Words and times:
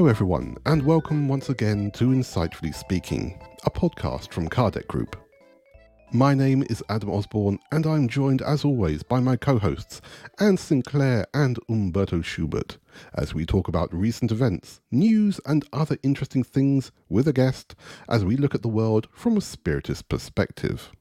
Hello, 0.00 0.08
everyone, 0.08 0.56
and 0.64 0.82
welcome 0.82 1.28
once 1.28 1.50
again 1.50 1.90
to 1.90 2.06
Insightfully 2.06 2.74
Speaking, 2.74 3.38
a 3.66 3.70
podcast 3.70 4.32
from 4.32 4.48
Kardec 4.48 4.86
Group. 4.86 5.14
My 6.10 6.32
name 6.32 6.64
is 6.70 6.82
Adam 6.88 7.10
Osborne, 7.10 7.58
and 7.70 7.84
I'm 7.84 8.08
joined 8.08 8.40
as 8.40 8.64
always 8.64 9.02
by 9.02 9.20
my 9.20 9.36
co 9.36 9.58
hosts, 9.58 10.00
Anne 10.38 10.56
Sinclair 10.56 11.26
and 11.34 11.58
Humberto 11.68 12.24
Schubert, 12.24 12.78
as 13.12 13.34
we 13.34 13.44
talk 13.44 13.68
about 13.68 13.92
recent 13.92 14.32
events, 14.32 14.80
news, 14.90 15.38
and 15.44 15.66
other 15.70 15.98
interesting 16.02 16.44
things 16.44 16.92
with 17.10 17.28
a 17.28 17.34
guest 17.34 17.74
as 18.08 18.24
we 18.24 18.38
look 18.38 18.54
at 18.54 18.62
the 18.62 18.68
world 18.68 19.06
from 19.12 19.36
a 19.36 19.42
spiritist 19.42 20.08
perspective. 20.08 20.92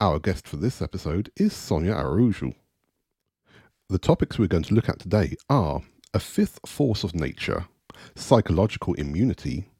Our 0.00 0.18
guest 0.18 0.48
for 0.48 0.56
this 0.56 0.80
episode 0.80 1.30
is 1.36 1.52
Sonia 1.52 1.92
Araújo. 1.92 2.54
The 3.90 3.98
topics 3.98 4.38
we're 4.38 4.48
going 4.48 4.62
to 4.62 4.74
look 4.74 4.88
at 4.88 4.98
today 4.98 5.36
are 5.50 5.82
a 6.14 6.20
fifth 6.20 6.58
force 6.64 7.04
of 7.04 7.14
nature, 7.14 7.66
psychological 8.14 8.94
immunity, 8.94 9.70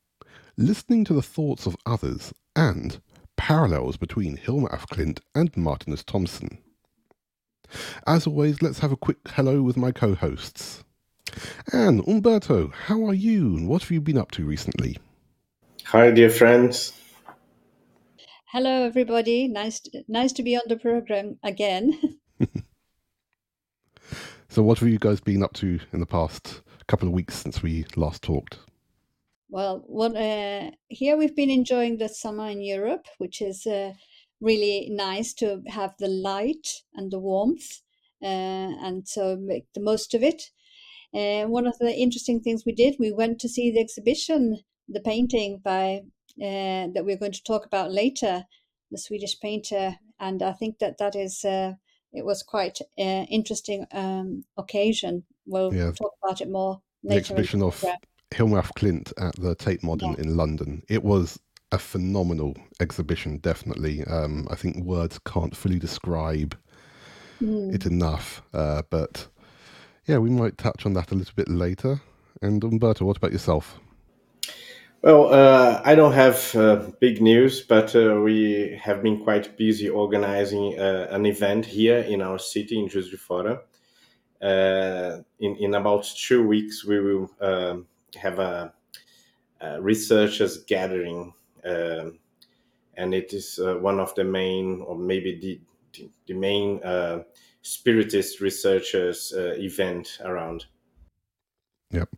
listening 0.57 1.05
to 1.05 1.15
the 1.15 1.23
thoughts 1.23 1.67
of 1.67 1.77
others, 1.87 2.33
and 2.57 3.01
parallels 3.37 3.97
between 3.97 4.37
Hilma 4.37 4.69
af 4.73 4.87
Klint 4.89 5.21
and 5.35 5.57
Martinus 5.57 6.03
Thomsen. 6.03 6.59
As 8.07 8.27
always, 8.27 8.63
let's 8.63 8.81
have 8.81 8.93
a 8.93 8.97
quick 8.97 9.19
hello 9.29 9.63
with 9.63 9.77
my 9.77 9.93
co 9.93 10.15
hosts. 10.15 10.85
Anne, 11.73 12.03
Humberto, 12.03 12.73
how 12.73 13.05
are 13.07 13.15
you 13.15 13.57
and 13.57 13.69
what 13.69 13.83
have 13.83 13.91
you 13.91 14.01
been 14.01 14.19
up 14.19 14.31
to 14.33 14.45
recently? 14.45 14.97
Hi, 15.85 16.11
dear 16.11 16.31
friends. 16.31 16.93
Hello, 18.47 18.85
everybody. 18.85 19.47
Nice, 19.47 19.81
to, 19.81 20.03
nice 20.09 20.33
to 20.33 20.43
be 20.43 20.57
on 20.57 20.63
the 20.67 20.77
program 20.77 21.39
again. 21.43 22.19
so, 24.49 24.63
what 24.63 24.79
have 24.79 24.89
you 24.89 24.99
guys 24.99 25.21
been 25.21 25.43
up 25.43 25.53
to 25.55 25.79
in 25.93 26.01
the 26.01 26.07
past 26.07 26.63
couple 26.89 27.07
of 27.07 27.15
weeks 27.15 27.37
since 27.37 27.63
we 27.63 27.85
last 27.97 28.23
talked? 28.23 28.59
Well, 29.51 29.85
what, 29.87 30.17
uh, 30.17 30.71
here 30.89 31.17
we've 31.17 31.37
been 31.37 31.51
enjoying 31.51 31.99
the 31.99 32.09
summer 32.09 32.49
in 32.49 32.63
Europe, 32.63 33.07
which 33.19 33.41
is 33.41 33.67
uh, 33.67 33.93
really 34.41 34.89
nice 34.91 35.33
to 35.35 35.63
have 35.69 35.95
the 35.99 36.09
light 36.09 36.83
and 36.95 37.11
the 37.11 37.19
warmth, 37.19 37.83
uh, 38.23 38.27
and 38.27 39.07
so 39.07 39.37
make 39.37 39.67
the 39.75 39.81
most 39.81 40.15
of 40.15 40.23
it. 40.23 40.51
Uh, 41.15 41.47
one 41.47 41.67
of 41.67 41.79
the 41.79 41.95
interesting 41.95 42.41
things 42.41 42.65
we 42.65 42.73
did, 42.73 42.97
we 42.99 43.13
went 43.13 43.39
to 43.41 43.49
see 43.49 43.71
the 43.71 43.81
exhibition, 43.81 44.59
the 44.89 45.01
painting 45.01 45.61
by 45.63 46.03
uh, 46.41 46.89
that 46.95 47.05
we're 47.05 47.17
going 47.17 47.33
to 47.33 47.43
talk 47.43 47.67
about 47.67 47.91
later, 47.91 48.45
the 48.91 48.99
Swedish 48.99 49.39
painter, 49.41 49.97
and 50.21 50.43
I 50.43 50.53
think 50.53 50.79
that 50.79 50.99
that 50.99 51.17
is 51.17 51.45
uh, 51.45 51.73
it 52.13 52.25
was 52.25 52.43
quite 52.43 52.81
uh, 52.99 53.25
interesting 53.31 53.87
um, 53.93 54.45
occasion. 54.57 55.25
We'll 55.49 55.75
yeah. 55.75 55.93
talk 55.93 56.13
about 56.23 56.41
it 56.41 56.51
more 56.51 56.81
later. 57.03 57.15
The 57.15 57.17
exhibition 57.17 57.63
of 57.63 57.85
Hilma 58.35 58.59
af 58.59 58.73
Klint 58.77 59.13
at 59.19 59.35
the 59.37 59.55
Tate 59.55 59.83
Modern 59.83 60.13
yeah. 60.13 60.21
in 60.21 60.37
London. 60.37 60.83
It 60.89 61.03
was 61.03 61.39
a 61.73 61.79
phenomenal 61.79 62.55
exhibition, 62.81 63.39
definitely. 63.39 64.05
Um, 64.05 64.47
I 64.51 64.55
think 64.55 64.85
words 64.85 65.19
can't 65.25 65.57
fully 65.57 65.79
describe 65.79 66.57
mm. 67.41 67.75
it 67.75 67.87
enough. 67.87 68.43
Uh, 68.53 68.83
but 68.91 69.27
yeah, 70.07 70.19
we 70.19 70.31
might 70.31 70.59
touch 70.59 70.87
on 70.87 70.95
that 70.95 71.11
a 71.11 71.15
little 71.15 71.35
bit 71.35 71.49
later. 71.49 72.01
And 72.41 72.63
Humberto, 72.63 73.03
what 73.03 73.17
about 73.17 73.33
yourself? 73.33 73.81
Well, 75.03 75.33
uh, 75.33 75.81
I 75.85 75.95
don't 75.95 76.13
have 76.13 76.55
uh, 76.57 76.91
big 76.99 77.23
news, 77.23 77.61
but 77.61 77.95
uh, 77.95 78.21
we 78.21 78.79
have 78.83 79.03
been 79.03 79.23
quite 79.23 79.57
busy 79.57 79.89
organizing 79.89 80.79
uh, 80.79 81.07
an 81.11 81.25
event 81.25 81.67
here 81.67 81.99
in 81.99 82.21
our 82.21 82.39
city 82.39 82.79
in 82.79 82.89
Juiz 82.89 83.11
de 83.11 83.17
Fora. 83.17 83.61
Uh, 84.41 85.19
in, 85.41 85.57
in 85.57 85.75
about 85.75 86.05
two 86.05 86.47
weeks, 86.47 86.85
we 86.85 87.01
will 87.01 87.31
um, 87.41 87.87
have 88.15 88.39
a, 88.39 88.73
a 89.61 89.81
researchers 89.81 90.59
gathering, 90.65 91.33
uh, 91.65 92.11
and 92.97 93.15
it 93.15 93.33
is 93.33 93.59
uh, 93.59 93.75
one 93.75 93.99
of 93.99 94.15
the 94.15 94.25
main, 94.25 94.81
or 94.83 94.97
maybe 94.97 95.39
the 95.41 95.61
the, 95.95 96.11
the 96.27 96.35
main 96.35 96.83
uh, 96.85 97.23
spiritist 97.63 98.41
researchers 98.41 99.33
event 99.37 100.19
around. 100.23 100.67
Yep. 101.91 102.09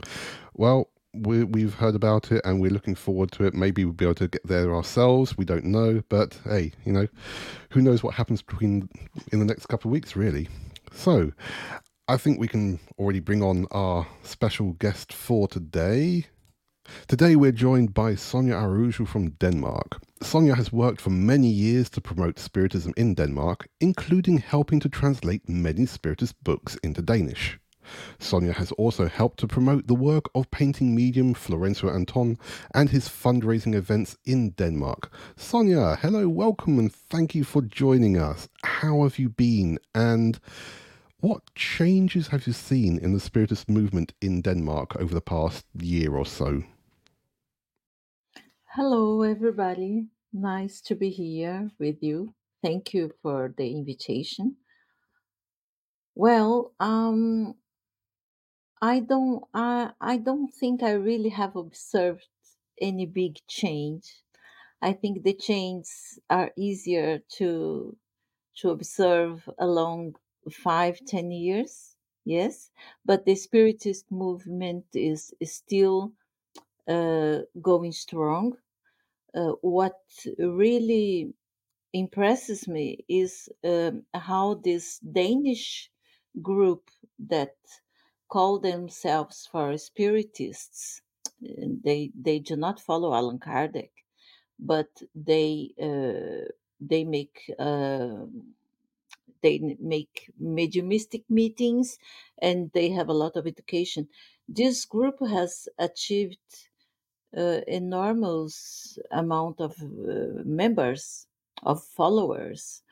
Well, 0.55 0.91
we, 1.15 1.45
we've 1.45 1.75
heard 1.75 1.95
about 1.95 2.31
it 2.31 2.43
and 2.45 2.61
we're 2.61 2.71
looking 2.71 2.95
forward 2.95 3.33
to 3.33 3.45
it. 3.45 3.55
Maybe 3.55 3.85
we'll 3.85 3.95
be 3.95 4.05
able 4.05 4.15
to 4.17 4.29
get 4.29 4.47
there 4.47 4.75
ourselves. 4.75 5.37
We 5.37 5.45
don't 5.45 5.65
know, 5.65 6.03
but 6.09 6.39
hey, 6.45 6.73
you 6.85 6.93
know, 6.93 7.09
who 7.71 7.81
knows 7.81 8.03
what 8.03 8.15
happens 8.15 8.43
between 8.43 8.89
in 9.33 9.39
the 9.39 9.45
next 9.45 9.67
couple 9.67 9.89
of 9.89 9.93
weeks, 9.93 10.17
really. 10.17 10.49
So, 10.93 11.33
I 12.11 12.17
think 12.17 12.41
we 12.41 12.49
can 12.49 12.81
already 12.99 13.21
bring 13.21 13.41
on 13.41 13.67
our 13.71 14.05
special 14.25 14.73
guest 14.73 15.13
for 15.13 15.47
today. 15.47 16.27
Today 17.07 17.37
we're 17.37 17.53
joined 17.53 17.95
by 17.95 18.17
Sonia 18.17 18.55
Araújo 18.55 19.07
from 19.07 19.29
Denmark. 19.39 20.03
Sonia 20.21 20.57
has 20.57 20.73
worked 20.73 21.01
for 21.01 21.11
many 21.11 21.47
years 21.47 21.89
to 21.91 22.01
promote 22.01 22.41
Spiritism 22.41 22.93
in 22.97 23.15
Denmark, 23.15 23.69
including 23.81 24.39
helping 24.39 24.81
to 24.81 24.89
translate 24.89 25.49
many 25.49 25.87
Spiritist 25.87 26.35
books 26.43 26.77
into 26.83 27.01
Danish. 27.01 27.61
Sonia 28.19 28.55
has 28.55 28.73
also 28.73 29.07
helped 29.07 29.39
to 29.39 29.47
promote 29.47 29.87
the 29.87 29.95
work 29.95 30.25
of 30.35 30.51
painting 30.51 30.97
medium 30.97 31.33
Florencio 31.33 31.95
Anton 31.95 32.39
and 32.75 32.91
his 32.91 33.09
fundraising 33.09 33.77
events 33.77 34.17
in 34.25 34.51
Denmark. 34.51 35.13
Sonia, 35.37 35.95
hello, 36.03 36.29
welcome, 36.29 36.81
and 36.81 36.93
thank 36.93 37.37
you 37.37 37.45
for 37.45 37.63
joining 37.63 38.19
us. 38.19 38.49
How 38.65 39.05
have 39.05 39.21
you 39.21 39.29
been? 39.29 39.79
And 39.95 40.41
what 41.21 41.55
changes 41.55 42.29
have 42.29 42.47
you 42.47 42.53
seen 42.53 42.99
in 42.99 43.13
the 43.13 43.21
Spiritist 43.21 43.69
movement 43.69 44.13
in 44.21 44.41
Denmark 44.41 44.97
over 44.97 45.13
the 45.13 45.21
past 45.21 45.67
year 45.79 46.17
or 46.17 46.25
so? 46.25 46.63
Hello, 48.75 49.23
everybody. 49.23 50.09
Nice 50.33 50.81
to 50.83 50.95
be 50.95 51.11
here 51.11 51.71
with 51.79 52.03
you. 52.03 52.35
Thank 52.63 52.95
you 52.95 53.13
for 53.23 53.53
the 53.57 53.71
invitation. 53.71 54.57
Well, 56.15 56.73
um, 56.81 57.55
I 58.81 59.01
don't, 59.01 59.45
I, 59.53 59.91
I 60.01 60.17
don't 60.17 60.49
think 60.49 60.83
I 60.83 60.93
really 60.93 61.31
have 61.31 61.57
observed 61.57 62.29
any 62.81 63.07
big 63.07 63.37
change. 63.49 64.23
I 64.81 64.93
think 64.95 65.23
the 65.23 65.35
changes 65.35 66.19
are 66.31 66.51
easier 66.57 67.21
to 67.37 67.97
to 68.57 68.71
observe 68.71 69.49
along 69.59 70.15
five, 70.51 70.99
ten 71.07 71.31
years, 71.31 71.97
yes, 72.25 72.71
but 73.05 73.25
the 73.25 73.35
Spiritist 73.35 74.11
movement 74.11 74.85
is, 74.95 75.35
is 75.41 75.53
still 75.55 76.13
uh, 76.89 77.41
going 77.61 77.93
strong. 77.93 78.57
Uh, 79.35 79.53
what 79.63 80.01
really 80.39 81.33
impresses 81.93 82.69
me 82.69 83.05
is 83.09 83.49
um, 83.65 84.05
how 84.15 84.55
this 84.55 84.99
Danish 85.01 85.91
group 86.43 86.91
that 87.19 87.55
call 88.29 88.59
themselves 88.61 89.49
for 89.51 89.77
spiritists, 89.77 91.03
they 91.41 92.11
they 92.15 92.39
do 92.39 92.57
not 92.57 92.81
follow 92.81 93.13
Allan 93.15 93.39
Kardec, 93.39 93.91
but 94.59 94.89
they 95.15 95.73
uh, 95.83 96.49
they 96.81 97.05
make 97.05 97.51
uh, 97.59 98.27
they 99.43 99.77
make 99.81 100.31
mediumistic 100.39 101.25
meetings 101.31 101.99
and 102.43 102.71
they 102.73 102.91
have 102.91 103.09
a 103.09 103.15
lot 103.15 103.37
of 103.37 103.47
education. 103.47 104.09
This 104.49 104.85
group 104.85 105.17
has 105.21 105.69
achieved 105.79 106.39
uh, 107.37 107.61
enormous 107.67 108.99
amount 109.11 109.61
of 109.61 109.73
uh, 109.83 110.43
members 110.45 111.27
of 111.63 111.83
followers 111.85 112.83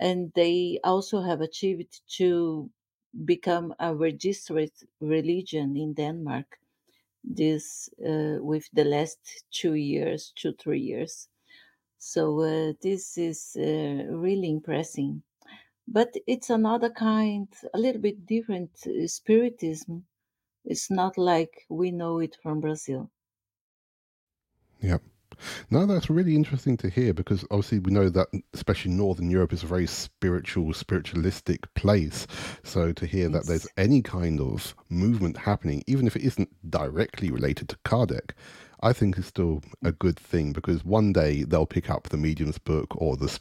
and 0.00 0.32
they 0.34 0.78
also 0.84 1.20
have 1.22 1.40
achieved 1.40 2.00
to 2.08 2.70
become 3.24 3.74
a 3.80 3.94
registered 3.94 4.72
religion 5.00 5.76
in 5.76 5.94
denmark 5.94 6.58
this 7.24 7.88
uh, 8.06 8.38
with 8.42 8.68
the 8.72 8.84
last 8.84 9.18
two 9.52 9.74
years 9.74 10.32
two 10.36 10.52
three 10.54 10.80
years 10.80 11.28
so 11.98 12.40
uh, 12.42 12.72
this 12.82 13.18
is 13.18 13.56
uh, 13.58 14.04
really 14.16 14.50
impressive 14.50 15.16
but 15.88 16.14
it's 16.26 16.50
another 16.50 16.90
kind, 16.90 17.48
a 17.72 17.78
little 17.78 18.00
bit 18.00 18.26
different 18.26 18.70
uh, 18.86 19.06
spiritism. 19.06 20.04
It's 20.64 20.90
not 20.90 21.16
like 21.16 21.64
we 21.68 21.92
know 21.92 22.18
it 22.18 22.36
from 22.42 22.60
Brazil. 22.60 23.10
Yep. 24.80 25.02
No, 25.70 25.86
that's 25.86 26.08
really 26.08 26.34
interesting 26.34 26.76
to 26.78 26.88
hear 26.88 27.12
because 27.12 27.44
obviously 27.50 27.78
we 27.78 27.92
know 27.92 28.08
that 28.08 28.28
especially 28.54 28.92
Northern 28.92 29.30
Europe 29.30 29.52
is 29.52 29.62
a 29.62 29.66
very 29.66 29.86
spiritual, 29.86 30.72
spiritualistic 30.72 31.72
place. 31.74 32.26
So 32.64 32.92
to 32.92 33.06
hear 33.06 33.28
yes. 33.28 33.32
that 33.32 33.46
there's 33.46 33.68
any 33.76 34.02
kind 34.02 34.40
of 34.40 34.74
movement 34.88 35.36
happening, 35.36 35.84
even 35.86 36.06
if 36.06 36.16
it 36.16 36.22
isn't 36.22 36.48
directly 36.70 37.30
related 37.30 37.68
to 37.68 37.76
Kardec, 37.84 38.30
I 38.80 38.92
think 38.92 39.18
is 39.18 39.26
still 39.26 39.62
a 39.82 39.92
good 39.92 40.18
thing 40.18 40.52
because 40.52 40.84
one 40.84 41.12
day 41.12 41.44
they'll 41.44 41.66
pick 41.66 41.90
up 41.90 42.08
the 42.08 42.16
medium's 42.16 42.58
book 42.58 42.94
or 42.96 43.16
the 43.16 43.38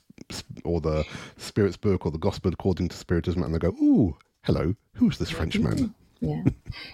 or 0.64 0.82
the 0.82 1.06
spirit's 1.38 1.78
book 1.78 2.06
or 2.06 2.12
the 2.12 2.18
gospel 2.18 2.52
according 2.54 2.90
to 2.90 2.98
spiritism 2.98 3.44
and 3.44 3.54
they 3.54 3.60
go, 3.60 3.76
"Ooh, 3.82 4.18
hello, 4.44 4.76
who's 4.94 5.18
this 5.18 5.30
Frenchman?" 5.30 5.94
Yeah. 6.22 6.44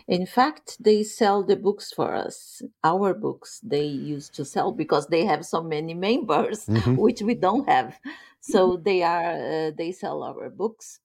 In 0.08 0.26
fact, 0.26 0.78
they 0.84 1.04
sell 1.04 1.44
the 1.44 1.56
books 1.56 1.94
for 1.94 2.14
us. 2.14 2.62
Our 2.84 3.14
books 3.14 3.60
they 3.64 3.86
used 3.86 4.34
to 4.36 4.44
sell 4.44 4.72
because 4.72 5.08
they 5.08 5.26
have 5.26 5.46
so 5.46 5.62
many 5.62 5.94
members, 5.94 6.66
hmm 6.66 6.96
which 7.06 7.22
we 7.22 7.36
don't 7.36 7.70
have. 7.70 8.00
So 8.42 8.78
they 8.84 9.04
are 9.04 9.68
uh, 9.68 9.72
they 9.78 9.92
sell 9.92 10.24
our 10.24 10.50
books, 10.50 11.00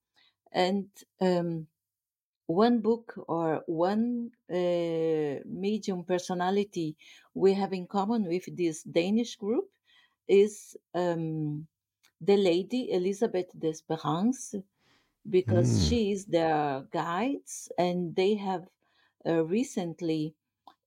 and 0.50 0.87
um, 1.21 1.67
one 2.47 2.81
book 2.81 3.15
or 3.29 3.63
one 3.67 4.31
uh, 4.51 5.41
medium 5.47 6.05
personality 6.05 6.97
we 7.35 7.55
have 7.55 7.73
in 7.73 7.87
common 7.87 8.25
with 8.29 8.45
this 8.57 8.83
Danish 8.85 9.37
group 9.37 9.69
is 10.29 10.77
um, 10.95 11.67
the 12.21 12.37
lady 12.37 12.91
Elizabeth 12.93 13.51
d'Esperance 13.59 14.55
because 15.29 15.79
Mm. 15.79 15.83
she 15.83 16.13
is 16.13 16.27
their 16.27 16.87
guides 16.93 17.71
and 17.79 18.15
they 18.17 18.35
have 18.35 18.67
uh, 19.27 19.45
recently 19.45 20.35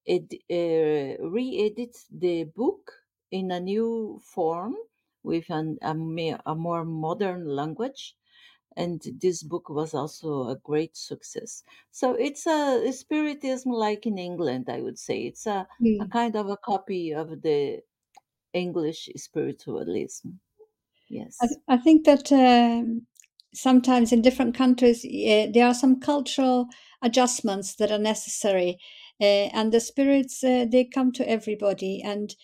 ed- 0.08 0.40
uh, 0.52 1.18
re-edit 1.30 1.96
the 2.12 2.44
book 2.46 2.92
in 3.32 3.52
a 3.52 3.60
new 3.60 4.20
form 4.24 4.76
with 5.24 5.50
an, 5.50 5.78
a, 5.82 5.94
a 6.46 6.56
more 6.56 6.86
modern 6.86 7.46
language 7.48 8.16
and 8.80 9.02
this 9.22 9.44
book 9.44 9.70
was 9.70 9.94
also 9.94 10.48
a 10.50 10.56
great 10.70 10.96
success 10.98 11.64
so 11.92 12.14
it's 12.14 12.46
a 12.48 12.92
spiritism 12.94 13.72
like 13.72 14.06
in 14.08 14.18
england 14.18 14.66
i 14.70 14.82
would 14.82 15.00
say 15.00 15.18
it's 15.30 15.46
a, 15.48 15.68
a 16.00 16.06
Mm. 16.06 16.12
kind 16.20 16.36
of 16.36 16.50
a 16.50 16.58
copy 16.72 17.14
of 17.14 17.42
the 17.44 17.82
english 18.54 19.10
spiritualism 19.18 20.30
I, 21.42 21.48
yes 21.48 21.48
th- 21.48 21.62
I 21.68 21.78
think 21.78 22.06
that 22.06 22.32
um, 22.32 23.08
sometimes 23.54 24.12
in 24.12 24.22
different 24.22 24.56
countries 24.56 25.06
uh, 25.06 25.52
there 25.54 25.66
are 25.68 25.74
some 25.74 26.00
cultural 26.00 26.68
adjustments 27.02 27.76
that 27.76 27.92
are 27.92 27.98
necessary, 28.00 28.78
uh, 29.22 29.48
and 29.54 29.72
the 29.74 29.80
spirits 29.80 30.44
uh, 30.44 30.66
they 30.70 30.86
come 30.86 31.12
to 31.14 31.30
everybody, 31.30 32.02
and 32.02 32.36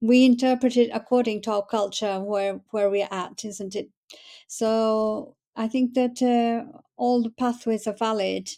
we 0.00 0.26
interpret 0.26 0.76
it 0.76 0.90
according 0.94 1.42
to 1.42 1.52
our 1.52 1.66
culture 1.66 2.20
where 2.22 2.60
where 2.72 2.90
we're 2.90 3.08
at, 3.10 3.44
isn't 3.44 3.76
it? 3.76 3.90
So 4.48 5.36
I 5.56 5.68
think 5.68 5.94
that 5.94 6.22
uh, 6.22 6.78
all 6.96 7.22
the 7.22 7.30
pathways 7.30 7.86
are 7.86 7.96
valid 7.96 8.50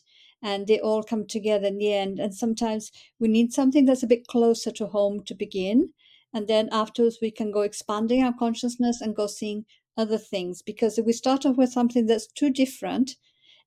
and 0.43 0.67
they 0.67 0.81
all 0.81 1.03
come 1.03 1.27
together 1.27 1.69
in 1.69 1.79
the 1.79 1.93
end. 1.93 2.19
And 2.19 2.35
sometimes 2.35 2.91
we 3.19 3.29
need 3.29 3.53
something 3.53 3.85
that's 3.85 4.03
a 4.03 4.09
bit 4.09 4.27
closer 4.27 4.71
to 4.73 4.87
home 4.87 5.25
to 5.25 5.35
begin. 5.35 5.91
And 6.35 6.47
then 6.47 6.69
afterwards, 6.73 7.19
we 7.23 7.31
can 7.31 7.51
go 7.51 7.63
expanding 7.63 8.23
our 8.23 8.35
consciousness 8.37 9.01
and 9.01 9.17
go 9.17 9.27
seeing 9.27 9.65
other 9.97 10.19
things. 10.19 10.63
Because 10.63 10.99
if 10.99 11.07
we 11.07 11.13
start 11.13 11.47
off 11.47 11.57
with 11.57 11.73
something 11.73 12.07
that's 12.07 12.27
too 12.27 12.51
different, 12.51 13.13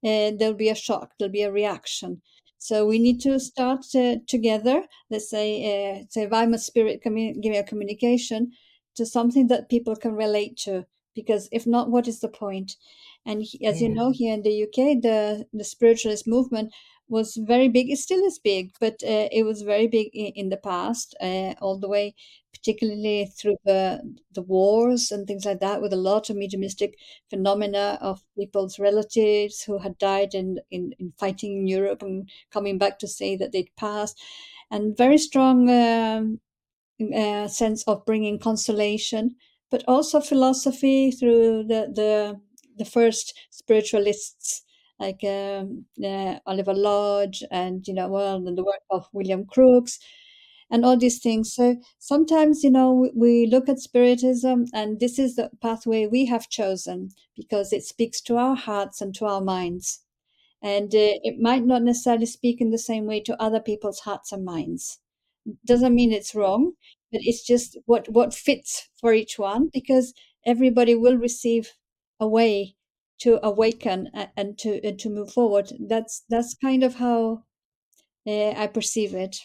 uh, 0.03 0.31
there'll 0.37 0.53
be 0.53 0.69
a 0.69 0.75
shock, 0.75 1.11
there'll 1.17 1.31
be 1.31 1.43
a 1.43 1.51
reaction. 1.51 2.21
So 2.57 2.85
we 2.85 2.99
need 2.99 3.19
to 3.21 3.39
start 3.39 3.85
uh, 3.95 4.17
together. 4.27 4.83
Let's 5.09 5.29
say, 5.29 5.63
uh, 5.63 6.05
say, 6.09 6.23
if 6.23 6.33
I'm 6.33 6.53
a 6.53 6.59
spirit, 6.59 7.01
give 7.03 7.13
me 7.13 7.57
a 7.57 7.63
communication 7.63 8.51
to 8.95 9.05
something 9.05 9.47
that 9.47 9.69
people 9.69 9.95
can 9.95 10.13
relate 10.13 10.57
to 10.57 10.85
because 11.15 11.49
if 11.51 11.67
not 11.67 11.89
what 11.89 12.07
is 12.07 12.19
the 12.19 12.27
point 12.27 12.75
and 13.25 13.43
he- 13.43 13.63
as 13.65 13.81
you 13.81 13.89
know 13.89 14.11
here 14.11 14.33
in 14.33 14.41
the 14.43 14.63
uk 14.63 14.75
the 14.75 15.45
the 15.53 15.63
spiritualist 15.63 16.27
movement 16.27 16.73
was 17.07 17.35
very 17.35 17.67
big 17.67 17.89
it 17.89 17.97
still 17.97 18.23
is 18.23 18.39
big 18.39 18.71
but 18.79 19.03
uh, 19.03 19.27
it 19.31 19.43
was 19.43 19.63
very 19.63 19.87
big 19.87 20.09
in, 20.13 20.27
in 20.33 20.49
the 20.49 20.57
past 20.57 21.15
uh, 21.21 21.53
all 21.61 21.77
the 21.77 21.89
way 21.89 22.15
particularly 22.53 23.25
through 23.25 23.57
the 23.65 24.01
the 24.31 24.41
wars 24.41 25.11
and 25.11 25.27
things 25.27 25.45
like 25.45 25.59
that 25.59 25.81
with 25.81 25.91
a 25.93 25.97
lot 26.09 26.29
of 26.29 26.35
mediumistic 26.35 26.97
phenomena 27.29 27.97
of 28.01 28.23
people's 28.37 28.79
relatives 28.79 29.63
who 29.63 29.77
had 29.79 29.97
died 29.97 30.33
in, 30.33 30.59
in, 30.69 30.93
in 30.99 31.11
fighting 31.17 31.57
in 31.57 31.67
europe 31.67 32.01
and 32.01 32.29
coming 32.51 32.77
back 32.77 32.99
to 32.99 33.07
say 33.07 33.35
that 33.35 33.51
they'd 33.51 33.75
passed. 33.75 34.21
And 34.69 34.95
very 34.95 35.17
strong 35.17 35.69
um, 35.69 36.39
uh, 37.15 37.47
sense 37.47 37.83
of 37.83 38.05
bringing 38.05 38.39
consolation, 38.39 39.35
but 39.69 39.83
also 39.87 40.19
philosophy 40.21 41.11
through 41.11 41.63
the 41.63 41.91
the, 41.93 42.41
the 42.77 42.85
first 42.85 43.33
spiritualists 43.49 44.63
like 44.99 45.23
um, 45.23 45.85
uh, 46.03 46.39
Oliver 46.45 46.73
Lodge 46.73 47.43
and 47.51 47.87
you 47.87 47.93
know 47.93 48.07
well 48.07 48.35
and 48.47 48.57
the 48.57 48.63
work 48.63 48.83
of 48.89 49.07
William 49.13 49.45
Crookes 49.45 49.99
and 50.69 50.85
all 50.85 50.97
these 50.97 51.19
things. 51.19 51.53
So 51.53 51.77
sometimes 51.99 52.63
you 52.63 52.71
know 52.71 52.91
we, 52.93 53.11
we 53.15 53.45
look 53.47 53.67
at 53.69 53.79
spiritism 53.79 54.65
and 54.73 54.99
this 54.99 55.19
is 55.19 55.35
the 55.35 55.49
pathway 55.61 56.07
we 56.07 56.25
have 56.27 56.49
chosen 56.49 57.09
because 57.35 57.73
it 57.73 57.83
speaks 57.83 58.21
to 58.21 58.37
our 58.37 58.55
hearts 58.55 59.01
and 59.01 59.13
to 59.15 59.25
our 59.25 59.41
minds. 59.41 60.01
And 60.63 60.93
uh, 60.95 61.17
it 61.23 61.39
might 61.39 61.65
not 61.65 61.83
necessarily 61.83 62.27
speak 62.27 62.61
in 62.61 62.71
the 62.71 62.79
same 62.79 63.05
way 63.07 63.21
to 63.21 63.41
other 63.41 63.59
people's 63.59 64.01
hearts 64.01 64.31
and 64.31 64.45
minds 64.45 64.99
doesn't 65.65 65.95
mean 65.95 66.11
it's 66.11 66.35
wrong 66.35 66.73
but 67.11 67.21
it's 67.23 67.45
just 67.45 67.77
what 67.85 68.07
what 68.09 68.33
fits 68.33 68.89
for 68.99 69.13
each 69.13 69.39
one 69.39 69.69
because 69.73 70.13
everybody 70.45 70.95
will 70.95 71.17
receive 71.17 71.71
a 72.21 72.27
way 72.27 72.75
to 73.19 73.39
awaken 73.45 74.09
a- 74.13 74.29
and 74.37 74.57
to 74.59 74.79
and 74.87 74.97
to 74.99 75.09
move 75.09 75.31
forward 75.33 75.71
that's 75.89 76.23
that's 76.29 76.55
kind 76.55 76.83
of 76.83 76.95
how 76.95 77.43
uh, 78.27 78.51
i 78.51 78.67
perceive 78.67 79.13
it 79.13 79.37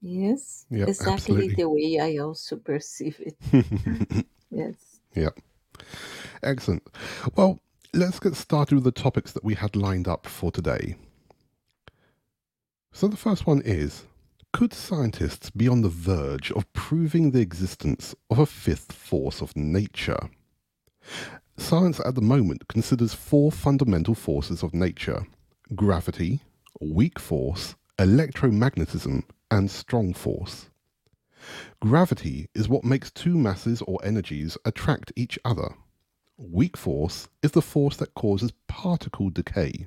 yes 0.00 0.66
Yep, 0.70 0.88
exactly 0.88 1.12
absolutely. 1.12 1.54
the 1.56 1.68
way 1.68 1.98
i 2.00 2.22
also 2.22 2.56
perceive 2.70 3.20
it 3.20 4.26
yes 4.50 5.00
yep. 5.14 5.38
Excellent. 6.42 6.82
Well, 7.36 7.58
let's 7.92 8.18
get 8.18 8.34
started 8.34 8.74
with 8.76 8.84
the 8.84 8.92
topics 8.92 9.32
that 9.32 9.44
we 9.44 9.54
had 9.54 9.76
lined 9.76 10.08
up 10.08 10.26
for 10.26 10.50
today. 10.50 10.96
So 12.92 13.08
the 13.08 13.16
first 13.16 13.46
one 13.46 13.62
is 13.62 14.04
Could 14.52 14.72
scientists 14.72 15.50
be 15.50 15.68
on 15.68 15.82
the 15.82 15.88
verge 15.88 16.50
of 16.52 16.70
proving 16.72 17.30
the 17.30 17.40
existence 17.40 18.14
of 18.30 18.38
a 18.38 18.46
fifth 18.46 18.92
force 18.92 19.40
of 19.42 19.56
nature? 19.56 20.30
Science 21.58 22.00
at 22.04 22.14
the 22.14 22.20
moment 22.20 22.68
considers 22.68 23.14
four 23.14 23.50
fundamental 23.50 24.14
forces 24.14 24.62
of 24.62 24.74
nature 24.74 25.26
gravity, 25.74 26.40
weak 26.80 27.18
force, 27.18 27.74
electromagnetism, 27.98 29.24
and 29.50 29.70
strong 29.70 30.12
force. 30.12 30.68
Gravity 31.80 32.48
is 32.54 32.68
what 32.68 32.84
makes 32.84 33.10
two 33.10 33.36
masses 33.36 33.82
or 33.82 33.98
energies 34.04 34.56
attract 34.64 35.12
each 35.16 35.38
other. 35.44 35.74
Weak 36.36 36.76
force 36.76 37.28
is 37.42 37.52
the 37.52 37.62
force 37.62 37.96
that 37.96 38.14
causes 38.14 38.52
particle 38.68 39.30
decay. 39.30 39.86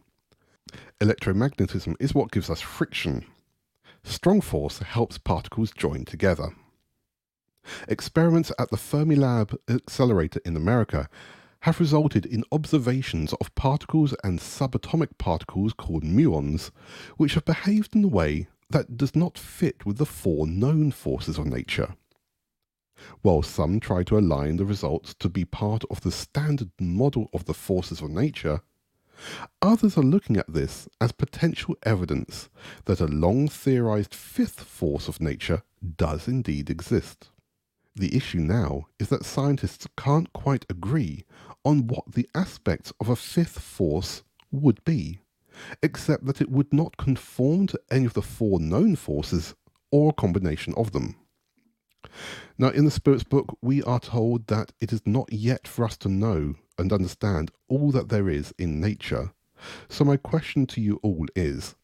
Electromagnetism 1.00 1.96
is 2.00 2.14
what 2.14 2.32
gives 2.32 2.50
us 2.50 2.62
friction. 2.62 3.26
Strong 4.04 4.42
force 4.42 4.80
helps 4.80 5.18
particles 5.18 5.72
join 5.72 6.04
together. 6.04 6.50
Experiments 7.88 8.52
at 8.58 8.70
the 8.72 8.78
Fermilab 8.78 9.56
Accelerator 9.70 10.42
in 10.44 10.56
America 10.56 11.08
have 11.62 11.80
resulted 11.80 12.26
in 12.26 12.44
observations 12.52 13.34
of 13.34 13.54
particles 13.56 14.16
and 14.24 14.40
subatomic 14.40 15.18
particles 15.18 15.74
called 15.74 16.04
muons, 16.04 16.72
which 17.18 17.34
have 17.34 17.46
behaved 17.46 17.96
in 17.96 18.04
a 18.04 18.08
way 18.08 18.48
that 18.70 18.98
does 18.98 19.16
not 19.16 19.38
fit 19.38 19.86
with 19.86 19.98
the 19.98 20.06
four 20.06 20.48
known 20.48 20.92
forces 20.92 21.38
of 21.38 21.46
nature. 21.46 21.96
While 23.22 23.44
some 23.44 23.80
try 23.80 24.04
to 24.04 24.18
align 24.18 24.58
the 24.58 24.66
results 24.66 25.14
to 25.16 25.30
be 25.30 25.46
part 25.46 25.84
of 25.90 26.02
the 26.02 26.12
standard 26.12 26.72
model 26.80 27.30
of 27.34 27.46
the 27.46 27.54
forces 27.54 28.02
of 28.02 28.10
nature, 28.10 28.62
others 29.62 29.98
are 29.98 30.04
looking 30.04 30.38
at 30.38 30.52
this 30.54 30.88
as 31.02 31.12
potential 31.12 31.76
evidence 31.84 32.50
that 32.86 33.02
a 33.02 33.08
long 33.08 33.48
theorized 33.48 34.14
fifth 34.14 34.62
force 34.62 35.08
of 35.08 35.22
nature 35.22 35.64
does 35.98 36.28
indeed 36.28 36.70
exist. 36.70 37.30
The 37.96 38.16
issue 38.16 38.40
now 38.40 38.88
is 39.00 39.10
that 39.10 39.26
scientists 39.26 39.88
can't 39.98 40.32
quite 40.32 40.66
agree 40.70 41.26
on 41.70 41.86
what 41.86 42.12
the 42.12 42.28
aspects 42.34 42.92
of 43.00 43.10
a 43.10 43.16
fifth 43.16 43.60
force 43.60 44.24
would 44.52 44.84
be, 44.86 45.20
except 45.84 46.26
that 46.26 46.42
it 46.42 46.50
would 46.50 46.74
not 46.74 46.98
conform 46.98 47.68
to 47.68 47.80
any 47.92 48.06
of 48.06 48.14
the 48.14 48.24
four 48.24 48.60
known 48.60 48.96
forces 48.96 49.54
or 49.92 50.10
a 50.10 50.14
combination 50.14 50.74
of 50.76 50.94
them. 50.94 51.16
Now, 52.58 52.70
in 52.70 52.86
the 52.86 52.92
Spirit's 52.92 53.24
book, 53.24 53.56
we 53.62 53.84
are 53.84 54.00
told 54.00 54.48
that 54.48 54.72
it 54.82 54.92
is 54.92 55.04
not 55.06 55.32
yet 55.32 55.68
for 55.68 55.86
us 55.86 55.96
to 55.98 56.10
know 56.10 56.56
and 56.80 56.92
understand 56.92 57.52
all 57.68 57.92
that 57.92 58.10
there 58.10 58.30
is 58.30 58.52
in 58.58 58.82
nature. 58.82 59.32
So, 59.90 60.04
my 60.04 60.18
question 60.18 60.66
to 60.68 60.82
you 60.82 61.00
all 61.04 61.28
is 61.36 61.76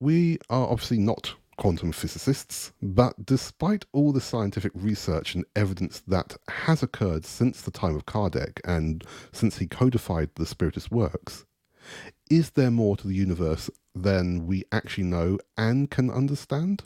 we 0.00 0.38
are 0.48 0.66
obviously 0.66 0.98
not 0.98 1.34
quantum 1.56 1.92
physicists, 1.92 2.72
but 2.82 3.26
despite 3.26 3.84
all 3.92 4.12
the 4.12 4.20
scientific 4.20 4.72
research 4.74 5.34
and 5.34 5.44
evidence 5.54 6.02
that 6.06 6.36
has 6.48 6.82
occurred 6.82 7.24
since 7.24 7.62
the 7.62 7.70
time 7.70 7.96
of 7.96 8.06
Kardec 8.06 8.60
and 8.64 9.04
since 9.32 9.58
he 9.58 9.66
codified 9.66 10.30
the 10.34 10.46
Spiritist 10.46 10.90
works, 10.90 11.44
is 12.30 12.50
there 12.50 12.70
more 12.70 12.96
to 12.96 13.06
the 13.06 13.14
universe 13.14 13.70
than 13.94 14.46
we 14.46 14.64
actually 14.72 15.04
know 15.04 15.38
and 15.56 15.90
can 15.90 16.10
understand? 16.10 16.82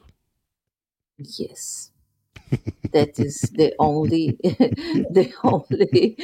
yes 1.21 1.91
that 2.93 3.19
is 3.19 3.41
the 3.55 3.73
only 3.79 4.39
the 4.43 5.33
only 5.45 6.17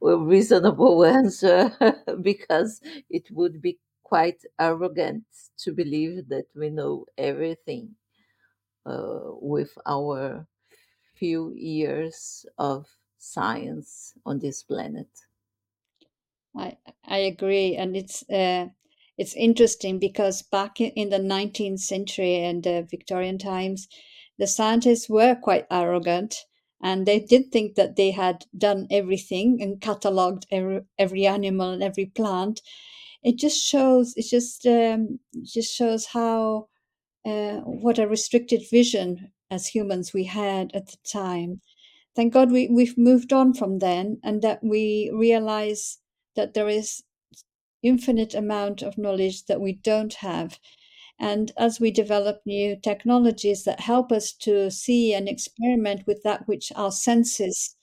reasonable 0.26 1.04
answer 1.18 1.72
because 2.20 2.80
it 3.08 3.30
would 3.30 3.62
be 3.62 3.78
quite 4.02 4.42
arrogant 4.58 5.24
to 5.58 5.72
believe 5.72 6.28
that 6.28 6.46
we 6.54 6.70
know 6.70 7.06
everything 7.18 7.96
uh, 8.86 9.20
with 9.40 9.78
our 9.86 10.48
few 11.14 11.52
years 11.54 12.46
of 12.58 12.88
science 13.18 14.14
on 14.26 14.40
this 14.40 14.62
planet. 14.64 15.08
I 16.54 16.76
I 17.04 17.18
agree, 17.20 17.74
and 17.74 17.96
it's 17.96 18.22
uh, 18.28 18.68
it's 19.16 19.34
interesting 19.34 19.98
because 19.98 20.42
back 20.42 20.78
in 20.80 21.08
the 21.08 21.18
19th 21.18 21.80
century 21.80 22.34
and 22.36 22.62
the 22.62 22.86
Victorian 22.90 23.38
times, 23.38 23.88
the 24.36 24.46
scientists 24.46 25.08
were 25.08 25.34
quite 25.34 25.66
arrogant, 25.70 26.44
and 26.82 27.06
they 27.06 27.18
did 27.20 27.50
think 27.50 27.76
that 27.76 27.96
they 27.96 28.10
had 28.10 28.44
done 28.56 28.86
everything 28.90 29.62
and 29.62 29.80
catalogued 29.80 30.44
every, 30.50 30.82
every 30.98 31.26
animal 31.26 31.70
and 31.70 31.82
every 31.82 32.04
plant. 32.06 32.60
It 33.22 33.36
just 33.36 33.64
shows. 33.64 34.14
It 34.16 34.26
just 34.28 34.66
um, 34.66 35.20
just 35.44 35.74
shows 35.74 36.06
how 36.06 36.68
uh, 37.24 37.58
what 37.60 37.98
a 37.98 38.08
restricted 38.08 38.62
vision 38.70 39.32
as 39.50 39.68
humans 39.68 40.12
we 40.12 40.24
had 40.24 40.70
at 40.74 40.86
the 40.88 40.96
time. 41.10 41.60
Thank 42.16 42.32
God 42.32 42.50
we, 42.50 42.68
we've 42.68 42.98
moved 42.98 43.32
on 43.32 43.54
from 43.54 43.78
then 43.78 44.18
and 44.24 44.42
that 44.42 44.60
we 44.62 45.10
realize 45.14 45.98
that 46.36 46.54
there 46.54 46.68
is 46.68 47.02
infinite 47.82 48.34
amount 48.34 48.82
of 48.82 48.98
knowledge 48.98 49.44
that 49.46 49.60
we 49.60 49.72
don't 49.72 50.14
have. 50.14 50.58
And 51.20 51.52
as 51.56 51.80
we 51.80 51.90
develop 51.90 52.40
new 52.46 52.76
technologies 52.76 53.64
that 53.64 53.80
help 53.80 54.12
us 54.12 54.32
to 54.40 54.70
see 54.70 55.14
and 55.14 55.28
experiment 55.28 56.06
with 56.06 56.22
that 56.24 56.46
which 56.46 56.72
our 56.76 56.92
senses 56.92 57.76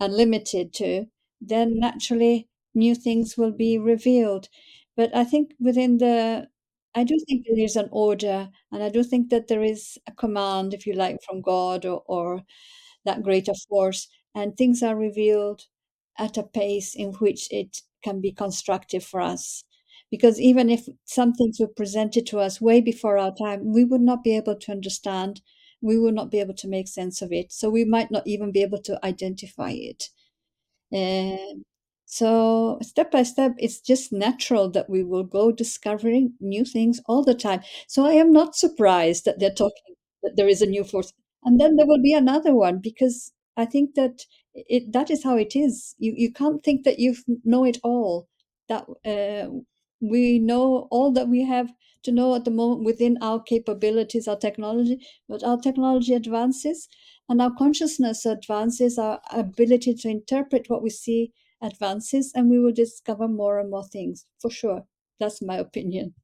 are 0.00 0.08
limited 0.08 0.72
to, 0.74 1.06
then 1.40 1.78
naturally 1.78 2.48
new 2.78 2.94
things 2.94 3.36
will 3.36 3.52
be 3.52 3.78
revealed. 3.78 4.48
But 4.96 5.14
I 5.14 5.24
think 5.24 5.54
within 5.60 5.98
the 5.98 6.48
I 6.94 7.04
do 7.04 7.16
think 7.28 7.46
there 7.46 7.64
is 7.64 7.76
an 7.76 7.88
order, 7.92 8.50
and 8.72 8.82
I 8.82 8.88
do 8.88 9.04
think 9.04 9.30
that 9.30 9.48
there 9.48 9.62
is 9.62 9.98
a 10.06 10.12
command, 10.12 10.74
if 10.74 10.86
you 10.86 10.94
like, 10.94 11.18
from 11.22 11.42
God 11.42 11.84
or, 11.86 12.02
or 12.06 12.42
that 13.04 13.22
greater 13.22 13.54
force, 13.68 14.08
and 14.34 14.56
things 14.56 14.82
are 14.82 14.96
revealed 14.96 15.66
at 16.18 16.36
a 16.38 16.42
pace 16.42 16.94
in 16.94 17.12
which 17.14 17.48
it 17.52 17.82
can 18.02 18.20
be 18.20 18.32
constructive 18.32 19.04
for 19.04 19.20
us. 19.20 19.64
Because 20.10 20.40
even 20.40 20.70
if 20.70 20.88
some 21.04 21.32
things 21.34 21.60
were 21.60 21.68
presented 21.68 22.26
to 22.28 22.40
us 22.40 22.60
way 22.60 22.80
before 22.80 23.18
our 23.18 23.34
time, 23.34 23.72
we 23.72 23.84
would 23.84 24.00
not 24.00 24.24
be 24.24 24.36
able 24.36 24.56
to 24.56 24.72
understand, 24.72 25.42
we 25.80 25.98
would 25.98 26.14
not 26.14 26.30
be 26.30 26.40
able 26.40 26.54
to 26.54 26.68
make 26.68 26.88
sense 26.88 27.22
of 27.22 27.32
it. 27.32 27.52
So 27.52 27.70
we 27.70 27.84
might 27.84 28.10
not 28.10 28.26
even 28.26 28.50
be 28.52 28.62
able 28.62 28.82
to 28.82 28.98
identify 29.04 29.70
it. 29.72 30.08
And 30.92 31.64
so 32.10 32.78
step 32.82 33.10
by 33.10 33.22
step, 33.22 33.52
it's 33.58 33.80
just 33.80 34.12
natural 34.12 34.70
that 34.70 34.88
we 34.88 35.02
will 35.04 35.24
go 35.24 35.52
discovering 35.52 36.32
new 36.40 36.64
things 36.64 37.00
all 37.06 37.22
the 37.22 37.34
time. 37.34 37.60
So 37.86 38.06
I 38.06 38.12
am 38.12 38.32
not 38.32 38.56
surprised 38.56 39.26
that 39.26 39.38
they're 39.38 39.50
talking 39.52 39.94
that 40.22 40.34
there 40.36 40.48
is 40.48 40.62
a 40.62 40.66
new 40.66 40.84
force. 40.84 41.12
And 41.44 41.60
then 41.60 41.76
there 41.76 41.86
will 41.86 42.02
be 42.02 42.14
another 42.14 42.54
one 42.54 42.78
because 42.78 43.32
I 43.58 43.66
think 43.66 43.94
that 43.94 44.24
it 44.54 44.92
that 44.92 45.10
is 45.10 45.22
how 45.22 45.36
it 45.36 45.54
is. 45.54 45.94
You 45.98 46.14
you 46.16 46.32
can't 46.32 46.64
think 46.64 46.84
that 46.84 46.98
you 46.98 47.14
know 47.44 47.64
it 47.64 47.78
all. 47.84 48.28
That 48.68 48.86
uh, 49.04 49.50
we 50.00 50.38
know 50.38 50.88
all 50.90 51.12
that 51.12 51.28
we 51.28 51.42
have 51.44 51.72
to 52.04 52.12
know 52.12 52.34
at 52.34 52.44
the 52.44 52.50
moment 52.50 52.84
within 52.84 53.18
our 53.20 53.40
capabilities, 53.42 54.26
our 54.28 54.36
technology, 54.36 54.98
but 55.28 55.42
our 55.44 55.58
technology 55.58 56.14
advances 56.14 56.88
and 57.28 57.42
our 57.42 57.52
consciousness 57.54 58.24
advances, 58.24 58.98
our 58.98 59.20
ability 59.30 59.94
to 59.94 60.08
interpret 60.08 60.70
what 60.70 60.82
we 60.82 60.90
see 60.90 61.32
advances, 61.60 62.32
and 62.34 62.50
we 62.50 62.58
will 62.58 62.72
discover 62.72 63.28
more 63.28 63.58
and 63.58 63.70
more 63.70 63.84
things 63.84 64.26
for 64.40 64.50
sure. 64.50 64.84
That's 65.20 65.42
my 65.42 65.56
opinion. 65.56 66.14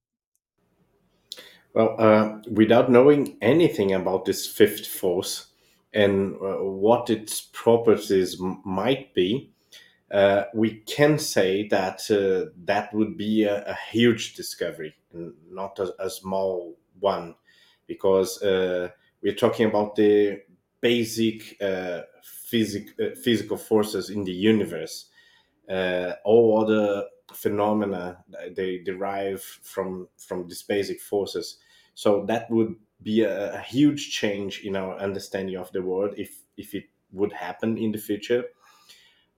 Well, 1.75 1.97
uh, 1.99 2.39
without 2.51 2.91
knowing 2.91 3.37
anything 3.43 3.93
about 3.93 4.25
this 4.25 4.47
fifth 4.47 4.87
force 4.87 5.49
and 5.93 6.35
uh, 6.37 6.63
what 6.63 7.11
its 7.11 7.41
properties 7.53 8.37
might 8.65 9.13
be, 9.13 9.51
uh, 10.13 10.45
we 10.55 10.77
can 10.87 11.19
say 11.19 11.67
that 11.69 12.09
uh, 12.11 12.51
that 12.65 12.95
would 12.95 13.17
be 13.17 13.43
a, 13.43 13.65
a, 13.65 13.77
huge 13.91 14.35
discovery, 14.35 14.95
not 15.51 15.77
a, 15.81 15.93
a 15.99 16.09
small 16.09 16.77
one, 17.01 17.35
because 17.89 18.41
uh, 18.43 18.89
we're 19.23 19.35
talking 19.35 19.67
about 19.67 19.97
the 19.97 20.41
basic 20.81 21.61
uh, 21.61 22.03
physic, 22.23 22.91
physical 23.25 23.57
forces 23.57 24.11
in 24.11 24.23
the 24.23 24.33
universe. 24.33 25.07
All 26.25 26.61
other 26.63 27.05
phenomena 27.33 28.25
they 28.55 28.79
derive 28.79 29.43
from 29.43 30.09
from 30.19 30.47
these 30.47 30.63
basic 30.63 31.01
forces. 31.01 31.59
So 31.95 32.25
that 32.27 32.51
would 32.51 32.75
be 33.03 33.23
a, 33.23 33.55
a, 33.55 33.61
huge 33.61 34.11
change 34.11 34.61
in 34.65 34.77
our 34.77 34.99
understanding 34.99 35.57
of 35.57 35.71
the 35.73 35.83
world 35.83 36.15
if 36.17 36.43
if 36.57 36.75
it 36.75 36.85
would 37.13 37.33
happen 37.33 37.79
in 37.79 37.93
the 37.93 37.99
future. 37.99 38.45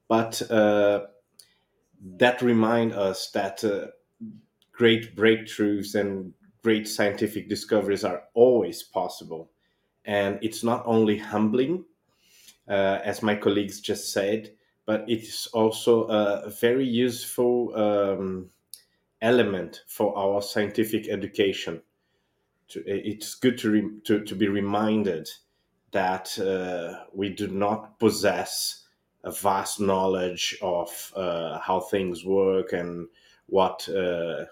But 0.09 0.51
uh, 0.51 1.07
that 2.19 2.43
remind 2.43 2.93
us 2.93 3.31
that 3.33 3.65
uh, 3.65 3.89
great 4.73 5.17
breakthroughs 5.17 5.95
and 5.95 6.33
great 6.63 6.87
scientific 6.89 7.49
discoveries 7.49 8.05
are 8.05 8.25
always 8.35 8.83
possible. 8.83 9.51
And 10.05 10.39
it's 10.43 10.63
not 10.63 10.83
only 10.87 11.19
humbling 11.19 11.85
uh, 12.69 12.99
as 13.05 13.23
my 13.23 13.35
colleagues 13.35 13.81
just 13.81 14.13
said 14.13 14.53
but 14.87 15.05
it's 15.09 15.49
also 15.49 16.05
a 16.05 16.49
very 16.49 16.87
useful 16.87 17.75
um, 17.77 18.49
element 19.21 19.83
for 19.89 20.17
our 20.17 20.41
scientific 20.41 21.09
education. 21.09 21.83
It's 22.75 23.35
good 23.35 23.59
to, 23.59 23.71
re, 23.71 23.91
to, 24.05 24.25
to 24.25 24.35
be 24.35 24.49
reminded 24.49 25.29
that 25.91 26.39
uh, 26.39 27.05
we 27.13 27.31
do 27.31 27.49
not 27.49 27.99
possess 27.99 28.85
a 29.25 29.33
vast 29.33 29.81
knowledge 29.81 30.57
of 30.63 31.13
uh, 31.17 31.59
how 31.59 31.81
things 31.81 32.25
work 32.25 32.73
and 32.73 33.09
what 33.47 33.89
uh, 33.89 34.45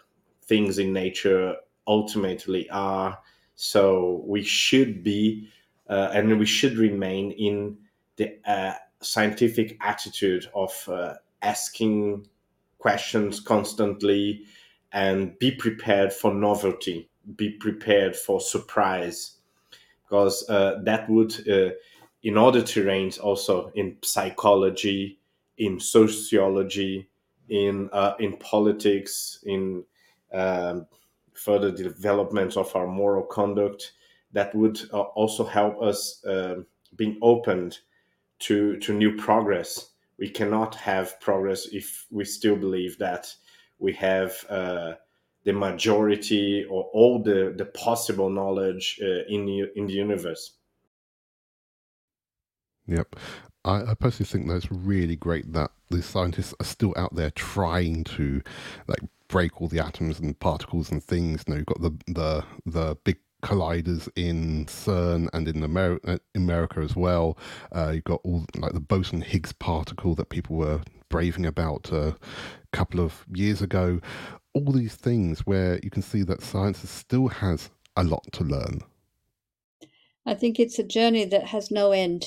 things 0.43 0.79
in 0.79 0.93
nature 0.93 1.57
ultimately 1.87 2.69
are. 2.71 3.19
So 3.55 4.25
we 4.27 4.43
should 4.43 5.05
be 5.05 5.49
uh, 5.89 6.11
and 6.13 6.39
we 6.39 6.47
should 6.47 6.77
remain 6.77 7.31
in 7.33 7.77
the 8.17 8.39
uh, 8.47 8.75
scientific 9.05 9.77
attitude 9.81 10.49
of 10.55 10.89
uh, 10.89 11.15
asking 11.43 12.27
questions 12.79 13.41
constantly 13.41 14.45
and 14.93 15.39
be 15.39 15.51
prepared 15.51 16.13
for 16.13 16.33
novelty, 16.33 17.09
be 17.37 17.51
prepared 17.51 18.15
for 18.17 18.41
surprise, 18.41 19.39
because 20.03 20.49
uh, 20.49 20.81
that 20.85 21.09
would, 21.09 21.49
uh, 21.49 21.71
in 22.23 22.37
order 22.37 22.63
to 22.63 22.85
range 22.85 23.19
also 23.19 23.71
in 23.75 23.97
psychology, 24.03 25.19
in 25.59 25.81
sociology, 25.81 27.09
in 27.49 27.91
uh, 27.93 28.15
in 28.19 28.37
politics, 28.39 29.41
in 29.45 29.85
um, 30.33 30.87
further 31.35 31.71
development 31.71 32.57
of 32.57 32.75
our 32.77 32.87
moral 32.87 33.25
conduct, 33.25 33.93
that 34.33 34.55
would 34.55 34.81
uh, 34.93 35.01
also 35.01 35.45
help 35.45 35.83
us 35.83 36.23
um, 36.27 36.67
being 36.97 37.19
opened 37.23 37.79
to 38.47 38.77
to 38.79 38.93
new 38.93 39.17
progress. 39.17 39.91
We 40.19 40.29
cannot 40.29 40.75
have 40.77 41.21
progress 41.21 41.67
if 41.73 42.07
we 42.11 42.25
still 42.25 42.57
believe 42.57 42.99
that 42.99 43.27
we 43.79 43.93
have 43.95 44.33
uh, 44.49 44.93
the 45.45 45.53
majority 45.53 46.65
or 46.71 46.85
all 46.93 47.23
the, 47.23 47.55
the 47.57 47.67
possible 47.67 48.31
knowledge 48.31 48.99
uh, 49.03 49.25
in 49.29 49.45
the, 49.45 49.71
in 49.77 49.87
the 49.87 49.93
universe. 49.93 50.55
Yep. 52.87 53.17
I, 53.65 53.83
I 53.91 53.95
personally 53.95 54.29
think 54.29 54.49
that 54.49 54.57
it's 54.57 54.71
really 54.73 55.17
great 55.17 55.53
that 55.53 55.71
the 55.91 56.03
scientists 56.03 56.55
are 56.61 56.67
still 56.67 56.95
out 56.97 57.15
there 57.15 57.31
trying 57.31 58.05
to 58.05 58.43
like 58.87 59.01
break 59.29 59.61
all 59.61 59.69
the 59.69 59.85
atoms 59.85 60.21
and 60.21 60.39
particles 60.39 60.91
and 60.91 61.03
things. 61.03 61.45
You 61.47 61.53
know, 61.53 61.57
you've 61.59 61.67
got 61.67 61.81
the 61.81 61.93
the 62.07 62.45
the 62.67 62.97
big 63.05 63.19
colliders 63.45 64.09
in 64.17 64.65
CERN 64.65 65.29
and 65.35 65.47
in 65.47 65.63
America, 65.63 66.15
uh, 66.15 66.19
America 66.35 66.81
as 66.81 66.97
well. 66.97 67.39
Uh, 67.71 67.93
you've 67.95 68.05
got 68.05 68.21
all 68.25 68.45
like 68.57 68.73
the 68.73 68.81
boson 68.81 69.21
Higgs 69.21 69.53
particle 69.53 70.15
that 70.15 70.31
people 70.31 70.57
were 70.57 70.81
braving 71.11 71.47
about 71.47 71.93
a 71.93 72.17
couple 72.73 73.01
of 73.01 73.25
years 73.33 73.61
ago. 73.61 74.01
All 74.55 74.73
these 74.73 74.95
things 74.95 75.41
where 75.41 75.79
you 75.83 75.91
can 75.91 76.03
see 76.03 76.23
that 76.23 76.43
science 76.43 76.89
still 76.89 77.29
has 77.29 77.71
a 77.97 78.03
lot 78.03 78.25
to 78.33 78.45
learn. 78.45 78.81
I 80.27 80.35
think 80.35 80.59
it's 80.59 80.79
a 80.79 80.85
journey 80.85 81.27
that 81.27 81.49
has 81.49 81.71
no 81.71 81.93
end, 81.93 82.25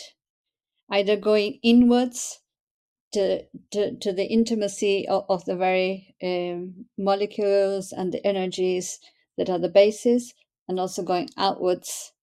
either 0.91 1.17
going 1.17 1.59
inwards 1.63 2.39
to, 3.13 3.43
to, 3.71 3.97
to 3.97 4.13
the 4.13 4.25
intimacy 4.25 5.07
of, 5.07 5.25
of 5.29 5.45
the 5.45 5.55
very 5.55 6.15
um, 6.21 6.85
molecules 6.97 7.91
and 7.91 8.13
the 8.13 8.25
energies 8.25 8.99
that 9.37 9.49
are 9.49 9.59
the 9.59 9.69
basis, 9.69 10.33
and 10.67 10.79
also 10.79 11.03
going 11.03 11.29
outwards 11.37 12.13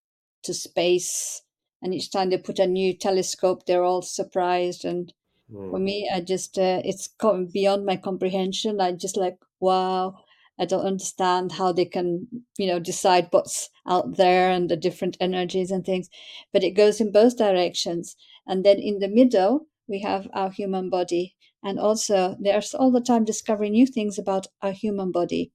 to 0.44 0.54
space. 0.54 1.42
And 1.82 1.94
each 1.94 2.10
time 2.10 2.30
they 2.30 2.38
put 2.38 2.58
a 2.58 2.66
new 2.66 2.96
telescope, 2.96 3.66
they're 3.66 3.84
all 3.84 4.02
surprised. 4.02 4.84
And 4.84 5.12
mm. 5.52 5.70
for 5.70 5.78
me, 5.78 6.10
I 6.12 6.20
just, 6.20 6.58
uh, 6.58 6.80
it's 6.84 7.08
beyond 7.52 7.84
my 7.84 7.96
comprehension. 7.96 8.80
I 8.80 8.92
just 8.92 9.16
like, 9.16 9.38
wow. 9.60 10.16
I 10.58 10.66
don't 10.66 10.86
understand 10.86 11.52
how 11.52 11.72
they 11.72 11.84
can, 11.84 12.28
you 12.58 12.68
know, 12.68 12.78
decide 12.78 13.26
what's 13.32 13.70
out 13.88 14.16
there 14.16 14.50
and 14.50 14.68
the 14.70 14.76
different 14.76 15.16
energies 15.20 15.72
and 15.72 15.84
things. 15.84 16.08
But 16.52 16.62
it 16.62 16.76
goes 16.76 17.00
in 17.00 17.10
both 17.10 17.36
directions. 17.36 18.16
And 18.46 18.64
then 18.64 18.78
in 18.78 19.00
the 19.00 19.08
middle, 19.08 19.66
we 19.88 20.02
have 20.02 20.28
our 20.32 20.50
human 20.50 20.90
body. 20.90 21.34
And 21.64 21.80
also, 21.80 22.36
there's 22.38 22.72
all 22.72 22.92
the 22.92 23.00
time 23.00 23.24
discovering 23.24 23.72
new 23.72 23.86
things 23.86 24.18
about 24.18 24.46
our 24.62 24.72
human 24.72 25.10
body. 25.10 25.50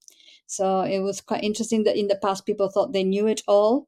So 0.49 0.81
it 0.81 0.99
was 0.99 1.21
quite 1.21 1.43
interesting 1.43 1.83
that 1.83 1.95
in 1.97 2.07
the 2.07 2.15
past 2.17 2.45
people 2.45 2.69
thought 2.69 2.91
they 2.93 3.03
knew 3.03 3.27
it 3.27 3.41
all. 3.47 3.87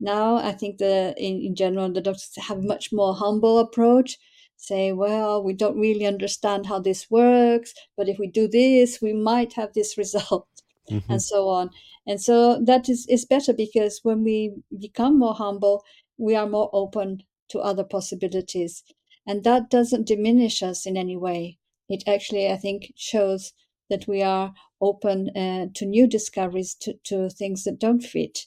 Now 0.00 0.36
I 0.36 0.52
think 0.52 0.78
the 0.78 1.14
in, 1.18 1.40
in 1.40 1.54
general 1.56 1.90
the 1.92 2.00
doctors 2.00 2.32
have 2.36 2.58
a 2.58 2.62
much 2.74 2.92
more 2.92 3.14
humble 3.14 3.58
approach. 3.58 4.18
Say, 4.56 4.92
well, 4.92 5.42
we 5.42 5.52
don't 5.54 5.78
really 5.78 6.06
understand 6.06 6.66
how 6.66 6.78
this 6.78 7.10
works, 7.10 7.74
but 7.96 8.08
if 8.08 8.18
we 8.18 8.28
do 8.28 8.48
this, 8.48 9.00
we 9.02 9.12
might 9.12 9.54
have 9.54 9.72
this 9.74 9.98
result, 10.04 10.46
Mm-hmm. 10.90 11.12
and 11.12 11.22
so 11.22 11.48
on. 11.48 11.70
And 12.06 12.20
so 12.20 12.60
that 12.62 12.88
is, 12.90 13.06
is 13.08 13.24
better 13.24 13.54
because 13.54 14.00
when 14.02 14.22
we 14.22 14.52
become 14.78 15.18
more 15.18 15.34
humble, 15.34 15.82
we 16.18 16.36
are 16.36 16.46
more 16.46 16.68
open 16.74 17.22
to 17.48 17.58
other 17.60 17.84
possibilities. 17.84 18.84
And 19.26 19.44
that 19.44 19.70
doesn't 19.70 20.06
diminish 20.06 20.62
us 20.62 20.84
in 20.84 20.98
any 20.98 21.16
way. 21.16 21.58
It 21.88 22.04
actually, 22.06 22.50
I 22.50 22.56
think, 22.58 22.92
shows 22.96 23.54
that 23.90 24.06
we 24.08 24.22
are 24.22 24.52
open 24.80 25.30
uh, 25.36 25.66
to 25.74 25.86
new 25.86 26.06
discoveries, 26.06 26.74
to, 26.74 26.94
to 27.04 27.28
things 27.30 27.64
that 27.64 27.78
don't 27.78 28.02
fit, 28.02 28.46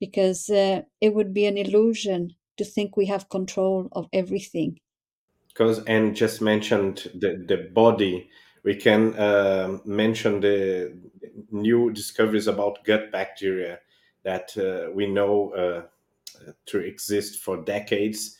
because 0.00 0.48
uh, 0.50 0.82
it 1.00 1.14
would 1.14 1.32
be 1.32 1.46
an 1.46 1.58
illusion 1.58 2.34
to 2.56 2.64
think 2.64 2.96
we 2.96 3.06
have 3.06 3.28
control 3.28 3.88
of 3.92 4.08
everything. 4.12 4.80
because 5.58 5.82
Anne 5.84 6.14
just 6.14 6.40
mentioned 6.40 7.10
the, 7.14 7.44
the 7.48 7.68
body, 7.72 8.30
we 8.62 8.76
can 8.76 9.14
uh, 9.14 9.78
mention 9.84 10.40
the 10.40 10.96
new 11.50 11.90
discoveries 11.90 12.46
about 12.46 12.84
gut 12.84 13.10
bacteria 13.10 13.80
that 14.22 14.56
uh, 14.56 14.92
we 14.92 15.06
know 15.06 15.50
uh, 15.52 15.82
to 16.66 16.78
exist 16.78 17.42
for 17.42 17.56
decades, 17.64 18.36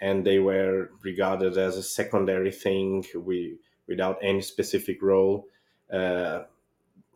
and 0.00 0.24
they 0.24 0.38
were 0.38 0.90
regarded 1.02 1.58
as 1.58 1.76
a 1.76 1.82
secondary 1.82 2.50
thing 2.50 3.04
we, 3.14 3.58
without 3.86 4.18
any 4.22 4.40
specific 4.40 5.02
role. 5.02 5.46
Uh, 5.92 6.44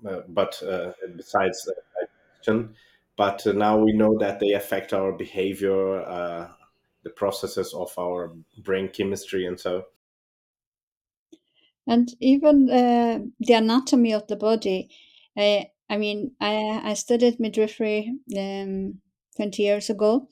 uh, 0.06 0.20
but 0.28 0.62
uh, 0.62 0.92
besides 1.16 1.68
digestion, 2.00 2.74
but 3.16 3.44
now 3.46 3.78
we 3.78 3.92
know 3.92 4.18
that 4.18 4.38
they 4.40 4.52
affect 4.52 4.92
our 4.92 5.12
behavior, 5.12 6.04
the 7.02 7.10
processes 7.10 7.72
of 7.72 7.92
our 7.98 8.32
brain 8.58 8.88
chemistry, 8.88 9.46
and 9.46 9.58
so 9.58 9.86
And 11.86 12.08
even 12.20 12.66
the 12.66 13.54
anatomy 13.54 14.12
of 14.12 14.26
the 14.26 14.36
body. 14.36 14.90
Uh, 15.36 15.64
I 15.88 15.96
mean, 15.98 16.32
I, 16.40 16.80
I 16.84 16.94
studied 16.94 17.38
midwifery 17.38 18.12
um, 18.36 19.00
20 19.36 19.62
years 19.62 19.88
ago. 19.88 20.28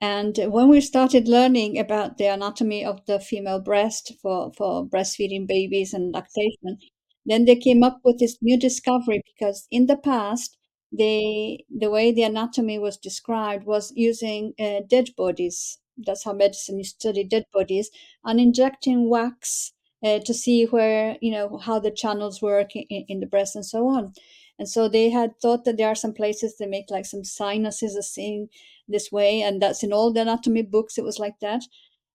And 0.00 0.36
when 0.46 0.68
we 0.68 0.80
started 0.80 1.28
learning 1.28 1.78
about 1.78 2.16
the 2.16 2.26
anatomy 2.26 2.84
of 2.84 3.04
the 3.06 3.20
female 3.20 3.60
breast 3.60 4.14
for, 4.22 4.50
for 4.56 4.86
breastfeeding 4.86 5.46
babies 5.46 5.92
and 5.92 6.12
lactation, 6.14 6.78
then 7.26 7.44
they 7.44 7.56
came 7.56 7.82
up 7.82 8.00
with 8.04 8.18
this 8.18 8.38
new 8.40 8.58
discovery 8.58 9.22
because 9.26 9.66
in 9.70 9.86
the 9.86 9.96
past, 9.96 10.56
they, 10.92 11.64
the 11.70 11.90
way 11.90 12.12
the 12.12 12.22
anatomy 12.22 12.78
was 12.78 12.96
described 12.96 13.64
was 13.64 13.92
using 13.94 14.54
uh, 14.58 14.80
dead 14.88 15.10
bodies. 15.16 15.78
That's 15.96 16.24
how 16.24 16.32
medicine 16.32 16.78
to 16.78 16.84
study 16.84 17.24
dead 17.24 17.44
bodies 17.52 17.90
and 18.24 18.40
injecting 18.40 19.08
wax 19.08 19.72
uh, 20.04 20.18
to 20.20 20.32
see 20.34 20.64
where 20.64 21.16
you 21.20 21.30
know 21.30 21.58
how 21.58 21.78
the 21.78 21.90
channels 21.90 22.40
work 22.40 22.74
in, 22.74 23.04
in 23.08 23.20
the 23.20 23.26
breast 23.26 23.54
and 23.54 23.66
so 23.66 23.86
on 23.86 24.14
and 24.58 24.68
so 24.68 24.88
they 24.88 25.10
had 25.10 25.38
thought 25.40 25.64
that 25.64 25.76
there 25.76 25.88
are 25.88 25.94
some 25.94 26.12
places 26.12 26.56
that 26.56 26.68
make 26.68 26.90
like 26.90 27.06
some 27.06 27.24
sinuses 27.24 27.96
are 27.96 28.02
seeing 28.02 28.48
this 28.88 29.10
way 29.12 29.42
and 29.42 29.60
that's 29.60 29.82
in 29.82 29.92
all 29.92 30.12
the 30.12 30.20
anatomy 30.20 30.62
books 30.62 30.98
it 30.98 31.04
was 31.04 31.18
like 31.18 31.38
that 31.40 31.62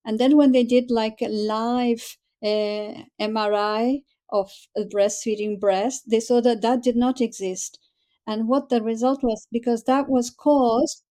and 0.06 0.20
then 0.20 0.38
when 0.38 0.52
they 0.52 0.63
did 0.63 0.91
like 0.91 1.22
a 1.22 1.28
live 1.28 2.18
uh, 2.44 2.94
mri 3.20 4.04
of 4.30 4.52
a 4.78 4.82
breastfeeding 4.84 5.60
breast 5.60 6.10
they 6.10 6.20
saw 6.20 6.42
that 6.42 6.62
that 6.62 6.82
did 6.84 6.96
not 6.96 7.22
exist 7.22 7.80
and 8.28 8.48
what 8.48 8.70
the 8.70 8.82
result 8.82 9.22
was 9.24 9.48
because 9.52 9.84
that 9.84 10.10
was 10.10 10.30
caused 10.30 11.04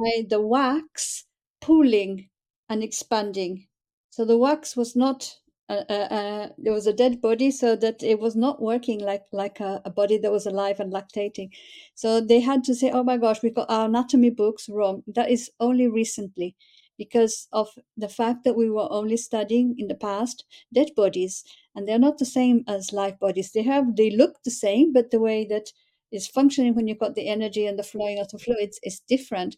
by 0.00 0.22
the 0.28 0.40
wax 0.40 1.24
pooling 1.60 2.28
and 2.68 2.82
expanding. 2.82 3.66
So 4.10 4.24
the 4.24 4.38
wax 4.38 4.76
was 4.76 4.96
not. 4.96 5.36
Uh, 5.70 5.84
uh, 5.90 5.92
uh, 5.92 6.48
there 6.56 6.72
was 6.72 6.86
a 6.86 6.94
dead 6.94 7.20
body, 7.20 7.50
so 7.50 7.76
that 7.76 8.02
it 8.02 8.18
was 8.18 8.34
not 8.34 8.62
working 8.62 9.00
like 9.00 9.24
like 9.32 9.60
a, 9.60 9.82
a 9.84 9.90
body 9.90 10.16
that 10.16 10.32
was 10.32 10.46
alive 10.46 10.80
and 10.80 10.90
lactating. 10.90 11.50
So 11.94 12.20
they 12.22 12.40
had 12.40 12.64
to 12.64 12.74
say, 12.74 12.90
"Oh 12.90 13.02
my 13.04 13.18
gosh, 13.18 13.42
we 13.42 13.50
got 13.50 13.68
our 13.70 13.84
anatomy 13.86 14.30
books 14.30 14.66
wrong." 14.70 15.02
That 15.06 15.30
is 15.30 15.50
only 15.60 15.86
recently, 15.86 16.56
because 16.96 17.48
of 17.52 17.68
the 17.98 18.08
fact 18.08 18.44
that 18.44 18.56
we 18.56 18.70
were 18.70 18.90
only 18.90 19.18
studying 19.18 19.74
in 19.78 19.88
the 19.88 19.94
past 19.94 20.44
dead 20.72 20.94
bodies, 20.96 21.44
and 21.78 21.86
they're 21.86 21.98
not 21.98 22.18
the 22.18 22.24
same 22.24 22.64
as 22.66 22.92
live 22.92 23.20
bodies. 23.20 23.52
They 23.52 23.62
have 23.62 23.94
they 23.94 24.10
look 24.10 24.42
the 24.42 24.50
same, 24.50 24.92
but 24.92 25.12
the 25.12 25.20
way 25.20 25.46
that 25.46 25.68
is 26.10 26.26
functioning 26.26 26.74
when 26.74 26.88
you've 26.88 26.98
got 26.98 27.14
the 27.14 27.28
energy 27.28 27.66
and 27.66 27.78
the 27.78 27.84
flowing 27.84 28.18
of 28.18 28.28
the 28.30 28.38
fluids 28.38 28.80
is 28.82 29.00
different 29.08 29.54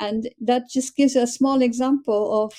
and 0.00 0.28
that 0.40 0.68
just 0.68 0.96
gives 0.96 1.16
a 1.16 1.26
small 1.26 1.62
example 1.62 2.44
of 2.44 2.52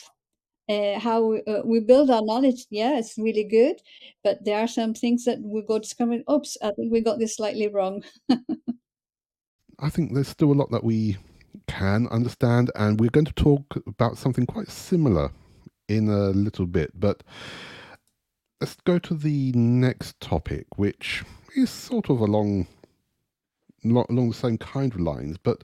uh, 0.67 0.99
how 0.99 1.23
we, 1.23 1.43
uh, 1.43 1.61
we 1.63 1.79
build 1.79 2.09
our 2.09 2.23
knowledge. 2.23 2.65
Yeah, 2.69 2.97
it's 2.97 3.17
really 3.17 3.43
good, 3.43 3.75
but 4.23 4.43
there 4.43 4.59
are 4.59 4.67
some 4.67 4.93
things 4.93 5.25
that 5.25 5.39
we 5.41 5.61
go 5.61 5.79
discovering. 5.79 6.23
Oops, 6.31 6.57
I 6.61 6.71
think 6.71 6.91
we 6.91 7.01
got 7.01 7.19
this 7.19 7.35
slightly 7.35 7.67
wrong. 7.67 8.03
I 9.79 9.89
think 9.89 10.13
there's 10.13 10.29
still 10.29 10.51
a 10.51 10.53
lot 10.53 10.71
that 10.71 10.83
we 10.83 11.17
can 11.67 12.07
understand, 12.07 12.71
and 12.75 12.99
we're 12.99 13.09
going 13.09 13.25
to 13.25 13.33
talk 13.33 13.77
about 13.85 14.17
something 14.17 14.45
quite 14.45 14.69
similar 14.69 15.29
in 15.87 16.09
a 16.09 16.29
little 16.29 16.65
bit. 16.65 16.91
But 16.99 17.21
let's 18.61 18.77
go 18.85 18.97
to 18.97 19.13
the 19.13 19.51
next 19.51 20.19
topic, 20.21 20.65
which 20.77 21.23
is 21.55 21.69
sort 21.69 22.09
of 22.09 22.21
along 22.21 22.67
along 23.83 24.29
the 24.29 24.33
same 24.33 24.57
kind 24.57 24.93
of 24.93 24.99
lines. 24.99 25.37
But 25.37 25.63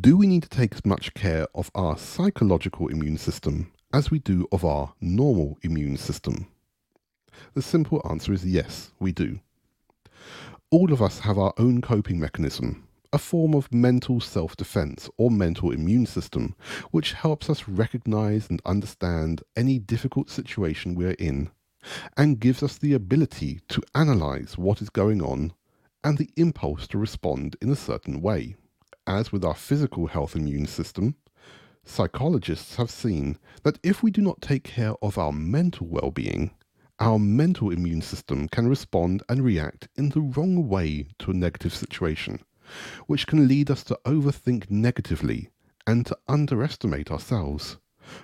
do 0.00 0.16
we 0.16 0.26
need 0.26 0.44
to 0.44 0.48
take 0.48 0.74
as 0.74 0.86
much 0.86 1.12
care 1.14 1.46
of 1.54 1.70
our 1.74 1.98
psychological 1.98 2.88
immune 2.88 3.18
system 3.18 3.72
as 3.92 4.10
we 4.10 4.20
do 4.20 4.46
of 4.52 4.64
our 4.64 4.94
normal 5.00 5.58
immune 5.62 5.96
system? 5.96 6.46
The 7.54 7.62
simple 7.62 8.00
answer 8.08 8.32
is 8.32 8.46
yes, 8.46 8.92
we 9.00 9.12
do. 9.12 9.40
All 10.70 10.92
of 10.92 11.02
us 11.02 11.18
have 11.20 11.36
our 11.36 11.52
own 11.58 11.82
coping 11.82 12.18
mechanism, 12.20 12.86
a 13.12 13.18
form 13.18 13.54
of 13.54 13.74
mental 13.74 14.20
self 14.20 14.56
defense 14.56 15.10
or 15.18 15.32
mental 15.32 15.72
immune 15.72 16.06
system, 16.06 16.54
which 16.92 17.12
helps 17.12 17.50
us 17.50 17.68
recognize 17.68 18.48
and 18.48 18.62
understand 18.64 19.42
any 19.56 19.80
difficult 19.80 20.30
situation 20.30 20.94
we're 20.94 21.16
in 21.18 21.50
and 22.16 22.40
gives 22.40 22.62
us 22.62 22.78
the 22.78 22.94
ability 22.94 23.60
to 23.68 23.82
analyze 23.94 24.56
what 24.58 24.80
is 24.82 24.90
going 24.90 25.22
on 25.22 25.52
and 26.04 26.18
the 26.18 26.30
impulse 26.36 26.86
to 26.88 26.98
respond 26.98 27.56
in 27.60 27.70
a 27.70 27.76
certain 27.76 28.20
way. 28.20 28.56
As 29.06 29.32
with 29.32 29.44
our 29.44 29.54
physical 29.54 30.06
health 30.06 30.36
immune 30.36 30.66
system, 30.66 31.16
psychologists 31.84 32.76
have 32.76 32.90
seen 32.90 33.38
that 33.62 33.78
if 33.82 34.02
we 34.02 34.10
do 34.10 34.22
not 34.22 34.40
take 34.40 34.64
care 34.64 34.94
of 35.02 35.18
our 35.18 35.32
mental 35.32 35.86
well 35.86 36.10
being, 36.10 36.52
our 37.00 37.18
mental 37.18 37.70
immune 37.70 38.02
system 38.02 38.48
can 38.48 38.68
respond 38.68 39.22
and 39.28 39.42
react 39.42 39.88
in 39.96 40.10
the 40.10 40.20
wrong 40.20 40.68
way 40.68 41.06
to 41.18 41.32
a 41.32 41.34
negative 41.34 41.74
situation, 41.74 42.40
which 43.06 43.26
can 43.26 43.48
lead 43.48 43.70
us 43.70 43.82
to 43.84 43.98
overthink 44.04 44.70
negatively 44.70 45.48
and 45.86 46.06
to 46.06 46.16
underestimate 46.28 47.10
ourselves, 47.10 47.78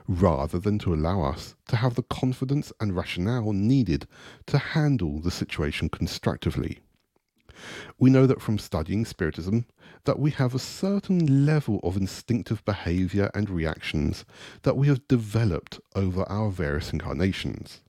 rather 0.07 0.59
than 0.59 0.79
to 0.81 0.95
allow 0.95 1.23
us 1.23 1.55
to 1.69 1.77
have 1.77 1.95
the 1.95 2.03
confidence 2.03 2.73
and 2.81 2.97
rationale 2.97 3.53
needed 3.53 4.07
to 4.47 4.59
handle 4.59 5.21
the 5.21 5.31
situation 5.31 5.89
constructively. 5.89 6.79
We 7.99 8.11
know 8.11 8.27
that 8.27 8.41
from 8.41 8.59
studying 8.59 9.05
Spiritism 9.05 9.67
that 10.05 10.19
we 10.19 10.31
have 10.33 10.55
a 10.55 10.61
certain 10.61 11.45
level 11.45 11.81
of 11.83 11.97
instinctive 11.97 12.65
behavior 12.65 13.31
and 13.35 13.51
reactions 13.51 14.25
that 14.63 14.77
we 14.77 14.87
have 14.89 15.09
developed 15.09 15.81
over 15.95 16.23
our 16.31 16.51
various 16.51 16.93
incarnations. 16.93 17.81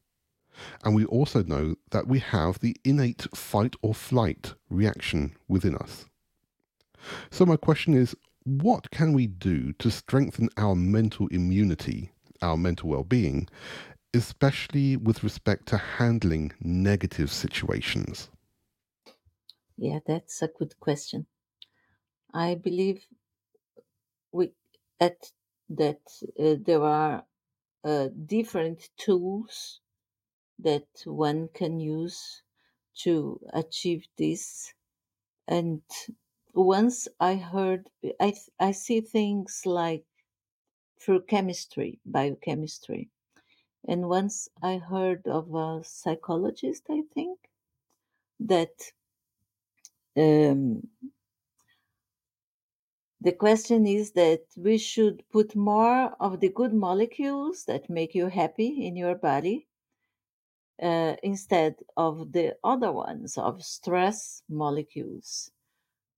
And 0.83 0.95
we 0.95 1.05
also 1.05 1.43
know 1.43 1.75
that 1.91 2.07
we 2.07 2.19
have 2.19 2.59
the 2.59 2.75
innate 2.83 3.27
fight 3.33 3.75
or 3.81 3.93
flight 3.93 4.55
reaction 4.69 5.35
within 5.47 5.75
us. 5.75 6.05
So, 7.31 7.45
my 7.45 7.55
question 7.55 7.93
is 7.93 8.15
what 8.49 8.91
can 8.91 9.13
we 9.13 9.27
do 9.27 9.73
to 9.73 9.91
strengthen 9.91 10.49
our 10.57 10.75
mental 10.75 11.27
immunity, 11.27 12.11
our 12.41 12.57
mental 12.57 12.89
well 12.89 13.03
being, 13.03 13.47
especially 14.13 14.97
with 14.97 15.23
respect 15.23 15.67
to 15.67 15.77
handling 15.77 16.53
negative 16.61 17.31
situations? 17.31 18.29
Yeah, 19.77 19.99
that's 20.05 20.43
a 20.43 20.47
good 20.47 20.79
question. 20.79 21.25
I 22.33 22.55
believe 22.55 23.05
we 24.31 24.53
at 24.99 25.31
that 25.69 26.01
uh, 26.39 26.55
there 26.65 26.83
are 26.83 27.25
uh, 27.83 28.09
different 28.25 28.89
tools 28.97 29.81
that 30.59 30.87
one 31.05 31.49
can 31.53 31.79
use 31.79 32.43
to 33.03 33.39
achieve 33.53 34.07
this. 34.17 34.73
and 35.47 35.81
once 36.65 37.07
I 37.19 37.35
heard, 37.35 37.89
I 38.19 38.35
I 38.59 38.71
see 38.73 39.01
things 39.01 39.63
like 39.65 40.05
through 41.01 41.23
chemistry, 41.23 41.99
biochemistry, 42.05 43.09
and 43.87 44.09
once 44.09 44.49
I 44.61 44.77
heard 44.77 45.27
of 45.27 45.53
a 45.55 45.83
psychologist, 45.83 46.83
I 46.89 47.03
think 47.13 47.39
that 48.41 48.75
um, 50.17 50.87
the 53.21 53.31
question 53.33 53.87
is 53.87 54.11
that 54.13 54.43
we 54.57 54.77
should 54.77 55.23
put 55.31 55.55
more 55.55 56.15
of 56.19 56.39
the 56.39 56.49
good 56.49 56.73
molecules 56.73 57.65
that 57.65 57.89
make 57.89 58.15
you 58.15 58.27
happy 58.27 58.85
in 58.85 58.95
your 58.95 59.15
body 59.15 59.67
uh, 60.81 61.15
instead 61.23 61.75
of 61.97 62.31
the 62.31 62.57
other 62.63 62.91
ones 62.91 63.37
of 63.37 63.63
stress 63.63 64.43
molecules. 64.49 65.51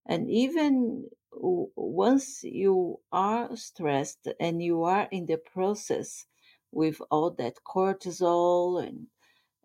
And 0.06 0.30
even 0.30 1.10
once 1.32 2.44
you 2.44 3.00
are 3.12 3.56
stressed 3.56 4.28
and 4.40 4.62
you 4.62 4.82
are 4.84 5.08
in 5.10 5.26
the 5.26 5.38
process 5.38 6.26
with 6.70 7.00
all 7.10 7.30
that 7.32 7.58
cortisol 7.64 8.82
and, 8.86 9.08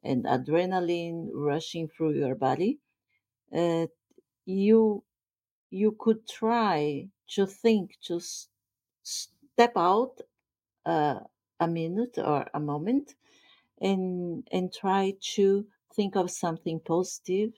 and 0.04 0.26
adrenaline 0.26 1.30
rushing 1.34 1.88
through 1.90 2.14
your 2.14 2.36
body, 2.36 2.80
uh, 3.54 3.88
you 4.46 5.04
you 5.72 5.92
could 6.00 6.28
try 6.28 7.10
to 7.28 7.46
think 7.48 7.98
to 8.02 8.18
s- 8.18 8.50
step 9.04 9.74
out 9.78 10.22
uh, 10.86 11.20
a 11.60 11.68
minute 11.68 12.18
or 12.18 12.48
a 12.54 12.60
moment 12.60 13.16
and 13.82 14.48
and 14.52 14.74
try 14.74 15.14
to 15.36 15.68
think 15.96 16.16
of 16.16 16.32
something 16.32 16.80
positive 16.80 17.54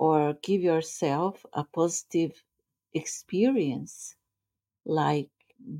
or 0.00 0.34
give 0.42 0.62
yourself 0.62 1.44
a 1.52 1.64
positive 1.64 2.42
experience 2.94 4.16
like 4.86 5.28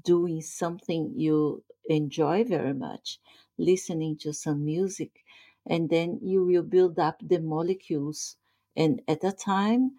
doing 0.05 0.43
something 0.43 1.13
you 1.17 1.65
enjoy 1.89 2.45
very 2.45 2.75
much 2.75 3.19
listening 3.59 4.17
to 4.19 4.33
some 4.33 4.65
music 4.65 5.25
and 5.67 5.89
then 5.89 6.19
you 6.23 6.45
will 6.45 6.63
build 6.63 6.99
up 6.99 7.17
the 7.23 7.41
molecules. 7.41 8.37
And 8.77 9.03
at 9.09 9.25
a 9.25 9.33
time 9.33 9.93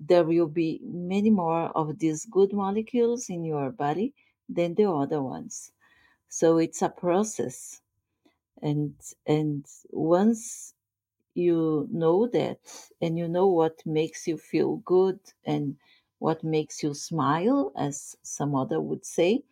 there 0.00 0.24
will 0.24 0.48
be 0.48 0.80
many 0.84 1.30
more 1.30 1.66
of 1.76 1.98
these 1.98 2.26
good 2.26 2.52
molecules 2.52 3.28
in 3.28 3.44
your 3.44 3.70
body 3.70 4.14
than 4.48 4.74
the 4.74 4.90
other 4.90 5.22
ones. 5.22 5.72
So 6.28 6.58
it's 6.58 6.82
a 6.82 6.88
process. 6.88 7.80
And 8.62 8.94
and 9.26 9.64
once 9.90 10.74
you 11.38 11.88
know 11.92 12.26
that 12.28 12.60
and 13.02 13.18
you 13.18 13.28
know 13.28 13.48
what 13.48 13.86
makes 13.86 14.28
you 14.28 14.36
feel 14.38 14.76
good 14.78 15.20
and 15.44 15.78
what 16.20 16.44
makes 16.44 16.82
you 16.84 16.94
smile 16.94 17.72
as 17.76 18.16
some 18.22 18.54
other 18.56 18.80
would 18.80 19.04
say 19.06 19.42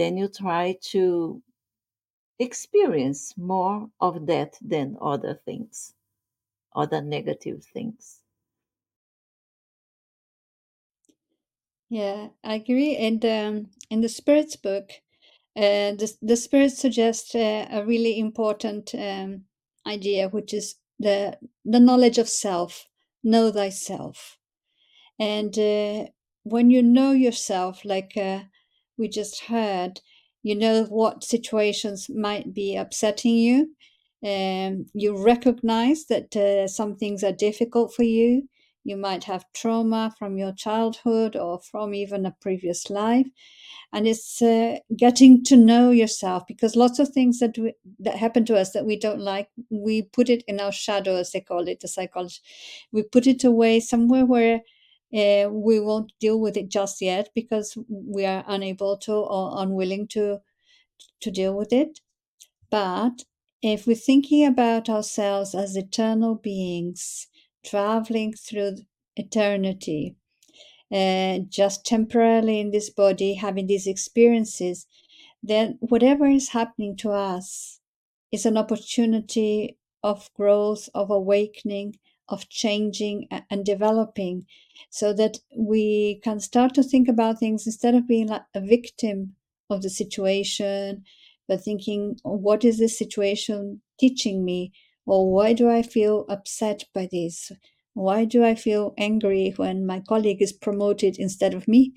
then 0.00 0.16
you 0.18 0.28
try 0.28 0.74
to 0.82 1.42
experience 2.38 3.36
more 3.36 3.90
of 4.00 4.26
that 4.26 4.58
than 4.62 4.96
other 5.02 5.34
things 5.34 5.94
other 6.74 7.02
negative 7.02 7.64
things 7.64 8.24
Yeah, 11.88 12.30
I 12.42 12.56
agree. 12.56 12.96
And 12.96 13.24
um, 13.24 13.70
in 13.90 14.00
the 14.00 14.08
spirits 14.08 14.56
book, 14.56 14.90
uh, 15.56 15.92
the 15.94 16.16
the 16.22 16.36
spirits 16.36 16.78
suggest 16.78 17.34
uh, 17.36 17.68
a 17.70 17.84
really 17.84 18.18
important 18.18 18.94
um, 18.94 19.46
idea, 19.86 20.28
which 20.28 20.54
is 20.54 20.76
the 20.98 21.38
the 21.64 21.80
knowledge 21.80 22.18
of 22.18 22.28
self. 22.28 22.86
Know 23.24 23.50
thyself. 23.50 24.38
And 25.18 25.58
uh, 25.58 26.06
when 26.44 26.70
you 26.70 26.82
know 26.82 27.12
yourself, 27.12 27.84
like 27.84 28.16
uh, 28.16 28.40
we 28.98 29.08
just 29.08 29.44
heard, 29.44 30.00
you 30.42 30.54
know 30.54 30.84
what 30.84 31.24
situations 31.24 32.08
might 32.08 32.54
be 32.54 32.76
upsetting 32.76 33.36
you. 33.36 33.74
Um, 34.24 34.86
you 34.94 35.16
recognize 35.22 36.06
that 36.06 36.36
uh, 36.36 36.68
some 36.68 36.96
things 36.96 37.22
are 37.24 37.32
difficult 37.32 37.94
for 37.94 38.02
you. 38.04 38.48
You 38.86 38.96
might 38.96 39.24
have 39.24 39.44
trauma 39.52 40.14
from 40.18 40.38
your 40.38 40.52
childhood 40.52 41.34
or 41.36 41.60
from 41.60 41.92
even 41.94 42.24
a 42.24 42.36
previous 42.40 42.88
life. 42.88 43.26
And 43.92 44.06
it's 44.06 44.40
uh, 44.40 44.78
getting 44.96 45.42
to 45.44 45.56
know 45.56 45.90
yourself 45.90 46.44
because 46.46 46.76
lots 46.76 46.98
of 46.98 47.08
things 47.08 47.40
that 47.40 47.58
we, 47.58 47.74
that 48.00 48.16
happen 48.16 48.44
to 48.46 48.56
us 48.56 48.72
that 48.72 48.86
we 48.86 48.96
don't 48.96 49.20
like, 49.20 49.48
we 49.70 50.02
put 50.02 50.28
it 50.30 50.44
in 50.46 50.60
our 50.60 50.72
shadow, 50.72 51.16
as 51.16 51.32
they 51.32 51.40
call 51.40 51.66
it, 51.66 51.80
the 51.80 51.88
psychology. 51.88 52.38
We 52.92 53.02
put 53.02 53.26
it 53.26 53.42
away 53.42 53.80
somewhere 53.80 54.24
where 54.24 54.60
uh, 55.12 55.48
we 55.50 55.80
won't 55.80 56.12
deal 56.20 56.40
with 56.40 56.56
it 56.56 56.68
just 56.68 57.00
yet 57.00 57.30
because 57.34 57.76
we 57.88 58.24
are 58.24 58.44
unable 58.46 58.98
to 58.98 59.12
or 59.12 59.62
unwilling 59.62 60.06
to 60.08 60.38
to 61.20 61.30
deal 61.30 61.54
with 61.56 61.72
it. 61.72 62.00
But 62.70 63.24
if 63.62 63.86
we're 63.86 63.96
thinking 63.96 64.46
about 64.46 64.88
ourselves 64.88 65.54
as 65.54 65.76
eternal 65.76 66.34
beings 66.36 67.28
traveling 67.66 68.32
through 68.32 68.76
eternity, 69.16 70.14
just 71.48 71.84
temporarily 71.84 72.60
in 72.60 72.70
this 72.70 72.90
body, 72.90 73.34
having 73.34 73.66
these 73.66 73.86
experiences, 73.86 74.86
then 75.42 75.76
whatever 75.80 76.26
is 76.26 76.50
happening 76.50 76.96
to 76.96 77.10
us 77.10 77.80
is 78.32 78.46
an 78.46 78.56
opportunity 78.56 79.76
of 80.02 80.30
growth, 80.34 80.88
of 80.94 81.10
awakening, 81.10 81.98
of 82.28 82.48
changing 82.48 83.28
and 83.50 83.64
developing 83.64 84.46
so 84.90 85.12
that 85.12 85.38
we 85.56 86.20
can 86.24 86.40
start 86.40 86.74
to 86.74 86.82
think 86.82 87.08
about 87.08 87.38
things 87.38 87.66
instead 87.66 87.94
of 87.94 88.08
being 88.08 88.28
like 88.28 88.42
a 88.54 88.60
victim 88.60 89.34
of 89.70 89.82
the 89.82 89.90
situation, 89.90 91.04
but 91.48 91.62
thinking, 91.62 92.18
what 92.22 92.64
is 92.64 92.78
this 92.78 92.98
situation 92.98 93.80
teaching 93.98 94.44
me? 94.44 94.72
Or 95.06 95.32
why 95.32 95.54
do 95.54 95.70
I 95.70 95.82
feel 95.82 96.26
upset 96.28 96.84
by 96.92 97.08
this? 97.10 97.50
Why 97.94 98.26
do 98.26 98.44
I 98.44 98.54
feel 98.54 98.92
angry 98.98 99.52
when 99.56 99.86
my 99.86 100.00
colleague 100.00 100.42
is 100.42 100.52
promoted 100.52 101.16
instead 101.18 101.54
of 101.54 101.66
me? 101.66 101.94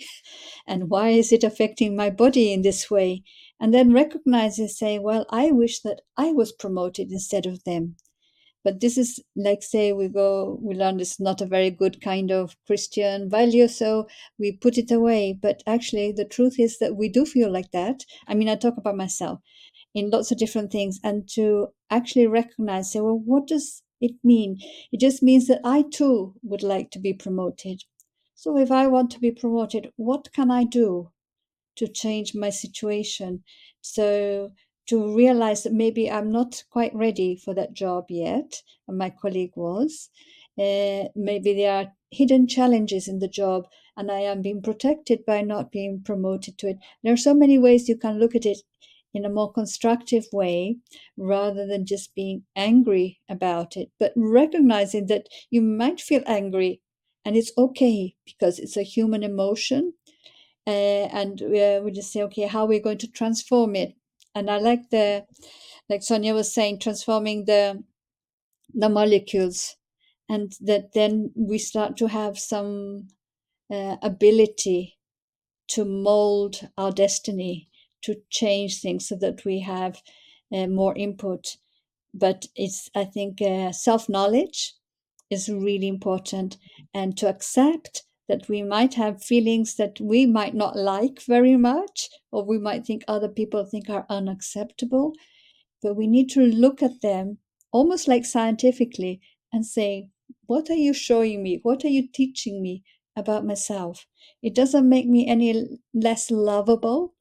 And 0.67 0.89
why 0.89 1.09
is 1.09 1.31
it 1.33 1.43
affecting 1.43 1.95
my 1.95 2.09
body 2.09 2.53
in 2.53 2.61
this 2.61 2.89
way? 2.89 3.23
And 3.59 3.73
then 3.73 3.91
recognize 3.93 4.59
and 4.59 4.71
say, 4.71 4.99
well, 4.99 5.25
I 5.29 5.51
wish 5.51 5.81
that 5.81 6.01
I 6.15 6.31
was 6.31 6.53
promoted 6.53 7.11
instead 7.11 7.45
of 7.45 7.63
them 7.65 7.97
but 8.63 8.79
this 8.81 8.97
is 8.97 9.19
like 9.35 9.63
say 9.63 9.93
we 9.93 10.07
go 10.07 10.57
we 10.61 10.75
learn 10.75 10.97
this 10.97 11.19
not 11.19 11.41
a 11.41 11.45
very 11.45 11.69
good 11.69 12.01
kind 12.01 12.31
of 12.31 12.55
christian 12.67 13.29
value 13.29 13.67
so 13.67 14.07
we 14.37 14.51
put 14.51 14.77
it 14.77 14.91
away 14.91 15.33
but 15.33 15.63
actually 15.67 16.11
the 16.11 16.25
truth 16.25 16.59
is 16.59 16.77
that 16.79 16.95
we 16.95 17.09
do 17.09 17.25
feel 17.25 17.51
like 17.51 17.71
that 17.71 18.05
i 18.27 18.33
mean 18.33 18.49
i 18.49 18.55
talk 18.55 18.77
about 18.77 18.95
myself 18.97 19.39
in 19.93 20.09
lots 20.09 20.31
of 20.31 20.37
different 20.37 20.71
things 20.71 20.99
and 21.03 21.27
to 21.29 21.67
actually 21.89 22.27
recognize 22.27 22.91
say 22.91 22.99
well 23.01 23.17
what 23.19 23.47
does 23.47 23.83
it 24.01 24.13
mean 24.23 24.57
it 24.91 24.99
just 24.99 25.21
means 25.23 25.47
that 25.47 25.61
i 25.63 25.81
too 25.81 26.35
would 26.43 26.63
like 26.63 26.89
to 26.91 26.99
be 26.99 27.13
promoted 27.13 27.83
so 28.35 28.57
if 28.57 28.71
i 28.71 28.87
want 28.87 29.11
to 29.11 29.19
be 29.19 29.31
promoted 29.31 29.91
what 29.97 30.31
can 30.33 30.49
i 30.51 30.63
do 30.63 31.11
to 31.75 31.87
change 31.87 32.35
my 32.35 32.49
situation 32.49 33.43
so 33.81 34.51
to 34.87 35.15
realize 35.15 35.63
that 35.63 35.73
maybe 35.73 36.09
I'm 36.09 36.31
not 36.31 36.63
quite 36.71 36.93
ready 36.95 37.35
for 37.35 37.53
that 37.53 37.73
job 37.73 38.05
yet, 38.09 38.63
and 38.87 38.97
my 38.97 39.11
colleague 39.11 39.53
was. 39.55 40.09
Uh, 40.57 41.09
maybe 41.15 41.53
there 41.53 41.71
are 41.73 41.93
hidden 42.09 42.47
challenges 42.47 43.07
in 43.07 43.19
the 43.19 43.27
job, 43.27 43.67
and 43.95 44.11
I 44.11 44.21
am 44.21 44.41
being 44.41 44.63
protected 44.63 45.25
by 45.25 45.41
not 45.43 45.71
being 45.71 46.01
promoted 46.01 46.57
to 46.57 46.69
it. 46.69 46.77
There 47.03 47.13
are 47.13 47.17
so 47.17 47.35
many 47.35 47.59
ways 47.59 47.87
you 47.87 47.97
can 47.97 48.17
look 48.19 48.33
at 48.35 48.47
it 48.47 48.57
in 49.13 49.25
a 49.25 49.29
more 49.29 49.51
constructive 49.51 50.25
way 50.31 50.77
rather 51.17 51.65
than 51.67 51.85
just 51.85 52.13
being 52.15 52.43
angry 52.55 53.19
about 53.29 53.75
it, 53.77 53.91
but 53.99 54.13
recognizing 54.15 55.07
that 55.07 55.27
you 55.49 55.61
might 55.61 55.99
feel 55.99 56.23
angry 56.27 56.81
and 57.25 57.35
it's 57.35 57.51
okay 57.57 58.15
because 58.25 58.59
it's 58.59 58.77
a 58.77 58.83
human 58.83 59.23
emotion. 59.23 59.93
Uh, 60.67 61.07
and 61.11 61.41
uh, 61.41 61.81
we 61.83 61.91
just 61.91 62.11
say, 62.11 62.21
okay, 62.23 62.47
how 62.47 62.63
are 62.63 62.67
we 62.67 62.79
going 62.79 62.97
to 62.99 63.07
transform 63.11 63.75
it? 63.75 63.95
and 64.35 64.49
I 64.49 64.59
like 64.59 64.89
the 64.91 65.25
like 65.89 66.03
Sonia 66.03 66.33
was 66.33 66.53
saying, 66.53 66.79
transforming 66.79 67.45
the 67.45 67.83
the 68.73 68.89
molecules, 68.89 69.75
and 70.29 70.53
that 70.61 70.93
then 70.93 71.31
we 71.35 71.57
start 71.59 71.97
to 71.97 72.07
have 72.07 72.39
some 72.39 73.09
uh, 73.71 73.97
ability 74.01 74.97
to 75.69 75.85
mold 75.85 76.69
our 76.77 76.91
destiny, 76.91 77.68
to 78.03 78.15
change 78.29 78.81
things, 78.81 79.07
so 79.07 79.15
that 79.17 79.45
we 79.45 79.59
have 79.61 80.01
uh, 80.53 80.67
more 80.67 80.95
input. 80.97 81.57
But 82.13 82.47
it's 82.55 82.89
I 82.95 83.05
think 83.05 83.41
uh, 83.41 83.71
self 83.71 84.09
knowledge 84.09 84.73
is 85.29 85.49
really 85.49 85.87
important, 85.87 86.57
and 86.93 87.17
to 87.17 87.29
accept 87.29 88.03
that 88.27 88.47
we 88.47 88.61
might 88.63 88.93
have 88.95 89.23
feelings 89.23 89.75
that 89.75 89.99
we 89.99 90.25
might 90.25 90.53
not 90.53 90.75
like 90.75 91.21
very 91.23 91.57
much, 91.57 92.09
or 92.31 92.45
we 92.45 92.59
might 92.59 92.85
think 92.85 93.03
other 93.07 93.29
people 93.29 93.65
think 93.65 93.89
are 93.89 94.05
unacceptable. 94.09 95.13
But 95.81 95.95
we 95.95 96.07
need 96.07 96.29
to 96.31 96.41
look 96.41 96.81
at 96.83 97.01
them 97.01 97.39
almost 97.71 98.07
like 98.07 98.25
scientifically 98.25 99.21
and 99.51 99.65
say, 99.65 100.09
what 100.45 100.69
are 100.69 100.75
you 100.75 100.93
showing 100.93 101.43
me? 101.43 101.59
What 101.63 101.83
are 101.85 101.89
you 101.89 102.07
teaching 102.07 102.61
me 102.61 102.83
about 103.15 103.45
myself? 103.45 104.05
It 104.41 104.55
doesn't 104.55 104.87
make 104.87 105.07
me 105.07 105.27
any 105.27 105.79
less 105.93 106.31
lovable. 106.31 107.13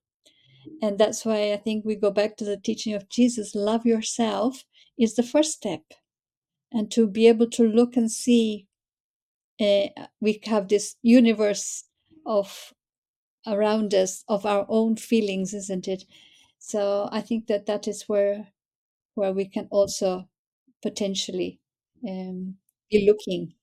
And 0.80 0.98
that's 0.98 1.24
why 1.24 1.52
I 1.52 1.56
think 1.56 1.84
we 1.84 1.96
go 1.96 2.10
back 2.10 2.36
to 2.36 2.44
the 2.44 2.56
teaching 2.56 2.94
of 2.94 3.08
Jesus 3.08 3.54
love 3.54 3.84
yourself 3.84 4.64
is 4.98 5.14
the 5.14 5.22
first 5.22 5.52
step. 5.52 5.82
And 6.72 6.90
to 6.92 7.06
be 7.06 7.26
able 7.28 7.48
to 7.50 7.64
look 7.64 7.96
and 7.96 8.10
see, 8.10 8.66
uh, 9.60 9.88
we 10.20 10.40
have 10.44 10.68
this 10.68 10.96
universe 11.02 11.84
of 12.26 12.72
around 13.46 13.94
us 13.94 14.24
of 14.28 14.44
our 14.44 14.66
own 14.68 14.96
feelings, 14.96 15.54
isn't 15.54 15.88
it? 15.88 16.04
So 16.58 17.08
I 17.10 17.22
think 17.22 17.46
that 17.46 17.66
that 17.66 17.88
is 17.88 18.04
where 18.08 18.48
where 19.14 19.32
we 19.32 19.48
can 19.48 19.66
also 19.70 20.28
potentially 20.82 21.60
um, 22.08 22.56
be 22.90 23.06
looking. 23.06 23.54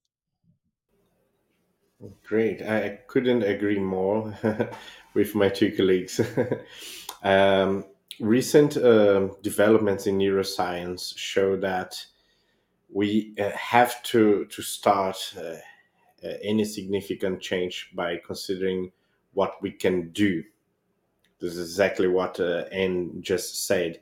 Great. 2.23 2.61
I 2.61 2.99
couldn't 3.07 3.43
agree 3.43 3.79
more 3.79 4.37
with 5.13 5.33
my 5.33 5.49
two 5.49 5.71
colleagues. 5.71 6.19
um, 7.25 7.85
recent 8.19 8.77
uh, 8.77 9.27
developments 9.41 10.07
in 10.07 10.17
neuroscience 10.17 11.17
show 11.17 11.57
that 11.57 11.95
we 12.93 13.33
uh, 13.39 13.49
have 13.49 14.01
to, 14.03 14.45
to 14.45 14.61
start 14.61 15.17
uh, 15.37 15.55
uh 16.23 16.33
any 16.41 16.63
significant 16.63 17.41
change 17.41 17.89
by 17.93 18.21
considering 18.25 18.91
what 19.33 19.61
we 19.61 19.71
can 19.71 20.09
do. 20.11 20.43
This 21.41 21.57
is 21.57 21.71
exactly 21.71 22.07
what 22.07 22.39
uh, 22.39 22.65
Anne 22.71 23.21
just 23.21 23.67
said, 23.67 23.99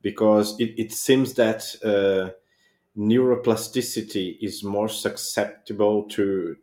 because 0.00 0.58
it, 0.58 0.74
it 0.76 0.92
seems 0.92 1.34
that 1.34 1.62
uh, 1.84 2.32
neuroplasticity 2.98 4.38
is 4.40 4.64
more 4.64 4.88
susceptible 4.88 6.04
to 6.04 6.56